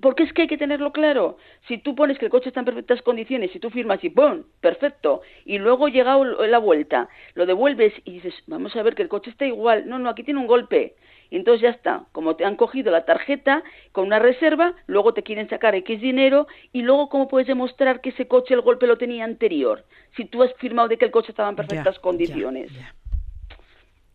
porque 0.00 0.22
es 0.22 0.32
que 0.32 0.42
hay 0.42 0.48
que 0.48 0.56
tenerlo 0.56 0.92
claro. 0.92 1.36
Si 1.66 1.78
tú 1.78 1.94
pones 1.94 2.18
que 2.18 2.24
el 2.24 2.30
coche 2.30 2.48
está 2.48 2.60
en 2.60 2.66
perfectas 2.66 3.02
condiciones, 3.02 3.50
si 3.52 3.60
tú 3.60 3.68
firmas 3.68 4.02
y 4.02 4.08
¡pum! 4.08 4.44
Perfecto. 4.60 5.20
Y 5.44 5.58
luego 5.58 5.88
llega 5.88 6.16
la 6.16 6.58
vuelta, 6.58 7.08
lo 7.34 7.44
devuelves 7.44 7.92
y 8.04 8.12
dices, 8.12 8.34
vamos 8.46 8.74
a 8.76 8.82
ver 8.82 8.94
que 8.94 9.02
el 9.02 9.08
coche 9.08 9.30
está 9.30 9.44
igual. 9.44 9.86
No, 9.86 9.98
no, 9.98 10.08
aquí 10.08 10.22
tiene 10.22 10.40
un 10.40 10.46
golpe. 10.46 10.94
Y 11.30 11.36
entonces 11.36 11.60
ya 11.60 11.70
está. 11.70 12.06
Como 12.12 12.36
te 12.36 12.46
han 12.46 12.56
cogido 12.56 12.90
la 12.90 13.04
tarjeta 13.04 13.62
con 13.92 14.06
una 14.06 14.18
reserva, 14.18 14.74
luego 14.86 15.12
te 15.12 15.22
quieren 15.22 15.50
sacar 15.50 15.74
X 15.74 16.00
dinero 16.00 16.46
y 16.72 16.80
luego 16.80 17.10
cómo 17.10 17.28
puedes 17.28 17.46
demostrar 17.46 18.00
que 18.00 18.10
ese 18.10 18.26
coche 18.26 18.54
el 18.54 18.62
golpe 18.62 18.86
lo 18.86 18.96
tenía 18.96 19.24
anterior. 19.24 19.84
Si 20.16 20.24
tú 20.24 20.42
has 20.42 20.54
firmado 20.54 20.88
de 20.88 20.96
que 20.96 21.04
el 21.04 21.10
coche 21.10 21.32
estaba 21.32 21.50
en 21.50 21.56
perfectas 21.56 21.98
condiciones. 21.98 22.70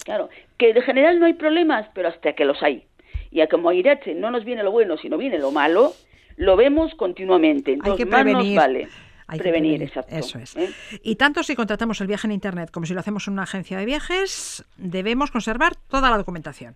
Claro, 0.03 0.29
que 0.57 0.73
de 0.73 0.81
general 0.81 1.19
no 1.19 1.27
hay 1.27 1.33
problemas, 1.33 1.87
pero 1.93 2.07
hasta 2.09 2.33
que 2.33 2.43
los 2.43 2.61
hay 2.63 2.87
y 3.34 3.41
a 3.41 3.48
como 3.48 3.72
Irache 3.72 4.13
no 4.13 4.30
nos 4.30 4.46
viene 4.46 4.63
lo 4.63 4.72
bueno, 4.72 4.96
sino 4.98 5.17
viene 5.17 5.39
lo 5.39 5.52
malo, 5.52 5.93
lo 6.38 6.56
vemos 6.56 6.93
continuamente. 6.96 7.74
Entonces, 7.74 8.00
Hay 8.00 8.06
que 8.06 8.10
prevenir. 8.10 8.36
Más 8.36 8.46
nos 8.46 8.56
vale. 8.56 8.88
Hay 9.26 9.39
que 9.39 9.43
prevenir, 9.43 9.80
prevenir, 9.80 9.84
exacto. 9.84 10.15
Eso 10.15 10.38
es. 10.38 10.56
¿eh? 10.56 10.69
Y 11.02 11.15
tanto 11.15 11.41
si 11.41 11.56
contratamos 11.56 12.00
el 12.02 12.08
viaje 12.08 12.28
en 12.28 12.34
Internet 12.34 12.69
como 12.72 12.86
si 12.86 12.93
lo 12.93 13.00
hacemos 13.00 13.28
en 13.28 13.34
una 13.34 13.43
agencia 13.43 13.78
de 13.78 13.86
viajes, 13.86 14.63
debemos 14.78 15.32
conservar 15.32 15.76
toda 15.76 16.12
la 16.12 16.17
documentación. 16.17 16.76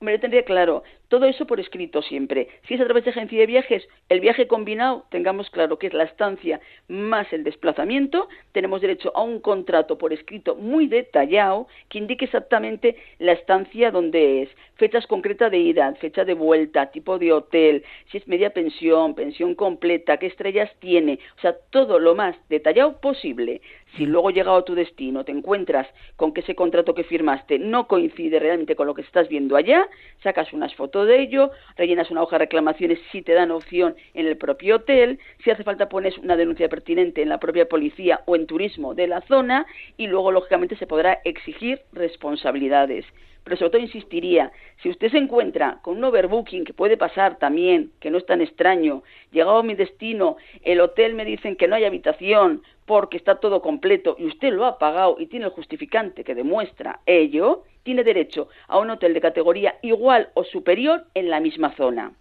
Hombre, 0.00 0.16
yo 0.16 0.20
tendría 0.20 0.44
claro, 0.44 0.82
todo 1.08 1.26
eso 1.26 1.46
por 1.46 1.60
escrito 1.60 2.02
siempre. 2.02 2.48
Si 2.66 2.74
es 2.74 2.80
a 2.80 2.84
través 2.84 3.04
de 3.04 3.10
agencia 3.10 3.38
de 3.38 3.46
viajes, 3.46 3.88
el 4.08 4.20
viaje 4.20 4.46
combinado, 4.46 5.04
tengamos 5.10 5.50
claro 5.50 5.78
que 5.78 5.86
es 5.86 5.94
la 5.94 6.04
estancia 6.04 6.60
más 6.88 7.32
el 7.32 7.44
desplazamiento, 7.44 8.28
tenemos 8.52 8.80
derecho 8.80 9.12
a 9.14 9.22
un 9.22 9.40
contrato 9.40 9.98
por 9.98 10.12
escrito 10.12 10.56
muy 10.56 10.86
detallado 10.86 11.68
que 11.88 11.98
indique 11.98 12.24
exactamente 12.24 12.96
la 13.18 13.32
estancia 13.32 13.90
donde 13.90 14.42
es, 14.42 14.50
fechas 14.74 15.06
concretas 15.06 15.50
de 15.50 15.58
ida, 15.58 15.94
fecha 15.94 16.24
de 16.24 16.34
vuelta, 16.34 16.90
tipo 16.90 17.18
de 17.18 17.32
hotel, 17.32 17.84
si 18.10 18.18
es 18.18 18.26
media 18.26 18.50
pensión, 18.50 19.14
pensión 19.14 19.54
completa, 19.54 20.16
qué 20.16 20.26
estrellas 20.26 20.70
tiene, 20.80 21.18
o 21.38 21.40
sea, 21.40 21.56
todo 21.70 21.98
lo 21.98 22.14
más 22.14 22.36
detallado 22.48 23.00
posible. 23.00 23.60
Si 23.96 24.04
luego 24.04 24.30
llegado 24.30 24.58
a 24.58 24.64
tu 24.64 24.74
destino 24.74 25.24
te 25.24 25.32
encuentras 25.32 25.86
con 26.16 26.32
que 26.32 26.40
ese 26.40 26.54
contrato 26.54 26.94
que 26.94 27.04
firmaste 27.04 27.58
no 27.58 27.86
coincide 27.86 28.38
realmente 28.38 28.76
con 28.76 28.86
lo 28.86 28.94
que 28.94 29.02
estás 29.02 29.28
viendo 29.28 29.56
allá, 29.56 29.88
sacas 30.22 30.52
unas 30.52 30.74
fotos 30.74 30.95
de 31.04 31.20
ello, 31.20 31.50
rellenas 31.76 32.10
una 32.10 32.22
hoja 32.22 32.36
de 32.36 32.44
reclamaciones 32.44 32.98
si 33.12 33.22
te 33.22 33.34
dan 33.34 33.50
opción 33.50 33.94
en 34.14 34.26
el 34.26 34.36
propio 34.36 34.76
hotel, 34.76 35.18
si 35.44 35.50
hace 35.50 35.64
falta 35.64 35.88
pones 35.88 36.16
una 36.18 36.36
denuncia 36.36 36.68
pertinente 36.68 37.22
en 37.22 37.28
la 37.28 37.38
propia 37.38 37.68
policía 37.68 38.22
o 38.26 38.36
en 38.36 38.46
turismo 38.46 38.94
de 38.94 39.06
la 39.06 39.20
zona 39.22 39.66
y 39.96 40.06
luego 40.06 40.32
lógicamente 40.32 40.76
se 40.76 40.86
podrá 40.86 41.20
exigir 41.24 41.80
responsabilidades. 41.92 43.04
Pero 43.46 43.58
sobre 43.58 43.70
todo 43.70 43.82
insistiría, 43.82 44.50
si 44.82 44.88
usted 44.90 45.08
se 45.08 45.18
encuentra 45.18 45.78
con 45.82 45.98
un 45.98 46.04
overbooking, 46.04 46.64
que 46.64 46.74
puede 46.74 46.96
pasar 46.96 47.38
también, 47.38 47.92
que 48.00 48.10
no 48.10 48.18
es 48.18 48.26
tan 48.26 48.40
extraño, 48.40 49.04
llegado 49.30 49.58
a 49.58 49.62
mi 49.62 49.74
destino, 49.76 50.36
el 50.64 50.80
hotel 50.80 51.14
me 51.14 51.24
dicen 51.24 51.54
que 51.54 51.68
no 51.68 51.76
hay 51.76 51.84
habitación 51.84 52.62
porque 52.86 53.16
está 53.16 53.36
todo 53.36 53.62
completo 53.62 54.16
y 54.18 54.26
usted 54.26 54.52
lo 54.52 54.64
ha 54.66 54.78
pagado 54.78 55.14
y 55.20 55.26
tiene 55.26 55.44
el 55.44 55.52
justificante 55.52 56.24
que 56.24 56.34
demuestra 56.34 56.98
ello, 57.06 57.62
tiene 57.86 58.02
derecho 58.02 58.48
a 58.66 58.80
un 58.80 58.90
hotel 58.90 59.14
de 59.14 59.20
categoría 59.20 59.76
igual 59.80 60.30
o 60.34 60.42
superior 60.42 61.04
en 61.14 61.30
la 61.30 61.38
misma 61.38 61.72
zona. 61.76 62.12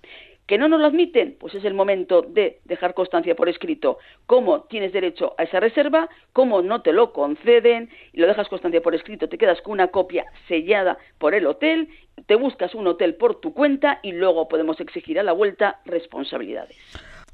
¿Que 0.45 0.59
no 0.59 0.67
nos 0.67 0.79
lo 0.79 0.85
admiten? 0.85 1.35
Pues 1.39 1.55
es 1.55 1.65
el 1.65 1.73
momento 1.73 2.21
de 2.21 2.59
dejar 2.65 2.93
constancia 2.93 3.35
por 3.35 3.49
escrito 3.49 3.97
cómo 4.27 4.65
tienes 4.65 4.93
derecho 4.93 5.33
a 5.39 5.43
esa 5.43 5.59
reserva, 5.59 6.07
cómo 6.33 6.61
no 6.61 6.83
te 6.83 6.93
lo 6.93 7.13
conceden, 7.13 7.89
y 8.13 8.19
lo 8.19 8.27
dejas 8.27 8.47
constancia 8.47 8.79
por 8.79 8.93
escrito, 8.93 9.27
te 9.27 9.39
quedas 9.39 9.59
con 9.63 9.71
una 9.73 9.87
copia 9.87 10.25
sellada 10.47 10.99
por 11.17 11.33
el 11.33 11.47
hotel, 11.47 11.89
te 12.27 12.35
buscas 12.35 12.75
un 12.75 12.85
hotel 12.85 13.15
por 13.15 13.41
tu 13.41 13.55
cuenta 13.55 13.99
y 14.03 14.11
luego 14.11 14.47
podemos 14.47 14.79
exigir 14.79 15.19
a 15.19 15.23
la 15.23 15.31
vuelta 15.31 15.81
responsabilidades. 15.85 16.77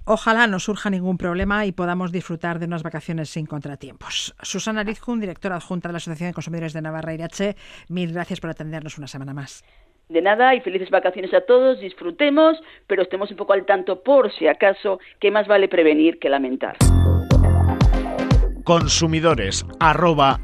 Ojalá 0.05 0.47
no 0.47 0.59
surja 0.59 0.89
ningún 0.89 1.17
problema 1.17 1.65
y 1.65 1.71
podamos 1.71 2.11
disfrutar 2.11 2.59
de 2.59 2.65
unas 2.65 2.81
vacaciones 2.81 3.29
sin 3.29 3.45
contratiempos. 3.45 4.33
Susana 4.41 4.83
Rizkun, 4.83 5.19
directora 5.19 5.55
adjunta 5.55 5.89
de 5.89 5.93
la 5.93 5.97
Asociación 5.97 6.29
de 6.29 6.33
Consumidores 6.33 6.73
de 6.73 6.81
Navarra 6.81 7.13
Irache, 7.13 7.55
mil 7.87 8.11
gracias 8.11 8.39
por 8.39 8.49
atendernos 8.49 8.97
una 8.97 9.07
semana 9.07 9.33
más. 9.33 9.63
De 10.09 10.21
nada 10.21 10.55
y 10.55 10.61
felices 10.61 10.89
vacaciones 10.89 11.33
a 11.33 11.41
todos, 11.41 11.79
disfrutemos, 11.79 12.57
pero 12.87 13.03
estemos 13.03 13.31
un 13.31 13.37
poco 13.37 13.53
al 13.53 13.65
tanto 13.65 14.03
por 14.03 14.31
si 14.33 14.47
acaso, 14.47 14.99
que 15.19 15.31
más 15.31 15.47
vale 15.47 15.69
prevenir 15.69 16.19
que 16.19 16.29
lamentar. 16.29 16.77
Consumidores 18.65 19.65
arroba 19.79 20.39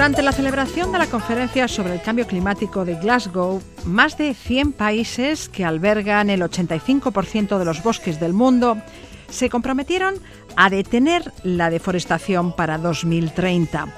Durante 0.00 0.22
la 0.22 0.32
celebración 0.32 0.92
de 0.92 0.98
la 0.98 1.08
conferencia 1.08 1.68
sobre 1.68 1.92
el 1.92 2.00
cambio 2.00 2.26
climático 2.26 2.86
de 2.86 2.94
Glasgow, 2.94 3.60
más 3.84 4.16
de 4.16 4.32
100 4.32 4.72
países 4.72 5.50
que 5.50 5.62
albergan 5.62 6.30
el 6.30 6.40
85% 6.40 7.58
de 7.58 7.64
los 7.66 7.82
bosques 7.82 8.18
del 8.18 8.32
mundo 8.32 8.78
se 9.28 9.50
comprometieron 9.50 10.14
a 10.56 10.70
detener 10.70 11.30
la 11.42 11.68
deforestación 11.68 12.56
para 12.56 12.78
2030. 12.78 13.88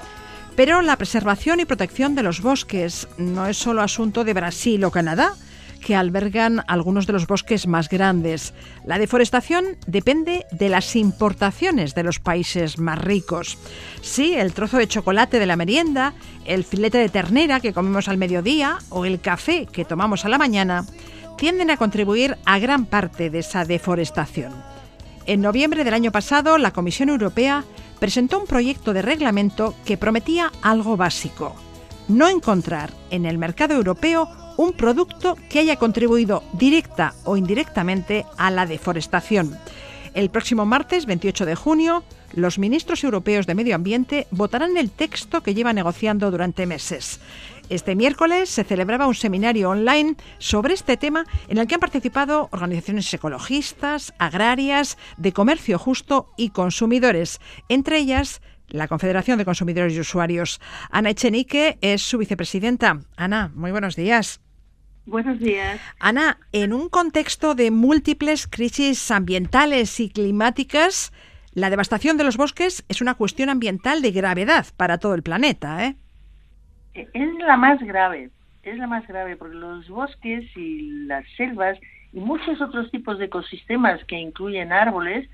Pero 0.57 0.81
la 0.81 0.97
preservación 0.97 1.61
y 1.61 1.65
protección 1.65 2.15
de 2.15 2.23
los 2.23 2.41
bosques 2.41 3.07
no 3.17 3.45
es 3.45 3.55
solo 3.55 3.81
asunto 3.81 4.25
de 4.25 4.33
Brasil 4.33 4.83
o 4.83 4.91
Canadá, 4.91 5.35
que 5.83 5.95
albergan 5.95 6.63
algunos 6.67 7.05
de 7.05 7.13
los 7.13 7.27
bosques 7.27 7.67
más 7.67 7.89
grandes. 7.89 8.53
La 8.85 8.97
deforestación 8.97 9.65
depende 9.85 10.45
de 10.51 10.69
las 10.69 10.95
importaciones 10.95 11.93
de 11.93 12.03
los 12.03 12.19
países 12.19 12.79
más 12.79 12.99
ricos. 12.99 13.57
Sí, 14.01 14.33
el 14.33 14.53
trozo 14.53 14.77
de 14.77 14.87
chocolate 14.87 15.39
de 15.39 15.45
la 15.45 15.55
merienda, 15.55 16.13
el 16.45 16.63
filete 16.63 16.97
de 16.97 17.09
ternera 17.09 17.59
que 17.59 17.73
comemos 17.73 18.07
al 18.07 18.17
mediodía 18.17 18.77
o 18.89 19.05
el 19.05 19.19
café 19.19 19.67
que 19.71 19.85
tomamos 19.85 20.25
a 20.25 20.29
la 20.29 20.37
mañana 20.37 20.85
tienden 21.37 21.69
a 21.69 21.77
contribuir 21.77 22.37
a 22.45 22.59
gran 22.59 22.85
parte 22.85 23.29
de 23.29 23.39
esa 23.39 23.65
deforestación. 23.65 24.53
En 25.25 25.41
noviembre 25.41 25.83
del 25.83 25.93
año 25.93 26.11
pasado, 26.11 26.57
la 26.57 26.71
Comisión 26.71 27.09
Europea 27.09 27.63
presentó 27.99 28.39
un 28.39 28.47
proyecto 28.47 28.93
de 28.93 29.01
reglamento 29.01 29.73
que 29.85 29.97
prometía 29.97 30.51
algo 30.61 30.97
básico, 30.97 31.55
no 32.07 32.29
encontrar 32.29 32.91
en 33.09 33.25
el 33.25 33.37
mercado 33.37 33.73
europeo 33.75 34.29
un 34.57 34.73
producto 34.73 35.37
que 35.49 35.59
haya 35.59 35.77
contribuido 35.77 36.43
directa 36.53 37.13
o 37.23 37.37
indirectamente 37.37 38.25
a 38.37 38.51
la 38.51 38.65
deforestación. 38.65 39.57
El 40.13 40.29
próximo 40.29 40.65
martes 40.65 41.07
28 41.07 41.45
de 41.45 41.55
junio, 41.55 42.03
los 42.33 42.59
ministros 42.59 43.03
europeos 43.03 43.47
de 43.47 43.55
Medio 43.55 43.73
Ambiente 43.73 44.27
votarán 44.29 44.77
el 44.77 44.91
texto 44.91 45.41
que 45.41 45.55
lleva 45.55 45.73
negociando 45.73 46.29
durante 46.29 46.67
meses. 46.67 47.19
Este 47.69 47.95
miércoles 47.95 48.49
se 48.49 48.63
celebraba 48.63 49.07
un 49.07 49.15
seminario 49.15 49.69
online 49.69 50.15
sobre 50.37 50.75
este 50.75 50.97
tema 50.97 51.25
en 51.47 51.57
el 51.57 51.65
que 51.65 51.75
han 51.75 51.81
participado 51.81 52.49
organizaciones 52.51 53.11
ecologistas, 53.11 54.13
agrarias, 54.19 54.97
de 55.17 55.31
comercio 55.31 55.79
justo 55.79 56.29
y 56.37 56.49
consumidores, 56.49 57.39
entre 57.69 57.97
ellas 57.97 58.41
la 58.73 58.87
Confederación 58.87 59.37
de 59.37 59.45
Consumidores 59.45 59.93
y 59.93 59.99
Usuarios. 60.01 60.59
Ana 60.89 61.11
Echenique 61.11 61.77
es 61.79 62.01
su 62.01 62.17
vicepresidenta. 62.17 62.99
Ana, 63.15 63.51
muy 63.55 63.71
buenos 63.71 63.95
días. 63.95 64.41
Buenos 65.05 65.39
días. 65.39 65.79
Ana, 65.99 66.39
en 66.51 66.73
un 66.73 66.89
contexto 66.89 67.55
de 67.55 67.71
múltiples 67.71 68.47
crisis 68.47 69.11
ambientales 69.11 69.99
y 69.99 70.09
climáticas, 70.09 71.13
la 71.53 71.69
devastación 71.69 72.17
de 72.17 72.23
los 72.23 72.35
bosques 72.35 72.83
es 72.89 73.01
una 73.01 73.13
cuestión 73.13 73.49
ambiental 73.49 74.01
de 74.01 74.11
gravedad 74.11 74.65
para 74.75 74.97
todo 74.97 75.13
el 75.13 75.23
planeta, 75.23 75.85
¿eh? 75.85 75.95
Es 76.95 77.33
la 77.39 77.57
más 77.57 77.79
grave, 77.79 78.29
es 78.63 78.77
la 78.77 78.87
más 78.87 79.05
grave 79.07 79.35
porque 79.35 79.55
los 79.55 79.87
bosques 79.87 80.45
y 80.55 81.05
las 81.05 81.25
selvas 81.37 81.77
y 82.11 82.19
muchos 82.19 82.61
otros 82.61 82.89
tipos 82.91 83.19
de 83.19 83.25
ecosistemas 83.25 84.03
que 84.05 84.17
incluyen 84.17 84.71
árboles 84.71 85.29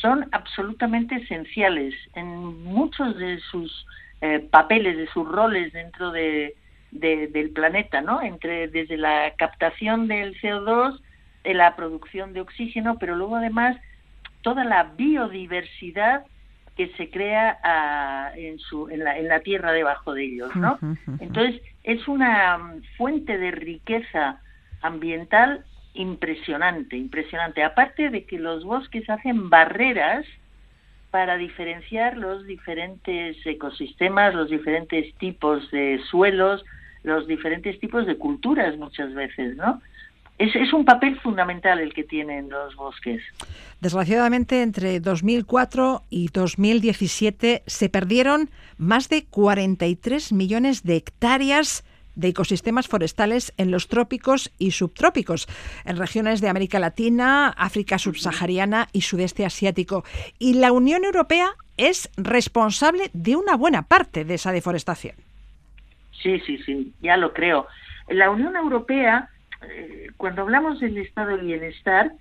son 0.00 0.28
absolutamente 0.32 1.16
esenciales 1.16 1.94
en 2.14 2.62
muchos 2.64 3.16
de 3.16 3.38
sus 3.50 3.86
eh, 4.20 4.46
papeles, 4.50 4.96
de 4.96 5.06
sus 5.08 5.26
roles 5.26 5.72
dentro 5.72 6.10
de, 6.10 6.54
del 6.90 7.50
planeta, 7.50 8.00
¿no? 8.00 8.22
Entre 8.22 8.68
desde 8.68 8.96
la 8.96 9.32
captación 9.36 10.08
del 10.08 10.40
CO2, 10.40 11.00
de 11.44 11.54
la 11.54 11.76
producción 11.76 12.32
de 12.32 12.40
oxígeno, 12.40 12.98
pero 12.98 13.16
luego 13.16 13.36
además 13.36 13.76
toda 14.42 14.64
la 14.64 14.84
biodiversidad 14.96 16.24
que 16.76 16.88
se 16.96 17.10
crea 17.10 17.58
ah, 17.64 18.30
en, 18.36 18.58
su, 18.60 18.88
en, 18.88 19.02
la, 19.02 19.18
en 19.18 19.28
la 19.28 19.40
tierra 19.40 19.72
debajo 19.72 20.14
de 20.14 20.24
ellos, 20.24 20.54
¿no? 20.54 20.78
Entonces 21.18 21.60
es 21.82 22.06
una 22.06 22.56
mm, 22.56 22.82
fuente 22.96 23.36
de 23.36 23.50
riqueza 23.50 24.40
ambiental 24.80 25.64
impresionante, 25.98 26.96
impresionante. 26.96 27.62
Aparte 27.62 28.10
de 28.10 28.24
que 28.24 28.38
los 28.38 28.64
bosques 28.64 29.08
hacen 29.10 29.50
barreras 29.50 30.24
para 31.10 31.36
diferenciar 31.36 32.16
los 32.16 32.46
diferentes 32.46 33.36
ecosistemas, 33.44 34.34
los 34.34 34.50
diferentes 34.50 35.14
tipos 35.14 35.70
de 35.70 36.00
suelos, 36.10 36.64
los 37.02 37.26
diferentes 37.26 37.78
tipos 37.80 38.06
de 38.06 38.16
culturas 38.16 38.76
muchas 38.76 39.12
veces, 39.14 39.56
¿no? 39.56 39.80
Es, 40.38 40.54
es, 40.54 40.72
un 40.72 40.84
papel 40.84 41.18
fundamental 41.18 41.80
el 41.80 41.92
que 41.92 42.04
tienen 42.04 42.48
los 42.48 42.76
bosques. 42.76 43.20
Desgraciadamente, 43.80 44.62
entre 44.62 45.00
2004 45.00 46.04
y 46.10 46.28
2017 46.28 47.64
se 47.66 47.88
perdieron 47.88 48.48
más 48.76 49.08
de 49.08 49.24
43 49.24 50.32
millones 50.32 50.84
de 50.84 50.94
hectáreas 50.94 51.82
de 52.18 52.28
ecosistemas 52.28 52.88
forestales 52.88 53.54
en 53.56 53.70
los 53.70 53.86
trópicos 53.86 54.52
y 54.58 54.72
subtrópicos, 54.72 55.46
en 55.84 55.96
regiones 55.96 56.40
de 56.40 56.48
América 56.48 56.80
Latina, 56.80 57.48
África 57.56 57.96
subsahariana 57.96 58.88
y 58.92 59.02
sudeste 59.02 59.46
asiático. 59.46 60.04
Y 60.38 60.54
la 60.54 60.72
Unión 60.72 61.04
Europea 61.04 61.50
es 61.76 62.10
responsable 62.16 63.10
de 63.12 63.36
una 63.36 63.56
buena 63.56 63.82
parte 63.82 64.24
de 64.24 64.34
esa 64.34 64.50
deforestación. 64.50 65.14
Sí, 66.20 66.40
sí, 66.40 66.58
sí, 66.66 66.92
ya 67.00 67.16
lo 67.16 67.32
creo. 67.32 67.68
La 68.08 68.30
Unión 68.30 68.56
Europea, 68.56 69.30
eh, 69.62 70.08
cuando 70.16 70.42
hablamos 70.42 70.80
del 70.80 70.98
estado 70.98 71.36
de 71.36 71.42
bienestar 71.44 72.12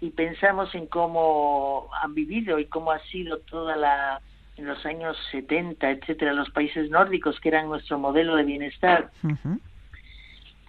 y 0.00 0.10
pensamos 0.10 0.74
en 0.74 0.86
cómo 0.86 1.90
han 2.02 2.14
vivido 2.14 2.58
y 2.58 2.64
cómo 2.64 2.90
ha 2.90 3.00
sido 3.00 3.38
toda 3.40 3.76
la 3.76 4.22
en 4.62 4.68
los 4.68 4.86
años 4.86 5.16
70, 5.32 5.90
etcétera, 5.90 6.32
los 6.32 6.48
países 6.50 6.88
nórdicos 6.88 7.38
que 7.40 7.48
eran 7.48 7.66
nuestro 7.66 7.98
modelo 7.98 8.36
de 8.36 8.44
bienestar. 8.44 9.10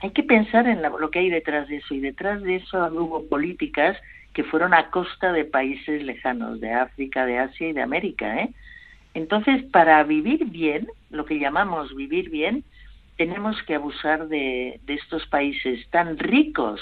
Hay 0.02 0.10
que 0.12 0.24
pensar 0.24 0.68
en 0.68 0.82
lo 0.82 1.12
que 1.12 1.20
hay 1.20 1.30
detrás 1.30 1.68
de 1.68 1.78
eso 1.78 1.94
y 1.94 2.00
detrás 2.00 2.42
de 2.42 2.56
eso 2.56 2.86
hubo 2.88 3.28
políticas 3.30 3.96
que 4.34 4.44
fueron 4.44 4.74
a 4.74 4.90
costa 4.90 5.32
de 5.32 5.46
países 5.46 6.02
lejanos, 6.02 6.60
de 6.60 6.74
África, 6.74 7.26
de 7.28 7.38
Asia 7.38 7.70
y 7.70 7.74
de 7.74 7.84
América. 7.84 8.42
¿eh? 8.42 8.50
Entonces, 9.14 9.64
para 9.66 10.04
vivir 10.04 10.46
bien, 10.46 10.88
lo 11.12 11.26
que 11.26 11.38
llamamos 11.38 11.96
vivir 11.96 12.32
bien, 12.32 12.64
tenemos 13.16 13.62
que 13.64 13.76
abusar 13.76 14.28
de, 14.28 14.80
estos 14.88 15.28
países 15.28 15.88
tan 15.92 16.18
ricos 16.18 16.82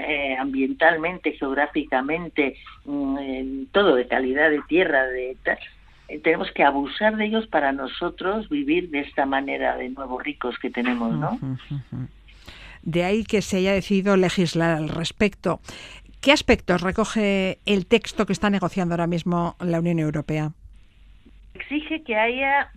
eh, 0.00 0.36
ambientalmente, 0.38 1.32
geográficamente, 1.32 2.56
mm, 2.86 3.18
en 3.18 3.66
todo 3.66 3.94
de 3.96 4.06
calidad 4.06 4.48
de 4.48 4.62
tierra, 4.62 5.06
de 5.08 5.32
eh, 5.32 5.36
tenemos 6.18 6.50
que 6.52 6.62
abusar 6.62 7.16
de 7.16 7.26
ellos 7.26 7.46
para 7.46 7.72
nosotros 7.72 8.48
vivir 8.48 8.90
de 8.90 9.00
esta 9.00 9.26
manera 9.26 9.76
de 9.76 9.88
nuevo 9.90 10.18
ricos 10.18 10.58
que 10.58 10.70
tenemos, 10.70 11.12
¿no? 11.14 11.38
De 12.82 13.04
ahí 13.04 13.24
que 13.24 13.42
se 13.42 13.58
haya 13.58 13.72
decidido 13.72 14.16
legislar 14.16 14.76
al 14.76 14.88
respecto. 14.88 15.60
¿Qué 16.20 16.32
aspectos 16.32 16.82
recoge 16.82 17.58
el 17.66 17.86
texto 17.86 18.26
que 18.26 18.32
está 18.32 18.50
negociando 18.50 18.94
ahora 18.94 19.06
mismo 19.06 19.56
la 19.60 19.80
Unión 19.80 19.98
Europea? 19.98 20.52
Exige 21.54 22.02
que 22.02 22.16
haya 22.16 22.70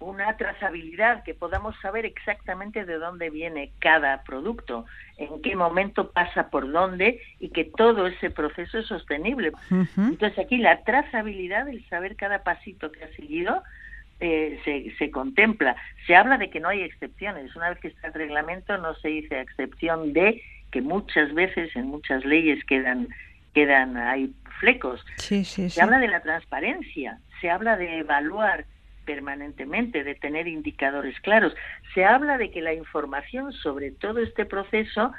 una 0.00 0.36
trazabilidad, 0.36 1.24
que 1.24 1.34
podamos 1.34 1.74
saber 1.80 2.06
exactamente 2.06 2.84
de 2.84 2.98
dónde 2.98 3.30
viene 3.30 3.72
cada 3.80 4.22
producto, 4.22 4.86
en 5.16 5.42
qué 5.42 5.56
momento 5.56 6.10
pasa 6.10 6.50
por 6.50 6.70
dónde 6.70 7.20
y 7.40 7.48
que 7.50 7.64
todo 7.64 8.06
ese 8.06 8.30
proceso 8.30 8.78
es 8.78 8.86
sostenible. 8.86 9.52
Entonces 9.96 10.38
aquí 10.38 10.58
la 10.58 10.82
trazabilidad, 10.84 11.68
el 11.68 11.84
saber 11.88 12.14
cada 12.16 12.44
pasito 12.44 12.92
que 12.92 13.04
ha 13.04 13.12
seguido, 13.14 13.62
eh, 14.20 14.60
se, 14.64 14.96
se 14.98 15.10
contempla. 15.10 15.76
Se 16.06 16.14
habla 16.14 16.38
de 16.38 16.50
que 16.50 16.60
no 16.60 16.68
hay 16.68 16.82
excepciones. 16.82 17.54
Una 17.56 17.70
vez 17.70 17.78
que 17.78 17.88
está 17.88 18.08
el 18.08 18.14
reglamento 18.14 18.76
no 18.78 18.94
se 18.96 19.08
dice 19.08 19.40
excepción 19.40 20.12
de 20.12 20.42
que 20.70 20.82
muchas 20.82 21.32
veces 21.34 21.74
en 21.76 21.86
muchas 21.86 22.24
leyes 22.24 22.64
quedan 22.64 23.08
quedan 23.54 23.96
hay 23.96 24.32
flecos. 24.60 25.04
se 25.16 25.80
habla 25.80 25.98
de 25.98 26.08
la 26.08 26.20
transparencia, 26.20 27.18
se 27.40 27.50
habla 27.50 27.76
de 27.76 27.98
evaluar 27.98 28.66
permanentemente, 29.08 30.04
de 30.04 30.14
tener 30.14 30.46
indicadores 30.46 31.18
claros. 31.20 31.54
Se 31.94 32.04
habla 32.04 32.36
de 32.36 32.50
que 32.50 32.60
la 32.60 32.74
información 32.74 33.54
sobre 33.54 33.90
todo 33.90 34.18
este 34.20 34.44
proceso 34.44 35.12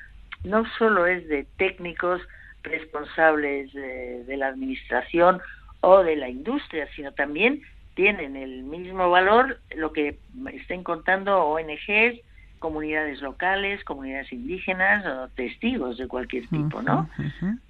no 0.43 0.63
solo 0.77 1.07
es 1.07 1.27
de 1.27 1.47
técnicos 1.57 2.21
responsables 2.61 3.73
de, 3.73 4.37
la 4.37 4.49
administración 4.49 5.41
o 5.81 6.03
de 6.03 6.17
la 6.17 6.29
industria, 6.29 6.87
sino 6.95 7.13
también 7.13 7.63
tienen 7.95 8.35
el 8.35 8.61
mismo 8.61 9.09
valor 9.09 9.59
lo 9.75 9.91
que 9.91 10.19
estén 10.53 10.83
contando 10.83 11.45
ONGs, 11.45 12.21
comunidades 12.59 13.21
locales, 13.21 13.83
comunidades 13.85 14.31
indígenas 14.31 15.03
o 15.03 15.29
testigos 15.29 15.97
de 15.97 16.07
cualquier 16.07 16.47
tipo, 16.47 16.83
¿no? 16.83 17.09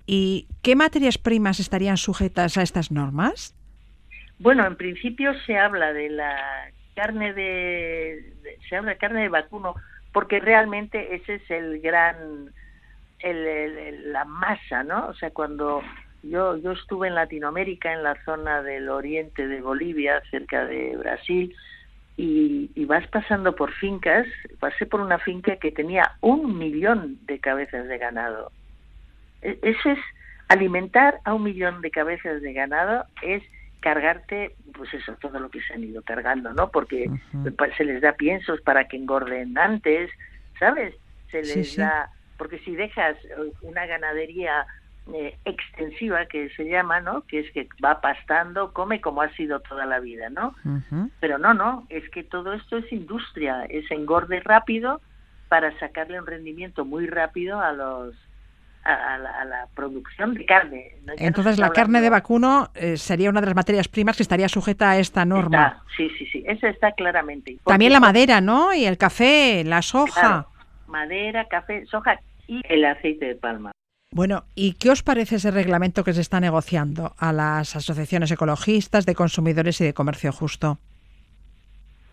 ¿Y 0.06 0.48
qué 0.64 0.76
materias 0.76 1.18
primas 1.18 1.62
estarían 1.62 1.96
sujetas 1.96 2.58
a 2.58 2.62
estas 2.62 2.92
normas? 2.92 3.56
Bueno, 4.40 4.66
en 4.66 4.76
principio 4.76 5.34
se 5.46 5.58
habla 5.58 5.94
de 5.94 6.10
la 6.10 6.72
carne 6.96 7.34
de, 7.34 8.34
se 8.68 8.76
habla 8.76 8.92
de 8.92 8.98
carne 8.98 9.22
de 9.22 9.30
vacuno 9.30 9.76
porque 10.12 10.40
realmente 10.40 11.16
ese 11.16 11.36
es 11.36 11.52
el 11.52 11.80
gran 11.82 12.52
el, 13.20 14.12
la 14.12 14.26
masa, 14.26 14.84
¿no? 14.84 15.08
O 15.08 15.14
sea, 15.14 15.32
cuando 15.32 15.82
Yo, 16.24 16.58
yo 16.58 16.74
estuve 16.74 17.08
en 17.08 17.16
Latinoamérica, 17.16 17.94
en 17.94 18.04
la 18.04 18.16
zona 18.26 18.62
del 18.62 18.90
oriente 18.90 19.48
de 19.48 19.62
Bolivia, 19.62 20.22
cerca 20.30 20.66
de 20.66 20.98
Brasil, 20.98 21.56
y, 22.18 22.70
y, 22.76 22.86
vas 22.86 23.08
pasando 23.08 23.56
por 23.56 23.72
fincas. 23.72 24.28
Pasé 24.60 24.86
por 24.86 25.00
una 25.00 25.18
finca 25.20 25.56
que 25.56 25.72
tenía 25.72 26.18
un 26.20 26.58
millón 26.58 27.18
de 27.26 27.40
cabezas 27.40 27.88
de 27.88 27.98
ganado. 27.98 28.52
E, 29.42 29.58
eso 29.62 29.92
es 29.92 30.00
alimentar 30.50 31.20
a 31.24 31.34
un 31.34 31.44
millón 31.44 31.82
de 31.82 31.92
cabezas 31.92 32.42
de 32.42 32.52
ganado 32.52 33.06
es 33.22 33.44
cargarte, 33.80 34.56
pues 34.74 34.94
eso, 34.94 35.16
todo 35.22 35.40
lo 35.40 35.50
que 35.50 35.62
se 35.62 35.74
han 35.74 35.84
ido 35.84 36.02
cargando, 36.02 36.54
¿no? 36.54 36.70
Porque 36.70 37.10
se 37.78 37.84
les 37.84 38.02
da 38.02 38.14
piensos 38.14 38.62
para 38.62 38.88
que 38.88 38.98
engorden 38.98 39.58
antes, 39.58 40.10
¿sabes? 40.60 40.96
Se 41.32 41.42
les 41.42 41.78
da, 41.78 42.10
porque 42.38 42.60
si 42.60 42.76
dejas 42.76 43.18
una 43.62 43.86
ganadería 43.86 44.66
eh, 45.14 45.38
extensiva 45.46 46.26
que 46.26 46.50
se 46.52 46.66
llama, 46.66 47.00
¿no? 47.02 47.22
Que 47.22 47.40
es 47.40 47.52
que 47.52 47.68
va 47.84 48.02
pastando, 48.02 48.74
come 48.74 49.02
como 49.02 49.22
ha 49.22 49.30
sido 49.36 49.60
toda 49.62 49.86
la 49.86 50.00
vida, 50.00 50.30
¿no? 50.30 50.54
Pero 51.20 51.38
no, 51.38 51.54
no, 51.54 51.86
es 51.90 52.08
que 52.10 52.24
todo 52.24 52.54
esto 52.54 52.78
es 52.78 52.92
industria, 52.92 53.66
es 53.70 53.90
engorde 53.92 54.40
rápido 54.42 55.02
para 55.48 55.78
sacarle 55.80 56.20
un 56.20 56.28
rendimiento 56.28 56.86
muy 56.86 57.08
rápido 57.08 57.60
a 57.60 57.72
los 57.72 58.16
a, 58.94 59.18
la, 59.18 59.68
producción 59.76 60.34
de 60.34 60.46
carne. 60.46 60.96
Entonces 61.18 61.58
la 61.58 61.70
carne 61.70 62.02
de 62.02 62.10
vacuno 62.10 62.70
eh, 62.76 62.98
sería 62.98 63.30
una 63.30 63.42
de 63.42 63.48
las 63.48 63.56
materias 63.56 63.88
primas 63.88 64.18
que 64.18 64.24
estaría 64.24 64.50
sujeta 64.50 64.92
a 64.92 65.00
esta 65.00 65.26
norma. 65.26 65.84
sí, 65.96 66.10
sí, 66.18 66.26
sí, 66.28 66.44
eso 66.48 66.68
está 66.68 66.92
claramente. 66.92 67.58
También 67.66 67.94
la 67.94 68.00
madera, 68.00 68.42
¿no? 68.42 68.74
Y 68.74 68.86
el 68.86 68.98
café, 68.98 69.64
la 69.64 69.82
soja. 69.82 70.48
madera, 70.88 71.46
café, 71.46 71.86
soja 71.86 72.20
y 72.48 72.62
el 72.68 72.86
aceite 72.86 73.26
de 73.26 73.36
palma. 73.36 73.72
Bueno, 74.12 74.46
¿y 74.56 74.74
qué 74.74 74.90
os 74.90 75.04
parece 75.04 75.36
ese 75.36 75.52
reglamento 75.52 76.04
que 76.04 76.14
se 76.14 76.22
está 76.22 76.40
negociando 76.40 77.14
a 77.20 77.32
las 77.32 77.76
asociaciones 77.76 78.32
ecologistas 78.32 79.06
de 79.06 79.14
consumidores 79.14 79.80
y 79.82 79.86
de 79.86 79.94
comercio 79.94 80.32
justo? 80.32 80.80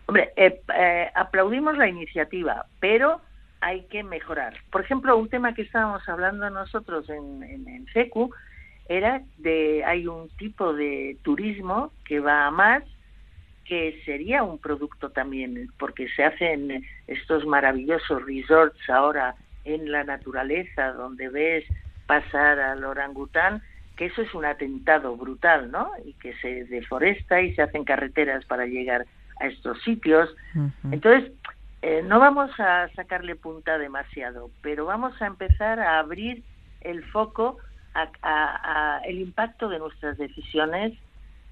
Hombre, 0.05 0.31
eh, 0.35 0.61
eh, 0.75 1.11
aplaudimos 1.15 1.75
la 1.77 1.87
iniciativa, 1.89 2.65
pero 2.79 3.19
hay 3.61 3.83
que 3.85 4.03
mejorar. 4.03 4.53
Por 4.71 4.81
ejemplo, 4.81 5.17
un 5.17 5.29
tema 5.29 5.53
que 5.53 5.63
estábamos 5.63 6.07
hablando 6.07 6.49
nosotros 6.49 7.09
en, 7.09 7.43
en, 7.43 7.85
SECU 7.93 8.31
era 8.89 9.21
de 9.37 9.83
hay 9.85 10.07
un 10.07 10.29
tipo 10.37 10.73
de 10.73 11.17
turismo 11.23 11.91
que 12.05 12.19
va 12.19 12.47
a 12.47 12.51
más 12.51 12.83
que 13.65 14.01
sería 14.05 14.43
un 14.43 14.59
producto 14.59 15.09
también 15.09 15.69
porque 15.77 16.07
se 16.09 16.23
hacen 16.23 16.85
estos 17.07 17.45
maravillosos 17.45 18.25
resorts 18.25 18.89
ahora 18.89 19.35
en 19.65 19.91
la 19.91 20.05
naturaleza 20.05 20.93
donde 20.93 21.27
ves 21.27 21.65
pasar 22.05 22.59
al 22.59 22.85
orangután 22.85 23.61
que 23.97 24.05
eso 24.05 24.21
es 24.21 24.33
un 24.33 24.45
atentado 24.45 25.17
brutal, 25.17 25.71
¿no? 25.71 25.91
Y 26.05 26.13
que 26.13 26.33
se 26.35 26.65
deforesta 26.65 27.41
y 27.41 27.53
se 27.55 27.63
hacen 27.63 27.83
carreteras 27.83 28.45
para 28.45 28.65
llegar 28.67 29.05
a 29.39 29.47
estos 29.47 29.81
sitios. 29.83 30.33
Entonces, 30.91 31.31
eh, 31.81 32.01
no 32.03 32.19
vamos 32.19 32.51
a 32.59 32.89
sacarle 32.95 33.35
punta 33.35 33.77
demasiado, 33.77 34.49
pero 34.61 34.85
vamos 34.85 35.19
a 35.21 35.27
empezar 35.27 35.79
a 35.79 35.99
abrir 35.99 36.43
el 36.81 37.03
foco 37.05 37.57
a, 37.93 39.01
el 39.05 39.19
impacto 39.19 39.69
de 39.69 39.79
nuestras 39.79 40.17
decisiones 40.17 40.93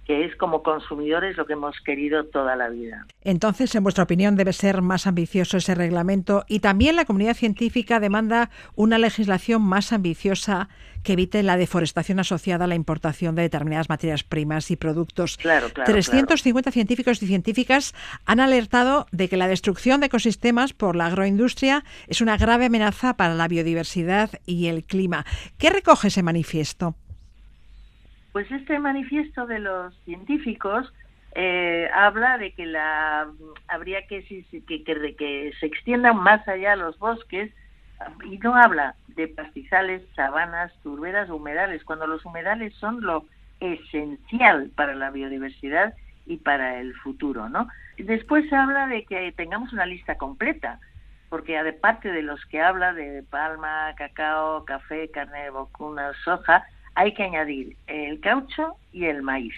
que 0.06 0.26
es 0.26 0.36
como 0.36 0.62
consumidores 0.64 1.36
lo 1.36 1.46
que 1.46 1.54
hemos 1.54 1.80
querido 1.82 2.26
toda 2.26 2.56
la 2.56 2.70
vida. 2.70 3.06
Entonces, 3.22 3.74
en 3.76 3.84
vuestra 3.84 4.04
opinión, 4.04 4.36
debe 4.36 4.54
ser 4.54 4.82
más 4.82 5.08
ambicioso 5.08 5.58
ese 5.58 5.76
reglamento 5.76 6.46
y 6.48 6.60
también 6.60 6.96
la 6.96 7.06
comunidad 7.06 7.36
científica 7.36 8.00
demanda 8.00 8.52
una 8.76 9.00
legislación 9.00 9.64
más 9.64 9.92
ambiciosa 9.92 10.70
que 11.04 11.14
evite 11.14 11.44
la 11.44 11.58
deforestación 11.58 12.20
asociada 12.20 12.66
a 12.66 12.68
la 12.68 12.76
importación 12.76 13.36
de 13.36 13.44
determinadas 13.44 13.90
materias 13.90 14.24
primas 14.24 14.72
y 14.72 14.76
productos. 14.76 15.38
Claro, 15.38 15.70
350 15.70 16.72
científicos 16.72 17.22
y 17.22 17.28
científicas 17.28 17.94
han 18.26 18.40
alertado 18.40 19.08
de 19.12 19.30
que 19.30 19.38
la 19.38 19.48
destrucción 19.48 20.00
de 20.00 20.08
ecosistemas 20.08 20.74
por 20.74 20.96
la 20.96 21.08
agroindustria 21.08 21.84
es 22.08 22.22
una 22.22 22.38
grave 22.38 22.66
amenaza 22.66 23.18
para 23.18 23.36
la 23.36 23.48
biodiversidad 23.48 24.32
y 24.46 24.68
el 24.68 24.84
clima. 24.84 25.26
¿Qué 25.58 25.70
recoge 25.70 26.08
ese 26.10 26.24
manifiesto? 26.24 26.96
Pues 28.36 28.52
este 28.52 28.80
manifiesto 28.80 29.46
de 29.46 29.60
los 29.60 29.96
científicos 30.04 30.94
eh, 31.36 31.90
habla 31.94 32.38
de 32.38 32.52
que 32.52 32.66
la 32.66 33.30
habría 33.70 34.06
que, 34.08 34.26
que, 34.68 34.84
que, 34.84 35.54
se 35.58 35.66
extiendan 35.66 36.18
más 36.18 36.46
allá 36.46 36.76
los 36.76 37.00
bosques 37.00 37.50
y 38.26 38.38
no 38.40 38.54
habla 38.54 38.96
de 39.16 39.30
pastizales, 39.30 40.02
sabanas, 40.18 40.74
turberas, 40.84 41.30
humedales, 41.30 41.86
cuando 41.86 42.08
los 42.08 42.26
humedales 42.26 42.74
son 42.74 43.00
lo 43.00 43.24
esencial 43.62 44.70
para 44.76 44.96
la 44.96 45.12
biodiversidad 45.12 45.94
y 46.26 46.36
para 46.36 46.82
el 46.82 46.94
futuro, 46.96 47.48
¿no? 47.48 47.70
Después 47.98 48.52
habla 48.52 48.88
de 48.88 49.06
que 49.06 49.32
tengamos 49.32 49.72
una 49.72 49.86
lista 49.86 50.18
completa, 50.18 50.82
porque 51.30 51.58
aparte 51.58 52.12
de 52.12 52.22
los 52.22 52.46
que 52.48 52.62
habla 52.62 52.92
de 52.92 53.24
palma, 53.24 53.94
cacao, 53.96 54.66
café, 54.66 55.10
carne 55.10 55.44
de 55.44 55.52
soja, 56.26 56.68
hay 56.96 57.14
que 57.14 57.24
añadir 57.24 57.76
el 57.88 58.20
caucho 58.22 58.78
y 58.92 59.06
el 59.06 59.22
maíz, 59.22 59.54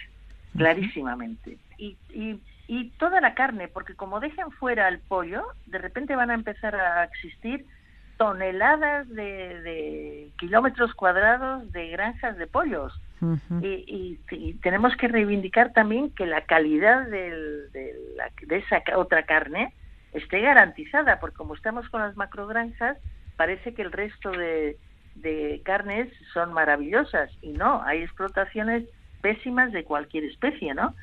clarísimamente. 0.56 1.58
Y, 1.78 1.96
y, 2.10 2.40
y 2.68 2.90
toda 2.98 3.22
la 3.22 3.34
carne, 3.36 3.68
porque 3.68 3.96
como 3.96 4.20
dejen 4.20 4.52
fuera 4.52 4.88
el 4.88 5.00
pollo, 5.00 5.46
de 5.68 5.78
repente 5.78 6.16
van 6.16 6.32
a 6.32 6.34
empezar 6.34 6.76
a 6.76 7.04
existir 7.04 7.66
toneladas 8.18 9.08
de, 9.10 10.32
kilómetros 10.40 10.94
cuadrados 10.96 11.72
de 11.72 11.90
granjas 11.90 12.38
de 12.38 12.48
pollos. 12.48 13.00
y, 13.62 14.18
tenemos 14.62 14.96
que 14.98 15.08
reivindicar 15.08 15.74
también 15.74 16.12
que 16.12 16.26
la 16.26 16.42
calidad 16.42 17.08
de, 17.08 17.70
de 17.72 18.58
esa 18.58 18.82
otra 18.96 19.24
carne 19.24 19.74
esté 20.14 20.42
garantizada, 20.42 21.20
porque 21.20 21.38
como 21.38 21.54
estamos 21.54 21.88
con 21.90 22.02
las 22.02 22.18
macrogranjas, 22.18 22.98
parece 23.36 23.74
que 23.74 23.84
el 23.84 23.92
resto 23.92 24.32
de, 24.32 24.78
de 25.22 25.62
carnes 25.66 26.12
son 26.34 26.54
maravillosas 26.54 27.30
y 27.42 27.50
no, 27.50 27.82
hay 27.84 28.04
explotaciones 28.04 28.84
pésimas 29.22 29.72
de 29.72 29.84
cualquier 29.84 30.26
especie, 30.26 30.74
¿no? 30.74 30.94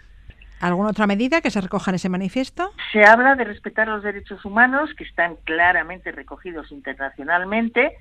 ¿Alguna 0.60 0.90
otra 0.90 1.06
medida 1.06 1.40
que 1.40 1.50
se 1.50 1.60
recoja 1.60 1.90
en 1.90 1.96
ese 1.96 2.08
manifiesto? 2.08 2.70
Se 2.92 3.04
habla 3.04 3.34
de 3.34 3.44
respetar 3.44 3.88
los 3.88 4.02
derechos 4.02 4.44
humanos 4.44 4.90
que 4.96 5.04
están 5.04 5.36
claramente 5.44 6.12
recogidos 6.12 6.70
internacionalmente 6.72 7.98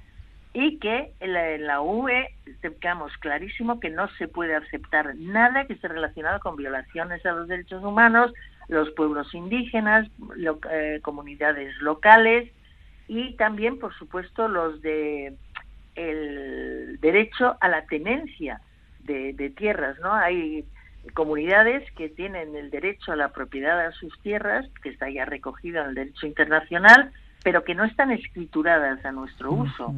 y 0.53 0.77
que 0.77 1.11
en 1.19 1.33
la, 1.33 1.49
en 1.51 1.65
la 1.65 1.81
UE 1.81 2.29
tengamos 2.61 3.11
clarísimo 3.17 3.79
que 3.79 3.89
no 3.89 4.07
se 4.19 4.27
puede 4.27 4.55
aceptar 4.55 5.15
nada 5.15 5.65
que 5.65 5.73
esté 5.73 5.87
relacionado 5.87 6.39
con 6.39 6.55
violaciones 6.55 7.25
a 7.25 7.31
los 7.31 7.47
derechos 7.47 7.83
humanos, 7.83 8.31
los 8.67 8.91
pueblos 8.91 9.33
indígenas, 9.33 10.07
eh, 10.71 10.99
comunidades 11.01 11.75
locales 11.81 12.51
y 13.07 13.35
también, 13.35 13.79
por 13.79 13.93
supuesto, 13.95 14.47
los 14.47 14.81
de 14.81 15.35
el 15.95 16.99
derecho 17.01 17.57
a 17.59 17.67
la 17.67 17.85
tenencia 17.85 18.61
de, 18.99 19.33
de 19.33 19.49
tierras, 19.49 19.97
¿no? 19.99 20.13
Hay 20.13 20.65
comunidades 21.13 21.89
que 21.93 22.09
tienen 22.09 22.55
el 22.55 22.69
derecho 22.71 23.11
a 23.11 23.15
la 23.15 23.29
propiedad 23.29 23.85
de 23.85 23.93
sus 23.93 24.17
tierras, 24.21 24.65
que 24.81 24.89
está 24.89 25.09
ya 25.09 25.25
recogido 25.25 25.81
en 25.81 25.89
el 25.89 25.95
derecho 25.95 26.27
internacional, 26.27 27.11
pero 27.43 27.63
que 27.63 27.75
no 27.75 27.83
están 27.83 28.11
escrituradas 28.11 29.03
a 29.05 29.11
nuestro 29.11 29.51
uso. 29.51 29.93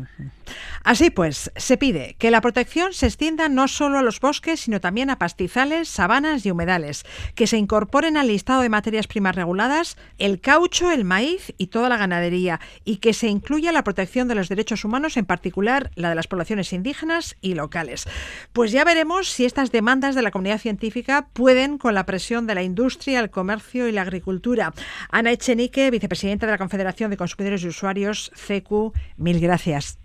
Así 0.85 1.09
pues, 1.09 1.51
se 1.55 1.77
pide 1.77 2.15
que 2.19 2.29
la 2.29 2.41
protección 2.41 2.93
se 2.93 3.07
extienda 3.07 3.49
no 3.49 3.67
solo 3.67 3.97
a 3.97 4.03
los 4.03 4.19
bosques, 4.19 4.59
sino 4.59 4.79
también 4.79 5.09
a 5.09 5.17
pastizales, 5.17 5.89
sabanas 5.89 6.45
y 6.45 6.51
humedales, 6.51 7.05
que 7.33 7.47
se 7.47 7.57
incorporen 7.57 8.17
al 8.17 8.27
listado 8.27 8.61
de 8.61 8.69
materias 8.69 9.07
primas 9.07 9.35
reguladas 9.35 9.97
el 10.19 10.39
caucho, 10.39 10.91
el 10.91 11.03
maíz 11.03 11.55
y 11.57 11.67
toda 11.67 11.89
la 11.89 11.97
ganadería, 11.97 12.59
y 12.83 12.97
que 12.97 13.13
se 13.13 13.29
incluya 13.29 13.71
la 13.71 13.83
protección 13.83 14.27
de 14.27 14.35
los 14.35 14.47
derechos 14.47 14.85
humanos, 14.85 15.17
en 15.17 15.25
particular 15.25 15.89
la 15.95 16.09
de 16.09 16.15
las 16.15 16.27
poblaciones 16.27 16.71
indígenas 16.71 17.35
y 17.41 17.55
locales. 17.55 18.07
Pues 18.53 18.71
ya 18.71 18.83
veremos 18.83 19.29
si 19.29 19.45
estas 19.45 19.71
demandas 19.71 20.13
de 20.13 20.21
la 20.21 20.29
comunidad 20.29 20.59
científica 20.59 21.29
pueden 21.33 21.79
con 21.79 21.95
la 21.95 22.05
presión 22.05 22.45
de 22.45 22.53
la 22.53 22.61
industria, 22.61 23.21
el 23.21 23.31
comercio 23.31 23.87
y 23.87 23.91
la 23.91 24.03
agricultura. 24.03 24.71
Ana 25.09 25.31
Echenique, 25.31 25.89
vicepresidenta 25.89 26.45
de 26.45 26.51
la 26.51 26.59
Confederación 26.59 27.09
de 27.09 27.17
Consumidores 27.17 27.63
y 27.63 27.69
usuarios, 27.69 28.31
CECU, 28.35 28.93
mil 29.17 29.39
gracias. 29.39 30.04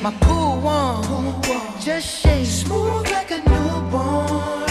My 0.00 0.12
pool 0.20 0.60
one, 0.60 1.02
cool 1.42 1.60
just 1.80 2.22
shake 2.22 2.46
smooth 2.46 3.10
like 3.10 3.32
a 3.32 3.38
newborn. 3.50 4.67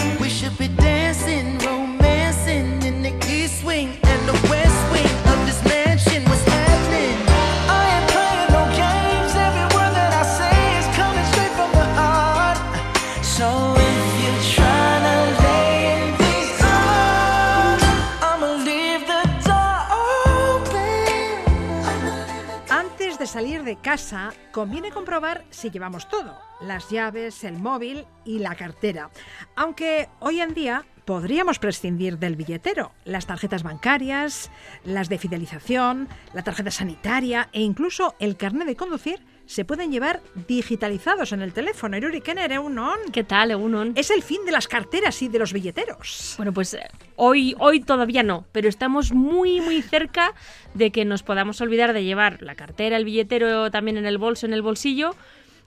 Salir 23.38 23.62
de 23.62 23.76
casa, 23.76 24.32
conviene 24.50 24.90
comprobar 24.90 25.44
si 25.50 25.70
llevamos 25.70 26.08
todo, 26.08 26.36
las 26.60 26.90
llaves, 26.90 27.44
el 27.44 27.56
móvil 27.56 28.04
y 28.24 28.40
la 28.40 28.56
cartera. 28.56 29.10
Aunque 29.54 30.08
hoy 30.18 30.40
en 30.40 30.54
día 30.54 30.84
podríamos 31.04 31.60
prescindir 31.60 32.18
del 32.18 32.34
billetero, 32.34 32.90
las 33.04 33.26
tarjetas 33.26 33.62
bancarias, 33.62 34.50
las 34.82 35.08
de 35.08 35.18
fidelización, 35.18 36.08
la 36.34 36.42
tarjeta 36.42 36.72
sanitaria 36.72 37.48
e 37.52 37.60
incluso 37.60 38.16
el 38.18 38.36
carnet 38.36 38.66
de 38.66 38.74
conducir 38.74 39.24
se 39.48 39.64
pueden 39.64 39.90
llevar 39.90 40.20
digitalizados 40.46 41.32
en 41.32 41.40
el 41.40 41.54
teléfono. 41.54 41.96
Iruri 41.96 42.20
Kenner, 42.20 42.52
Eunon. 42.52 42.98
¿Qué 43.12 43.24
tal, 43.24 43.50
Eunon? 43.50 43.92
Es 43.96 44.10
el 44.10 44.22
fin 44.22 44.44
de 44.44 44.52
las 44.52 44.68
carteras 44.68 45.22
y 45.22 45.28
de 45.28 45.38
los 45.38 45.54
billeteros. 45.54 46.34
Bueno, 46.36 46.52
pues 46.52 46.74
eh, 46.74 46.86
hoy, 47.16 47.56
hoy 47.58 47.80
todavía 47.80 48.22
no, 48.22 48.44
pero 48.52 48.68
estamos 48.68 49.10
muy, 49.12 49.62
muy 49.62 49.80
cerca 49.80 50.34
de 50.74 50.90
que 50.90 51.06
nos 51.06 51.22
podamos 51.22 51.62
olvidar 51.62 51.94
de 51.94 52.04
llevar 52.04 52.42
la 52.42 52.56
cartera, 52.56 52.98
el 52.98 53.06
billetero 53.06 53.70
también 53.70 53.96
en 53.96 54.04
el 54.04 54.18
bolso, 54.18 54.44
en 54.44 54.52
el 54.52 54.60
bolsillo 54.60 55.14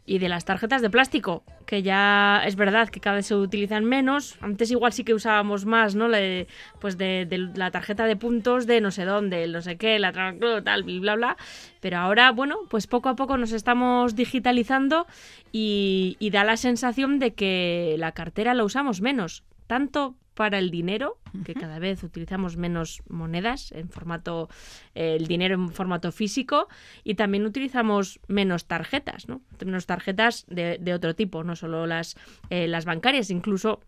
y 0.06 0.20
de 0.20 0.30
las 0.30 0.46
tarjetas 0.46 0.82
de 0.82 0.90
plástico, 0.90 1.44
que 1.66 1.84
ya 1.84 2.42
es 2.46 2.56
verdad 2.56 2.90
que 2.90 3.00
cada 3.00 3.18
vez 3.18 3.28
se 3.28 3.36
utilizan 3.36 3.86
menos. 3.86 4.38
Antes 4.42 4.72
igual 4.72 4.94
sí 4.94 5.04
que 5.04 5.14
usábamos 5.14 5.66
más, 5.66 5.96
¿no? 5.96 6.08
Pues 6.80 6.98
de, 6.98 7.26
de 7.30 7.38
la 7.56 7.72
tarjeta 7.72 8.06
de 8.06 8.16
puntos 8.16 8.68
de 8.68 8.82
no 8.82 8.92
sé 8.92 9.06
dónde, 9.06 9.48
no 9.48 9.62
sé 9.62 9.78
qué, 9.78 10.00
la 10.00 10.12
tal, 10.12 10.84
bla, 10.84 11.16
bla. 11.16 11.38
Pero 11.80 11.98
ahora, 11.98 12.32
bueno, 12.32 12.60
pues 12.70 12.88
poco 12.88 13.10
a 13.10 13.16
poco 13.16 13.38
nos 13.38 13.52
estamos 13.52 14.16
digitalizando 14.16 15.08
y, 15.52 16.18
y 16.20 16.32
da 16.32 16.44
la 16.44 16.58
sensación 16.58 17.20
de 17.20 17.34
que 17.34 17.96
la 17.98 18.12
cartera 18.12 18.54
la 18.54 18.64
usamos 18.64 19.02
menos, 19.02 19.44
tanto 19.68 20.16
para 20.34 20.60
el 20.60 20.72
dinero, 20.72 21.18
que 21.46 21.54
cada 21.54 21.80
vez 21.80 22.04
utilizamos 22.04 22.58
menos 22.58 23.02
monedas 23.10 23.72
en 23.72 23.90
formato, 23.90 24.50
eh, 24.96 25.16
el 25.20 25.28
dinero 25.28 25.56
en 25.56 25.70
formato 25.70 26.12
físico, 26.12 26.68
y 27.04 27.16
también 27.16 27.46
utilizamos 27.46 28.20
menos 28.28 28.66
tarjetas, 28.66 29.28
¿no? 29.28 29.42
Menos 29.66 29.86
tarjetas 29.86 30.46
de, 30.48 30.78
de 30.80 30.94
otro 30.94 31.16
tipo, 31.16 31.44
no 31.44 31.56
solo 31.56 31.86
las, 31.86 32.16
eh, 32.50 32.68
las 32.68 32.86
bancarias, 32.86 33.30
incluso 33.30 33.82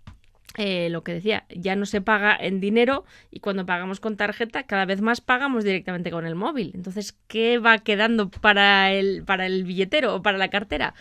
eh, 0.56 0.89
lo 0.91 1.04
que 1.04 1.14
decía, 1.16 1.46
ya 1.50 1.76
no 1.76 1.88
se 1.88 2.00
paga 2.00 2.38
en 2.39 2.60
dinero 2.60 3.06
y 3.32 3.39
cuando 3.39 3.66
pagamos 3.66 4.00
con 4.00 4.18
tarjeta 4.18 4.64
cada 4.64 4.86
vez 4.86 5.02
más 5.02 5.20
pagamos 5.20 5.64
directamente 5.64 6.12
con 6.12 6.28
el 6.28 6.36
móvil. 6.36 6.72
Entonces, 6.76 7.18
¿qué 7.28 7.58
va 7.58 7.80
quedando 7.80 8.30
para 8.30 8.91
el, 8.91 9.24
para 9.24 9.48
el 9.48 9.64
billetero 9.64 10.14
o 10.14 10.22
para 10.22 10.38
la 10.38 10.50
cartera? 10.50 10.94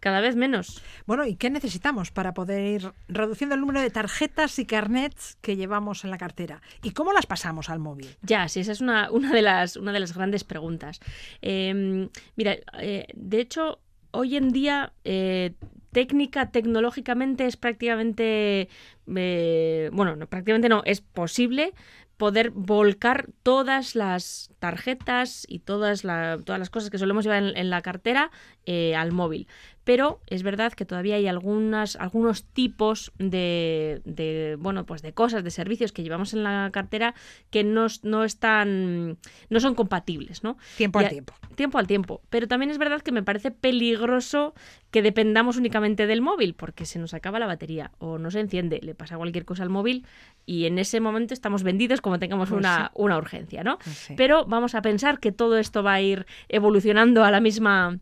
Cada 0.00 0.20
vez 0.20 0.36
menos. 0.36 0.82
Bueno, 1.06 1.24
¿y 1.26 1.36
qué 1.36 1.50
necesitamos 1.50 2.10
para 2.10 2.34
poder 2.34 2.82
ir 2.82 2.92
reduciendo 3.08 3.54
el 3.54 3.60
número 3.60 3.80
de 3.80 3.90
tarjetas 3.90 4.58
y 4.58 4.66
carnets 4.66 5.36
que 5.40 5.56
llevamos 5.56 6.04
en 6.04 6.10
la 6.10 6.18
cartera? 6.18 6.60
¿Y 6.82 6.90
cómo 6.90 7.12
las 7.12 7.26
pasamos 7.26 7.70
al 7.70 7.78
móvil? 7.78 8.16
Ya, 8.22 8.46
sí, 8.48 8.60
esa 8.60 8.72
es 8.72 8.80
una, 8.80 9.10
una, 9.10 9.32
de, 9.32 9.42
las, 9.42 9.76
una 9.76 9.92
de 9.92 10.00
las 10.00 10.14
grandes 10.14 10.44
preguntas. 10.44 11.00
Eh, 11.42 12.08
mira, 12.36 12.56
eh, 12.78 13.06
de 13.14 13.40
hecho, 13.40 13.80
hoy 14.10 14.36
en 14.36 14.50
día, 14.50 14.92
eh, 15.04 15.54
técnica, 15.92 16.50
tecnológicamente, 16.50 17.46
es 17.46 17.56
prácticamente, 17.56 18.68
eh, 19.16 19.90
bueno, 19.92 20.14
no, 20.14 20.26
prácticamente 20.26 20.68
no, 20.68 20.82
es 20.84 21.00
posible 21.00 21.72
poder 22.18 22.50
volcar 22.50 23.28
todas 23.42 23.94
las 23.94 24.50
tarjetas 24.58 25.44
y 25.48 25.58
todas, 25.58 26.02
la- 26.02 26.38
todas 26.42 26.58
las 26.58 26.70
cosas 26.70 26.88
que 26.88 26.96
solemos 26.98 27.24
llevar 27.24 27.42
en, 27.42 27.56
en 27.56 27.68
la 27.70 27.82
cartera 27.82 28.30
eh, 28.64 28.96
al 28.96 29.12
móvil. 29.12 29.48
Pero 29.86 30.20
es 30.26 30.42
verdad 30.42 30.72
que 30.72 30.84
todavía 30.84 31.14
hay 31.14 31.28
algunas, 31.28 31.94
algunos 31.94 32.42
tipos 32.42 33.12
de, 33.18 34.02
de, 34.04 34.56
bueno, 34.58 34.84
pues 34.84 35.00
de 35.00 35.12
cosas, 35.12 35.44
de 35.44 35.52
servicios 35.52 35.92
que 35.92 36.02
llevamos 36.02 36.34
en 36.34 36.42
la 36.42 36.70
cartera 36.72 37.14
que 37.50 37.62
no, 37.62 37.86
no 38.02 38.24
están, 38.24 39.16
no 39.48 39.60
son 39.60 39.76
compatibles, 39.76 40.42
¿no? 40.42 40.58
Tiempo 40.76 40.98
al 40.98 41.04
a- 41.04 41.08
tiempo. 41.08 41.34
Tiempo 41.54 41.78
al 41.78 41.86
tiempo. 41.86 42.20
Pero 42.30 42.48
también 42.48 42.70
es 42.70 42.78
verdad 42.78 43.00
que 43.00 43.12
me 43.12 43.22
parece 43.22 43.52
peligroso 43.52 44.54
que 44.90 45.02
dependamos 45.02 45.56
únicamente 45.56 46.08
del 46.08 46.20
móvil, 46.20 46.54
porque 46.54 46.84
se 46.84 46.98
nos 46.98 47.14
acaba 47.14 47.38
la 47.38 47.46
batería 47.46 47.92
o 47.98 48.18
no 48.18 48.32
se 48.32 48.40
enciende, 48.40 48.80
le 48.82 48.96
pasa 48.96 49.16
cualquier 49.16 49.44
cosa 49.44 49.62
al 49.62 49.70
móvil 49.70 50.04
y 50.46 50.66
en 50.66 50.80
ese 50.80 50.98
momento 50.98 51.32
estamos 51.32 51.62
vendidos 51.62 52.00
como 52.00 52.18
tengamos 52.18 52.48
Pues 52.48 52.58
una, 52.58 52.86
sí. 52.88 52.92
una 52.96 53.18
urgencia, 53.18 53.62
¿no? 53.62 53.78
Pues 53.78 53.96
sí. 53.96 54.14
Pero 54.16 54.46
vamos 54.46 54.74
a 54.74 54.82
pensar 54.82 55.20
que 55.20 55.30
todo 55.30 55.58
esto 55.58 55.84
va 55.84 55.94
a 55.94 56.00
ir 56.00 56.26
evolucionando 56.48 57.22
a 57.24 57.30
la 57.30 57.40
misma 57.40 57.98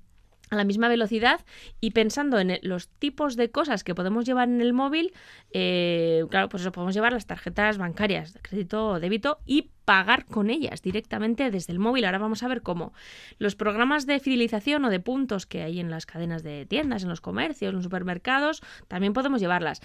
a 0.55 0.57
la 0.57 0.65
misma 0.65 0.89
velocidad 0.89 1.45
y 1.81 1.91
pensando 1.91 2.39
en 2.39 2.59
los 2.63 2.89
tipos 2.89 3.37
de 3.37 3.51
cosas 3.51 3.85
que 3.85 3.95
podemos 3.95 4.25
llevar 4.25 4.49
en 4.49 4.61
el 4.61 4.73
móvil, 4.73 5.13
eh, 5.53 6.25
claro, 6.31 6.49
pues 6.49 6.63
eso 6.63 6.73
podemos 6.73 6.95
llevar 6.95 7.13
las 7.13 7.27
tarjetas 7.27 7.79
bancarias 7.79 8.39
crédito 8.43 8.89
o 8.89 9.01
débito 9.01 9.39
y 9.45 9.71
pagar 9.85 10.25
con 10.27 10.51
ellas 10.51 10.83
directamente 10.83 11.51
desde 11.51 11.73
el 11.73 11.79
móvil. 11.79 12.05
Ahora 12.05 12.19
vamos 12.19 12.43
a 12.43 12.49
ver 12.49 12.63
cómo 12.63 12.93
los 13.39 13.55
programas 13.55 14.07
de 14.07 14.19
fidelización 14.21 14.85
o 14.85 14.91
de 14.91 15.01
puntos 15.01 15.47
que 15.47 15.63
hay 15.63 15.81
en 15.81 15.91
las 15.91 16.07
cadenas 16.07 16.43
de 16.43 16.67
tiendas, 16.67 17.03
en 17.03 17.09
los 17.09 17.21
comercios, 17.21 17.71
en 17.71 17.77
los 17.77 17.85
supermercados, 17.85 18.63
también 18.89 19.13
podemos 19.13 19.41
llevarlas. 19.41 19.81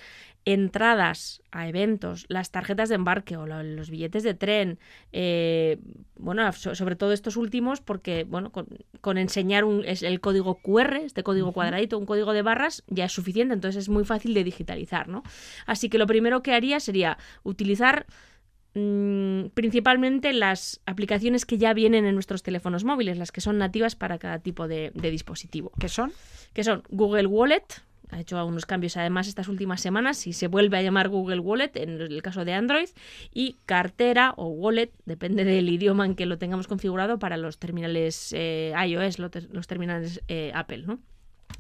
Entradas 0.46 1.42
a 1.52 1.68
eventos, 1.68 2.26
las 2.30 2.50
tarjetas 2.52 2.90
de 2.90 2.96
embarque 2.96 3.38
o 3.38 3.46
los 3.46 3.90
billetes 3.90 4.24
de 4.24 4.34
tren, 4.34 4.80
eh, 5.12 5.78
bueno, 6.16 6.52
so- 6.54 6.74
sobre 6.76 6.96
todo 6.96 7.12
estos 7.12 7.36
últimos 7.38 7.82
porque, 7.82 8.24
bueno, 8.24 8.52
con, 8.52 8.68
con 9.02 9.18
enseñar 9.18 9.64
un, 9.66 9.84
es 9.86 10.02
el 10.02 10.22
código 10.22 10.56
QR, 10.56 10.98
este 11.06 11.24
código 11.24 11.52
cuadradito, 11.52 11.98
un 12.00 12.06
código 12.06 12.34
de 12.34 12.42
barras, 12.42 12.84
ya 12.88 13.06
es 13.06 13.12
suficiente, 13.12 13.54
entonces 13.54 13.84
es 13.84 13.90
muy 13.90 14.06
fácil 14.06 14.34
de 14.34 14.44
digitalizar, 14.44 15.08
¿no? 15.08 15.24
Así 15.66 15.90
que 15.90 15.98
lo 15.98 16.08
primero 16.08 16.42
que 16.42 16.54
haría 16.54 16.80
sería 16.80 17.18
utilizar 17.44 18.06
mm, 18.74 19.50
principalmente 19.54 20.34
las 20.34 20.82
aplicaciones 20.86 21.46
que 21.46 21.58
ya 21.58 21.74
vienen 21.74 22.06
en 22.06 22.14
nuestros 22.14 22.44
teléfonos 22.44 22.84
móviles, 22.84 23.18
las 23.18 23.32
que 23.32 23.42
son 23.42 23.58
nativas 23.58 23.96
para 23.96 24.18
cada 24.18 24.40
tipo 24.40 24.68
de, 24.68 24.92
de 24.94 25.12
dispositivo, 25.12 25.72
¿Qué 25.80 25.90
son? 25.90 26.12
que 26.54 26.64
son 26.64 26.84
Google 26.90 27.28
Wallet, 27.28 27.66
ha 28.12 28.20
hecho 28.20 28.38
algunos 28.38 28.66
cambios 28.66 28.98
además 28.98 29.28
estas 29.28 29.48
últimas 29.48 29.82
semanas 29.82 30.26
y 30.26 30.34
se 30.34 30.48
vuelve 30.48 30.78
a 30.78 30.82
llamar 30.82 31.10
Google 31.10 31.40
Wallet 31.40 31.72
en 31.76 32.02
el 32.02 32.22
caso 32.22 32.44
de 32.44 32.54
Android 32.54 32.90
y 33.34 33.58
cartera 33.66 34.34
o 34.36 34.48
wallet, 34.48 34.92
depende 35.06 35.46
del 35.46 35.70
idioma 35.70 36.06
en 36.06 36.16
que 36.16 36.26
lo 36.26 36.38
tengamos 36.38 36.68
configurado 36.68 37.20
para 37.20 37.38
los 37.38 37.60
terminales 37.60 38.34
eh, 38.36 38.74
iOS, 38.88 39.20
los 39.20 39.68
terminales 39.68 40.24
eh, 40.28 40.52
Apple, 40.56 40.84
¿no? 40.88 41.00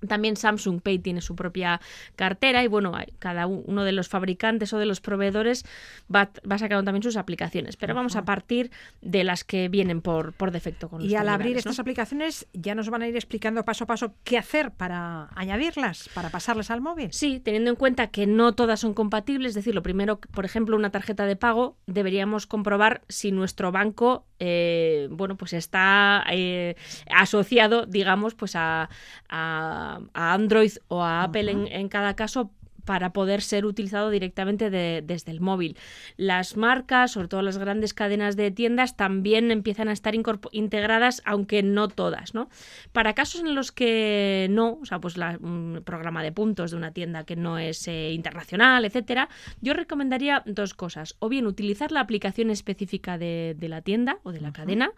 También 0.08 0.38
Samsung 0.38 0.82
Pay 0.82 1.00
tiene 1.00 1.22
su 1.22 1.36
propia 1.36 1.82
cartera 2.16 2.64
y 2.64 2.68
bueno, 2.68 2.94
cada 3.20 3.48
uno 3.48 3.84
de 3.84 3.92
los 3.92 4.08
fabricantes 4.08 4.72
o 4.74 4.78
de 4.78 4.86
los 4.86 5.02
proveedores 5.02 5.66
va, 6.14 6.30
va 6.50 6.58
sacando 6.58 6.84
también 6.84 7.04
sus 7.04 7.18
aplicaciones, 7.18 7.76
pero 7.76 7.94
vamos 7.96 8.16
a 8.16 8.24
partir 8.24 8.72
de 9.02 9.24
las 9.24 9.44
que 9.44 9.70
vienen 9.70 10.02
por, 10.02 10.34
por 10.34 10.52
defecto 10.52 10.90
con 10.90 11.02
Y 11.02 11.16
al 11.16 11.30
abrir 11.30 11.58
estas 11.58 11.80
aplicaciones 11.80 12.48
ya 12.54 12.76
nos 12.76 12.90
van 12.90 13.02
a 13.02 13.08
ir 13.08 13.16
explicando 13.16 13.66
paso 13.66 13.84
a 13.84 13.88
paso 13.88 14.14
qué 14.24 14.38
hacer 14.38 14.72
para 14.72 15.30
añadirlas, 15.36 16.10
para 16.14 16.30
pasarlas 16.30 16.72
al 16.72 16.82
móvil. 16.82 17.12
Sí, 17.12 17.40
teniendo 17.40 17.70
en 17.70 17.76
cuenta 17.76 18.08
que 18.08 18.28
no 18.28 18.54
todas 18.56 18.80
son 18.80 18.94
compatibles, 18.94 19.50
es 19.50 19.56
decir, 19.56 19.76
lo 19.76 19.84
primero, 19.84 20.20
por 20.20 20.46
ejemplo, 20.46 20.76
una 20.76 20.92
tarjeta 20.92 21.26
de 21.26 21.36
pago, 21.36 21.78
deberíamos 21.88 22.48
comprobar 22.48 23.02
si 23.10 23.32
nuestro 23.32 23.72
banco, 23.72 24.26
eh, 24.40 25.08
bueno, 25.12 25.36
pues 25.38 25.54
está 25.54 26.24
eh, 26.32 26.76
asociado, 27.10 27.86
digamos, 27.86 28.36
pues 28.36 28.56
a, 28.56 28.90
a- 29.30 30.00
a 30.14 30.34
Android 30.34 30.72
o 30.88 31.04
a 31.04 31.24
Apple 31.24 31.52
en, 31.52 31.68
en 31.68 31.90
cada 31.90 32.16
caso 32.16 32.52
para 32.90 33.14
poder 33.14 33.44
ser 33.44 33.68
utilizado 33.68 34.10
directamente 34.10 34.72
de- 34.72 35.04
desde 35.06 35.30
el 35.32 35.42
móvil. 35.42 35.78
Las 36.18 36.58
marcas, 36.58 37.12
sobre 37.12 37.28
todo 37.28 37.44
las 37.44 37.60
grandes 37.60 37.94
cadenas 37.94 38.36
de 38.36 38.50
tiendas, 38.50 38.98
también 38.98 39.52
empiezan 39.52 39.90
a 39.90 39.92
estar 39.92 40.16
integradas, 40.52 41.22
aunque 41.24 41.62
no 41.62 41.88
todas, 41.88 42.34
¿no? 42.34 42.50
Para 42.92 43.14
casos 43.14 43.42
en 43.42 43.54
los 43.54 43.72
que 43.72 44.48
no, 44.50 44.80
o 44.82 44.86
sea, 44.86 45.00
pues 45.00 45.18
la- 45.18 45.38
un 45.40 45.84
programa 45.86 46.24
de 46.24 46.32
puntos 46.32 46.72
de 46.72 46.78
una 46.78 46.92
tienda 46.92 47.26
que 47.26 47.36
no 47.36 47.60
es 47.60 47.88
eh, 47.88 48.12
internacional, 48.12 48.84
etcétera, 48.86 49.30
yo 49.62 49.76
recomendaría 49.76 50.42
dos 50.48 50.74
cosas. 50.74 51.16
O 51.20 51.30
bien 51.30 51.46
utilizar 51.46 51.92
la 51.92 52.00
aplicación 52.00 52.50
específica 52.50 53.20
de, 53.20 53.56
de 53.56 53.70
la 53.70 53.84
tienda 53.84 54.18
o 54.24 54.32
de 54.32 54.42
la 54.42 54.52
cadena, 54.52 54.94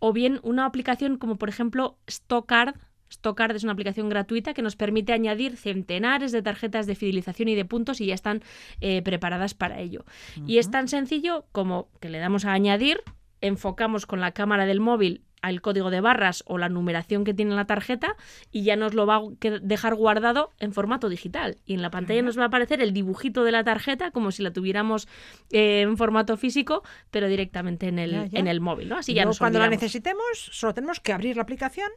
o 0.00 0.12
bien 0.12 0.40
una 0.42 0.64
aplicación 0.66 1.16
como 1.16 1.36
por 1.36 1.48
ejemplo 1.48 1.96
Stockcard. 2.08 2.74
Stockcard 3.10 3.56
es 3.56 3.64
una 3.64 3.72
aplicación 3.72 4.08
gratuita 4.08 4.54
que 4.54 4.62
nos 4.62 4.76
permite 4.76 5.12
añadir 5.12 5.56
centenares 5.56 6.32
de 6.32 6.42
tarjetas 6.42 6.86
de 6.86 6.94
fidelización 6.94 7.48
y 7.48 7.54
de 7.54 7.64
puntos 7.64 8.00
y 8.00 8.06
ya 8.06 8.14
están 8.14 8.42
eh, 8.80 9.02
preparadas 9.02 9.54
para 9.54 9.80
ello. 9.80 10.04
Y 10.46 10.58
es 10.58 10.70
tan 10.70 10.88
sencillo 10.88 11.46
como 11.52 11.88
que 12.00 12.08
le 12.08 12.18
damos 12.18 12.44
a 12.44 12.52
añadir, 12.52 13.02
enfocamos 13.40 14.06
con 14.06 14.20
la 14.20 14.32
cámara 14.32 14.66
del 14.66 14.80
móvil 14.80 15.22
al 15.42 15.62
código 15.62 15.90
de 15.90 16.02
barras 16.02 16.44
o 16.46 16.58
la 16.58 16.68
numeración 16.68 17.24
que 17.24 17.32
tiene 17.32 17.54
la 17.54 17.64
tarjeta 17.64 18.14
y 18.52 18.62
ya 18.62 18.76
nos 18.76 18.92
lo 18.92 19.06
va 19.06 19.16
a 19.16 19.22
dejar 19.62 19.94
guardado 19.94 20.50
en 20.58 20.72
formato 20.72 21.08
digital. 21.08 21.56
Y 21.64 21.74
en 21.74 21.80
la 21.82 21.90
pantalla 21.90 22.20
nos 22.22 22.38
va 22.38 22.42
a 22.42 22.46
aparecer 22.48 22.82
el 22.82 22.92
dibujito 22.92 23.42
de 23.42 23.52
la 23.52 23.64
tarjeta 23.64 24.10
como 24.10 24.32
si 24.32 24.42
la 24.42 24.52
tuviéramos 24.52 25.08
eh, 25.50 25.80
en 25.80 25.96
formato 25.96 26.36
físico, 26.36 26.82
pero 27.10 27.26
directamente 27.28 27.88
en 27.88 27.98
el, 27.98 28.10
Ya, 28.10 28.26
ya. 28.26 28.38
en 28.38 28.46
el 28.48 28.60
móvil. 28.60 28.90
¿no? 28.90 28.98
Así 28.98 29.14
ya 29.14 29.24
nos 29.24 29.38
cuando 29.38 29.58
la 29.58 29.68
necesitemos, 29.68 30.50
solo 30.52 30.74
tenemos 30.74 31.00
que 31.00 31.12
abrir 31.14 31.36
la 31.36 31.42
aplicación 31.42 31.88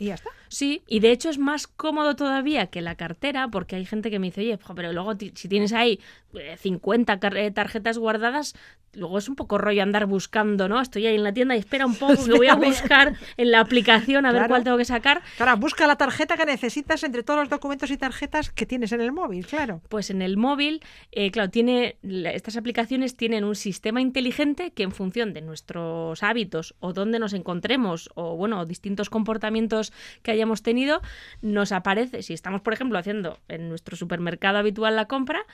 y 0.00 0.06
ya 0.06 0.14
está. 0.14 0.30
Sí, 0.48 0.82
y 0.88 0.98
de 0.98 1.12
hecho 1.12 1.30
es 1.30 1.38
más 1.38 1.68
cómodo 1.68 2.16
todavía 2.16 2.66
que 2.66 2.80
la 2.80 2.96
cartera, 2.96 3.46
porque 3.46 3.76
hay 3.76 3.84
gente 3.86 4.10
que 4.10 4.18
me 4.18 4.26
dice, 4.28 4.40
oye, 4.40 4.58
pero 4.74 4.92
luego 4.92 5.12
si 5.34 5.48
tienes 5.48 5.72
ahí 5.72 6.00
eh, 6.34 6.56
50 6.58 7.20
car- 7.20 7.36
eh, 7.36 7.52
tarjetas 7.52 7.98
guardadas, 7.98 8.56
luego 8.92 9.18
es 9.18 9.28
un 9.28 9.36
poco 9.36 9.56
rollo 9.58 9.80
andar 9.84 10.06
buscando, 10.06 10.68
¿no? 10.68 10.80
Estoy 10.80 11.06
ahí 11.06 11.14
en 11.14 11.22
la 11.22 11.32
tienda 11.32 11.54
y 11.54 11.60
espera 11.60 11.86
un 11.86 11.94
poco 11.94 12.14
que 12.26 12.32
voy 12.32 12.48
a 12.48 12.56
buscar 12.56 13.14
en 13.36 13.50
la 13.52 13.60
aplicación 13.60 14.26
a 14.26 14.32
ver 14.32 14.48
cuál 14.48 14.64
tengo 14.64 14.76
que 14.76 14.84
sacar. 14.84 15.22
Claro, 15.36 15.56
busca 15.58 15.86
la 15.86 15.94
tarjeta 15.94 16.36
que 16.36 16.46
necesitas 16.46 17.04
entre 17.04 17.22
todos 17.22 17.38
los 17.38 17.48
documentos 17.48 17.88
y 17.92 17.96
tarjetas 17.96 18.50
que 18.50 18.66
tienes 18.66 18.90
en 18.90 19.02
el 19.02 19.12
móvil, 19.12 19.46
claro. 19.46 19.80
Pues 19.88 20.10
en 20.10 20.20
el 20.20 20.36
móvil, 20.36 20.82
eh, 21.12 21.30
claro, 21.30 21.50
tiene 21.50 21.98
estas 22.02 22.56
aplicaciones 22.56 23.16
tienen 23.16 23.44
un 23.44 23.54
sistema 23.54 24.00
inteligente 24.00 24.72
que 24.72 24.82
en 24.82 24.90
función 24.90 25.32
de 25.32 25.42
nuestros 25.42 26.24
hábitos 26.24 26.74
o 26.80 26.92
dónde 26.92 27.20
nos 27.20 27.34
encontremos 27.34 28.10
o 28.16 28.34
bueno, 28.36 28.64
distintos 28.66 29.10
comportamientos 29.10 29.89
que 30.22 30.30
hayamos 30.30 30.62
tenido, 30.62 31.00
nos 31.42 31.72
aparece, 31.72 32.22
si 32.22 32.34
estamos, 32.34 32.60
por 32.60 32.72
ejemplo, 32.72 32.98
haciendo 32.98 33.38
en 33.48 33.68
nuestro 33.68 33.96
supermercado 33.96 34.58
habitual 34.58 34.96
la 34.96 35.06
compra, 35.06 35.46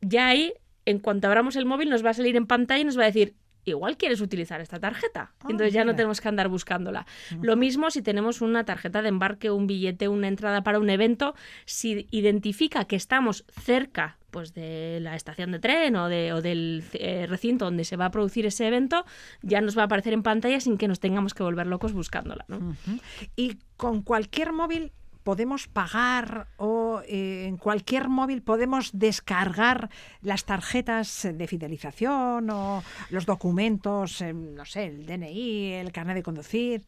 ya 0.00 0.28
ahí, 0.28 0.54
en 0.84 0.98
cuanto 0.98 1.28
abramos 1.28 1.56
el 1.56 1.66
móvil, 1.66 1.90
nos 1.90 2.04
va 2.04 2.10
a 2.10 2.14
salir 2.14 2.36
en 2.36 2.46
pantalla 2.46 2.80
y 2.80 2.84
nos 2.84 2.98
va 2.98 3.02
a 3.02 3.06
decir, 3.06 3.34
igual 3.64 3.96
quieres 3.96 4.20
utilizar 4.20 4.60
esta 4.60 4.80
tarjeta. 4.80 5.32
Ah, 5.40 5.46
Entonces 5.48 5.72
ya 5.72 5.84
no 5.84 5.94
tenemos 5.94 6.20
que 6.20 6.28
andar 6.28 6.48
buscándola. 6.48 7.06
Lo 7.40 7.56
mismo 7.56 7.90
si 7.90 8.02
tenemos 8.02 8.40
una 8.40 8.64
tarjeta 8.64 9.02
de 9.02 9.08
embarque, 9.08 9.50
un 9.50 9.66
billete, 9.66 10.08
una 10.08 10.28
entrada 10.28 10.62
para 10.62 10.78
un 10.78 10.90
evento, 10.90 11.34
si 11.64 12.06
identifica 12.10 12.84
que 12.84 12.96
estamos 12.96 13.44
cerca 13.60 14.18
pues 14.32 14.54
de 14.54 14.98
la 15.00 15.14
estación 15.14 15.52
de 15.52 15.60
tren 15.60 15.94
o, 15.94 16.08
de, 16.08 16.32
o 16.32 16.42
del 16.42 16.82
eh, 16.94 17.26
recinto 17.28 17.66
donde 17.66 17.84
se 17.84 17.96
va 17.96 18.06
a 18.06 18.10
producir 18.10 18.46
ese 18.46 18.66
evento, 18.66 19.04
ya 19.42 19.60
nos 19.60 19.78
va 19.78 19.82
a 19.82 19.84
aparecer 19.84 20.12
en 20.12 20.24
pantalla 20.24 20.58
sin 20.58 20.78
que 20.78 20.88
nos 20.88 20.98
tengamos 20.98 21.34
que 21.34 21.44
volver 21.44 21.68
locos 21.68 21.92
buscándola. 21.92 22.44
¿no? 22.48 22.74
Y 23.36 23.58
con 23.76 24.02
cualquier 24.02 24.52
móvil 24.52 24.90
podemos 25.22 25.68
pagar 25.68 26.48
o 26.56 27.00
eh, 27.06 27.44
en 27.46 27.56
cualquier 27.56 28.08
móvil 28.08 28.42
podemos 28.42 28.90
descargar 28.92 29.90
las 30.20 30.44
tarjetas 30.44 31.28
de 31.32 31.46
fidelización 31.46 32.50
o 32.50 32.82
los 33.10 33.26
documentos, 33.26 34.20
eh, 34.20 34.32
no 34.32 34.64
sé, 34.64 34.86
el 34.86 35.06
DNI, 35.06 35.74
el 35.74 35.92
carnet 35.92 36.16
de 36.16 36.22
conducir. 36.22 36.86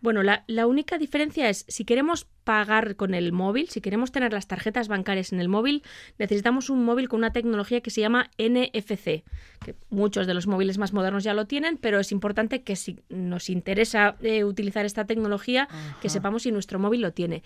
Bueno, 0.00 0.22
la, 0.22 0.44
la 0.46 0.66
única 0.66 0.98
diferencia 0.98 1.48
es 1.48 1.64
si 1.68 1.84
queremos 1.84 2.26
pagar 2.48 2.96
con 2.96 3.12
el 3.12 3.30
móvil, 3.30 3.68
si 3.68 3.82
queremos 3.82 4.10
tener 4.10 4.32
las 4.32 4.46
tarjetas 4.46 4.88
bancarias 4.88 5.34
en 5.34 5.40
el 5.40 5.50
móvil, 5.50 5.82
necesitamos 6.16 6.70
un 6.70 6.82
móvil 6.82 7.06
con 7.06 7.18
una 7.18 7.30
tecnología 7.30 7.82
que 7.82 7.90
se 7.90 8.00
llama 8.00 8.30
NFC, 8.38 9.22
que 9.62 9.74
muchos 9.90 10.26
de 10.26 10.32
los 10.32 10.46
móviles 10.46 10.78
más 10.78 10.94
modernos 10.94 11.24
ya 11.24 11.34
lo 11.34 11.44
tienen, 11.44 11.76
pero 11.76 12.00
es 12.00 12.10
importante 12.10 12.62
que 12.62 12.74
si 12.74 13.00
nos 13.10 13.50
interesa 13.50 14.16
eh, 14.22 14.44
utilizar 14.44 14.86
esta 14.86 15.04
tecnología, 15.04 15.68
que 16.00 16.08
sepamos 16.08 16.44
si 16.44 16.50
nuestro 16.50 16.78
móvil 16.78 17.02
lo 17.02 17.12
tiene 17.12 17.42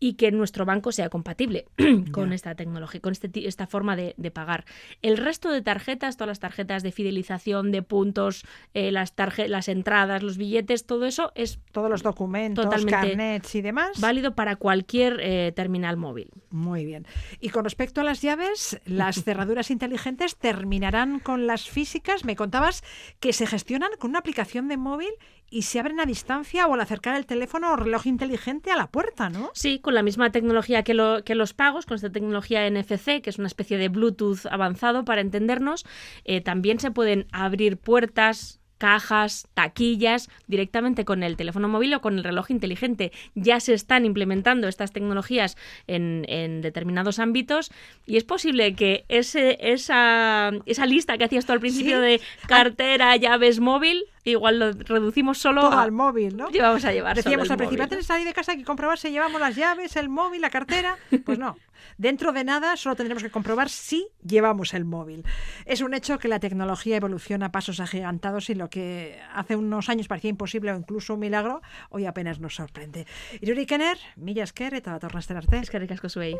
y 0.00 0.14
que 0.14 0.32
nuestro 0.32 0.64
banco 0.64 0.90
sea 0.92 1.10
compatible 1.10 1.66
con 2.12 2.32
esta 2.32 2.54
tecnología, 2.54 3.00
con 3.00 3.12
este, 3.12 3.30
esta 3.46 3.66
forma 3.66 3.94
de, 3.96 4.14
de 4.16 4.30
pagar. 4.30 4.64
El 5.02 5.18
resto 5.18 5.50
de 5.50 5.60
tarjetas, 5.62 6.16
todas 6.16 6.28
las 6.28 6.40
tarjetas 6.40 6.82
de 6.82 6.90
fidelización, 6.90 7.70
de 7.70 7.82
puntos, 7.82 8.44
eh, 8.74 8.90
las, 8.92 9.14
tarje- 9.14 9.46
las 9.46 9.68
entradas, 9.68 10.22
los 10.22 10.38
billetes, 10.38 10.86
todo 10.86 11.04
eso 11.04 11.32
es 11.34 11.60
Todos 11.70 11.90
los 11.90 12.02
documentos, 12.02 12.66
carnets 12.86 13.54
y 13.54 13.60
demás. 13.62 14.00
válido 14.00 14.34
para 14.34 14.56
cualquier 14.56 15.18
eh, 15.20 15.52
terminal 15.54 15.96
móvil. 15.98 16.30
Muy 16.50 16.84
bien. 16.86 17.06
Y 17.38 17.50
con 17.50 17.64
respecto 17.64 18.00
a 18.00 18.04
las 18.04 18.22
llaves, 18.22 18.80
las 18.86 19.22
cerraduras 19.24 19.70
inteligentes 19.70 20.36
terminarán 20.36 21.20
con 21.20 21.46
las 21.46 21.68
físicas. 21.68 22.24
Me 22.24 22.36
contabas 22.36 22.82
que 23.20 23.32
se 23.34 23.46
gestionan 23.46 23.90
con 23.98 24.10
una 24.10 24.20
aplicación 24.20 24.66
de 24.68 24.78
móvil 24.78 25.10
y 25.50 25.62
se 25.62 25.80
abren 25.80 25.98
a 26.00 26.06
distancia 26.06 26.66
o 26.66 26.74
al 26.74 26.80
acercar 26.80 27.16
el 27.16 27.26
teléfono 27.26 27.72
o 27.72 27.76
reloj 27.76 28.06
inteligente 28.06 28.70
a 28.70 28.76
la 28.76 28.86
puerta, 28.86 29.28
¿no? 29.30 29.50
Sí, 29.52 29.80
con 29.80 29.94
la 29.94 30.02
misma 30.02 30.30
tecnología 30.30 30.84
que, 30.84 30.94
lo- 30.94 31.24
que 31.24 31.34
los 31.34 31.52
pagos, 31.54 31.86
con 31.86 31.96
esta 31.96 32.10
tecnología 32.10 32.66
NFC, 32.70 33.20
que 33.20 33.30
es 33.30 33.38
una 33.38 33.48
especie 33.48 33.76
de 33.76 33.88
Bluetooth 33.88 34.46
avanzado 34.50 35.04
para 35.04 35.20
entendernos, 35.20 35.84
eh, 36.24 36.40
también 36.40 36.78
se 36.78 36.90
pueden 36.92 37.26
abrir 37.32 37.76
puertas 37.76 38.58
cajas, 38.78 39.46
taquillas, 39.52 40.30
directamente 40.46 41.04
con 41.04 41.22
el 41.22 41.36
teléfono 41.36 41.68
móvil 41.68 41.92
o 41.92 42.00
con 42.00 42.16
el 42.16 42.24
reloj 42.24 42.50
inteligente. 42.50 43.12
Ya 43.34 43.60
se 43.60 43.74
están 43.74 44.06
implementando 44.06 44.68
estas 44.68 44.90
tecnologías 44.92 45.58
en, 45.86 46.24
en 46.28 46.62
determinados 46.62 47.18
ámbitos 47.18 47.70
y 48.06 48.16
es 48.16 48.24
posible 48.24 48.74
que 48.74 49.04
ese, 49.08 49.58
esa, 49.60 50.50
esa 50.64 50.86
lista 50.86 51.18
que 51.18 51.24
hacías 51.24 51.44
tú 51.44 51.52
al 51.52 51.60
principio 51.60 51.96
Sí. 51.98 52.02
de 52.02 52.20
cartera, 52.48 53.14
llaves, 53.16 53.60
móvil, 53.60 54.04
igual 54.24 54.58
lo 54.58 54.72
reducimos 54.72 55.38
solo 55.38 55.62
Todo 55.62 55.78
a... 55.78 55.82
al 55.82 55.92
móvil, 55.92 56.36
¿no? 56.36 56.50
Llevamos 56.50 56.84
a 56.84 56.92
llevar 56.92 57.16
Decíamos 57.16 57.48
solo 57.48 57.54
al 57.54 57.58
principio, 57.58 57.84
antes 57.84 57.98
de 57.98 58.04
salir 58.04 58.26
de 58.26 58.32
casa 58.32 58.52
hay 58.52 58.58
que 58.58 58.64
comprobar 58.64 58.98
si 58.98 59.10
llevamos 59.10 59.40
las 59.40 59.56
llaves, 59.56 59.96
el 59.96 60.08
móvil, 60.08 60.40
la 60.40 60.50
cartera. 60.50 60.96
Pues 61.24 61.38
no. 61.38 61.56
Dentro 61.98 62.32
de 62.32 62.44
nada 62.44 62.76
solo 62.76 62.96
tendremos 62.96 63.22
que 63.22 63.30
comprobar 63.30 63.68
si 63.68 64.08
llevamos 64.24 64.74
el 64.74 64.84
móvil. 64.84 65.24
Es 65.66 65.80
un 65.80 65.94
hecho 65.94 66.18
que 66.18 66.28
la 66.28 66.40
tecnología 66.40 66.96
evoluciona 66.96 67.46
a 67.46 67.52
pasos 67.52 67.78
agigantados 67.78 68.50
y 68.50 68.54
lo 68.54 68.70
que 68.70 69.20
hace 69.32 69.56
unos 69.56 69.88
años 69.88 70.08
parecía 70.08 70.30
imposible 70.30 70.72
o 70.72 70.76
incluso 70.76 71.14
un 71.14 71.20
milagro, 71.20 71.60
hoy 71.90 72.06
apenas 72.06 72.40
nos 72.40 72.54
sorprende. 72.54 73.06
Iruri 73.40 73.66
Kenner, 73.66 73.98
mila 74.16 74.44
esker 74.44 74.74
eta 74.74 74.92
datorren 74.92 75.36
arte. 75.36 75.58
Eskerrik 75.58 75.92
asko 75.92 76.08
zuei. 76.08 76.36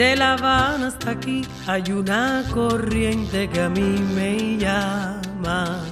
De 0.00 0.16
La 0.16 0.32
Habana 0.32 0.86
hasta 0.86 1.10
aquí 1.10 1.42
hay 1.66 1.92
una 1.92 2.42
corriente 2.54 3.50
que 3.50 3.60
a 3.60 3.68
mí 3.68 3.98
me 4.14 4.56
llama. 4.56 5.84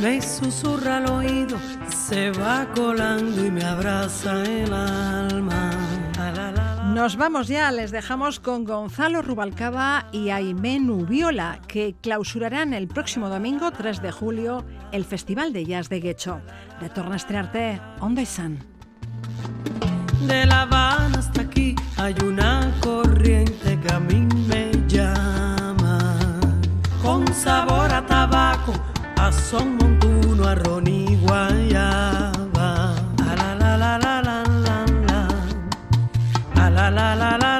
Me 0.00 0.20
susurra 0.20 0.96
al 0.96 1.08
oído, 1.08 1.56
se 1.88 2.32
va 2.32 2.66
colando 2.74 3.46
y 3.46 3.52
me 3.52 3.62
abraza 3.62 4.42
el 4.42 4.72
alma. 4.72 5.70
Nos 6.92 7.16
vamos 7.16 7.46
ya, 7.46 7.70
les 7.70 7.92
dejamos 7.92 8.40
con 8.40 8.64
Gonzalo 8.64 9.22
Rubalcaba 9.22 10.08
y 10.10 10.30
Aimé 10.30 10.80
Nubiola, 10.80 11.60
que 11.68 11.94
clausurarán 12.00 12.74
el 12.74 12.88
próximo 12.88 13.28
domingo 13.28 13.70
3 13.70 14.02
de 14.02 14.10
julio 14.10 14.64
el 14.90 15.04
Festival 15.04 15.52
de 15.52 15.66
Jazz 15.66 15.88
de 15.88 16.00
Guecho. 16.00 16.40
Retorna 16.80 17.12
a 17.12 17.18
estrenarte 17.18 17.80
Ondo 18.00 18.22
Izan. 18.22 18.58
De 20.26 20.44
La 20.44 20.62
Habana 20.62 21.18
hasta 21.18 21.40
aquí 21.40 21.74
hay 21.96 22.14
una 22.22 22.70
corriente 22.80 23.78
que 23.80 23.92
a 23.92 23.98
mí 23.98 24.28
me 24.48 24.70
llama. 24.86 26.14
Con 27.02 27.26
sabor 27.32 27.90
a 27.92 28.04
tabaco, 28.04 28.74
a 29.16 29.32
son 29.32 29.76
montuno, 29.76 30.46
a 30.46 30.54
ron 30.54 30.86
y 30.86 31.16
guayaba. 31.16 32.94
A 36.58 36.70
la 36.70 36.90
la 36.90 37.16
la 37.38 37.59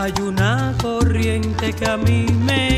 hay 0.00 0.14
una 0.22 0.74
corriente 0.80 1.74
que 1.74 1.84
a 1.84 1.98
mí 1.98 2.24
me 2.46 2.69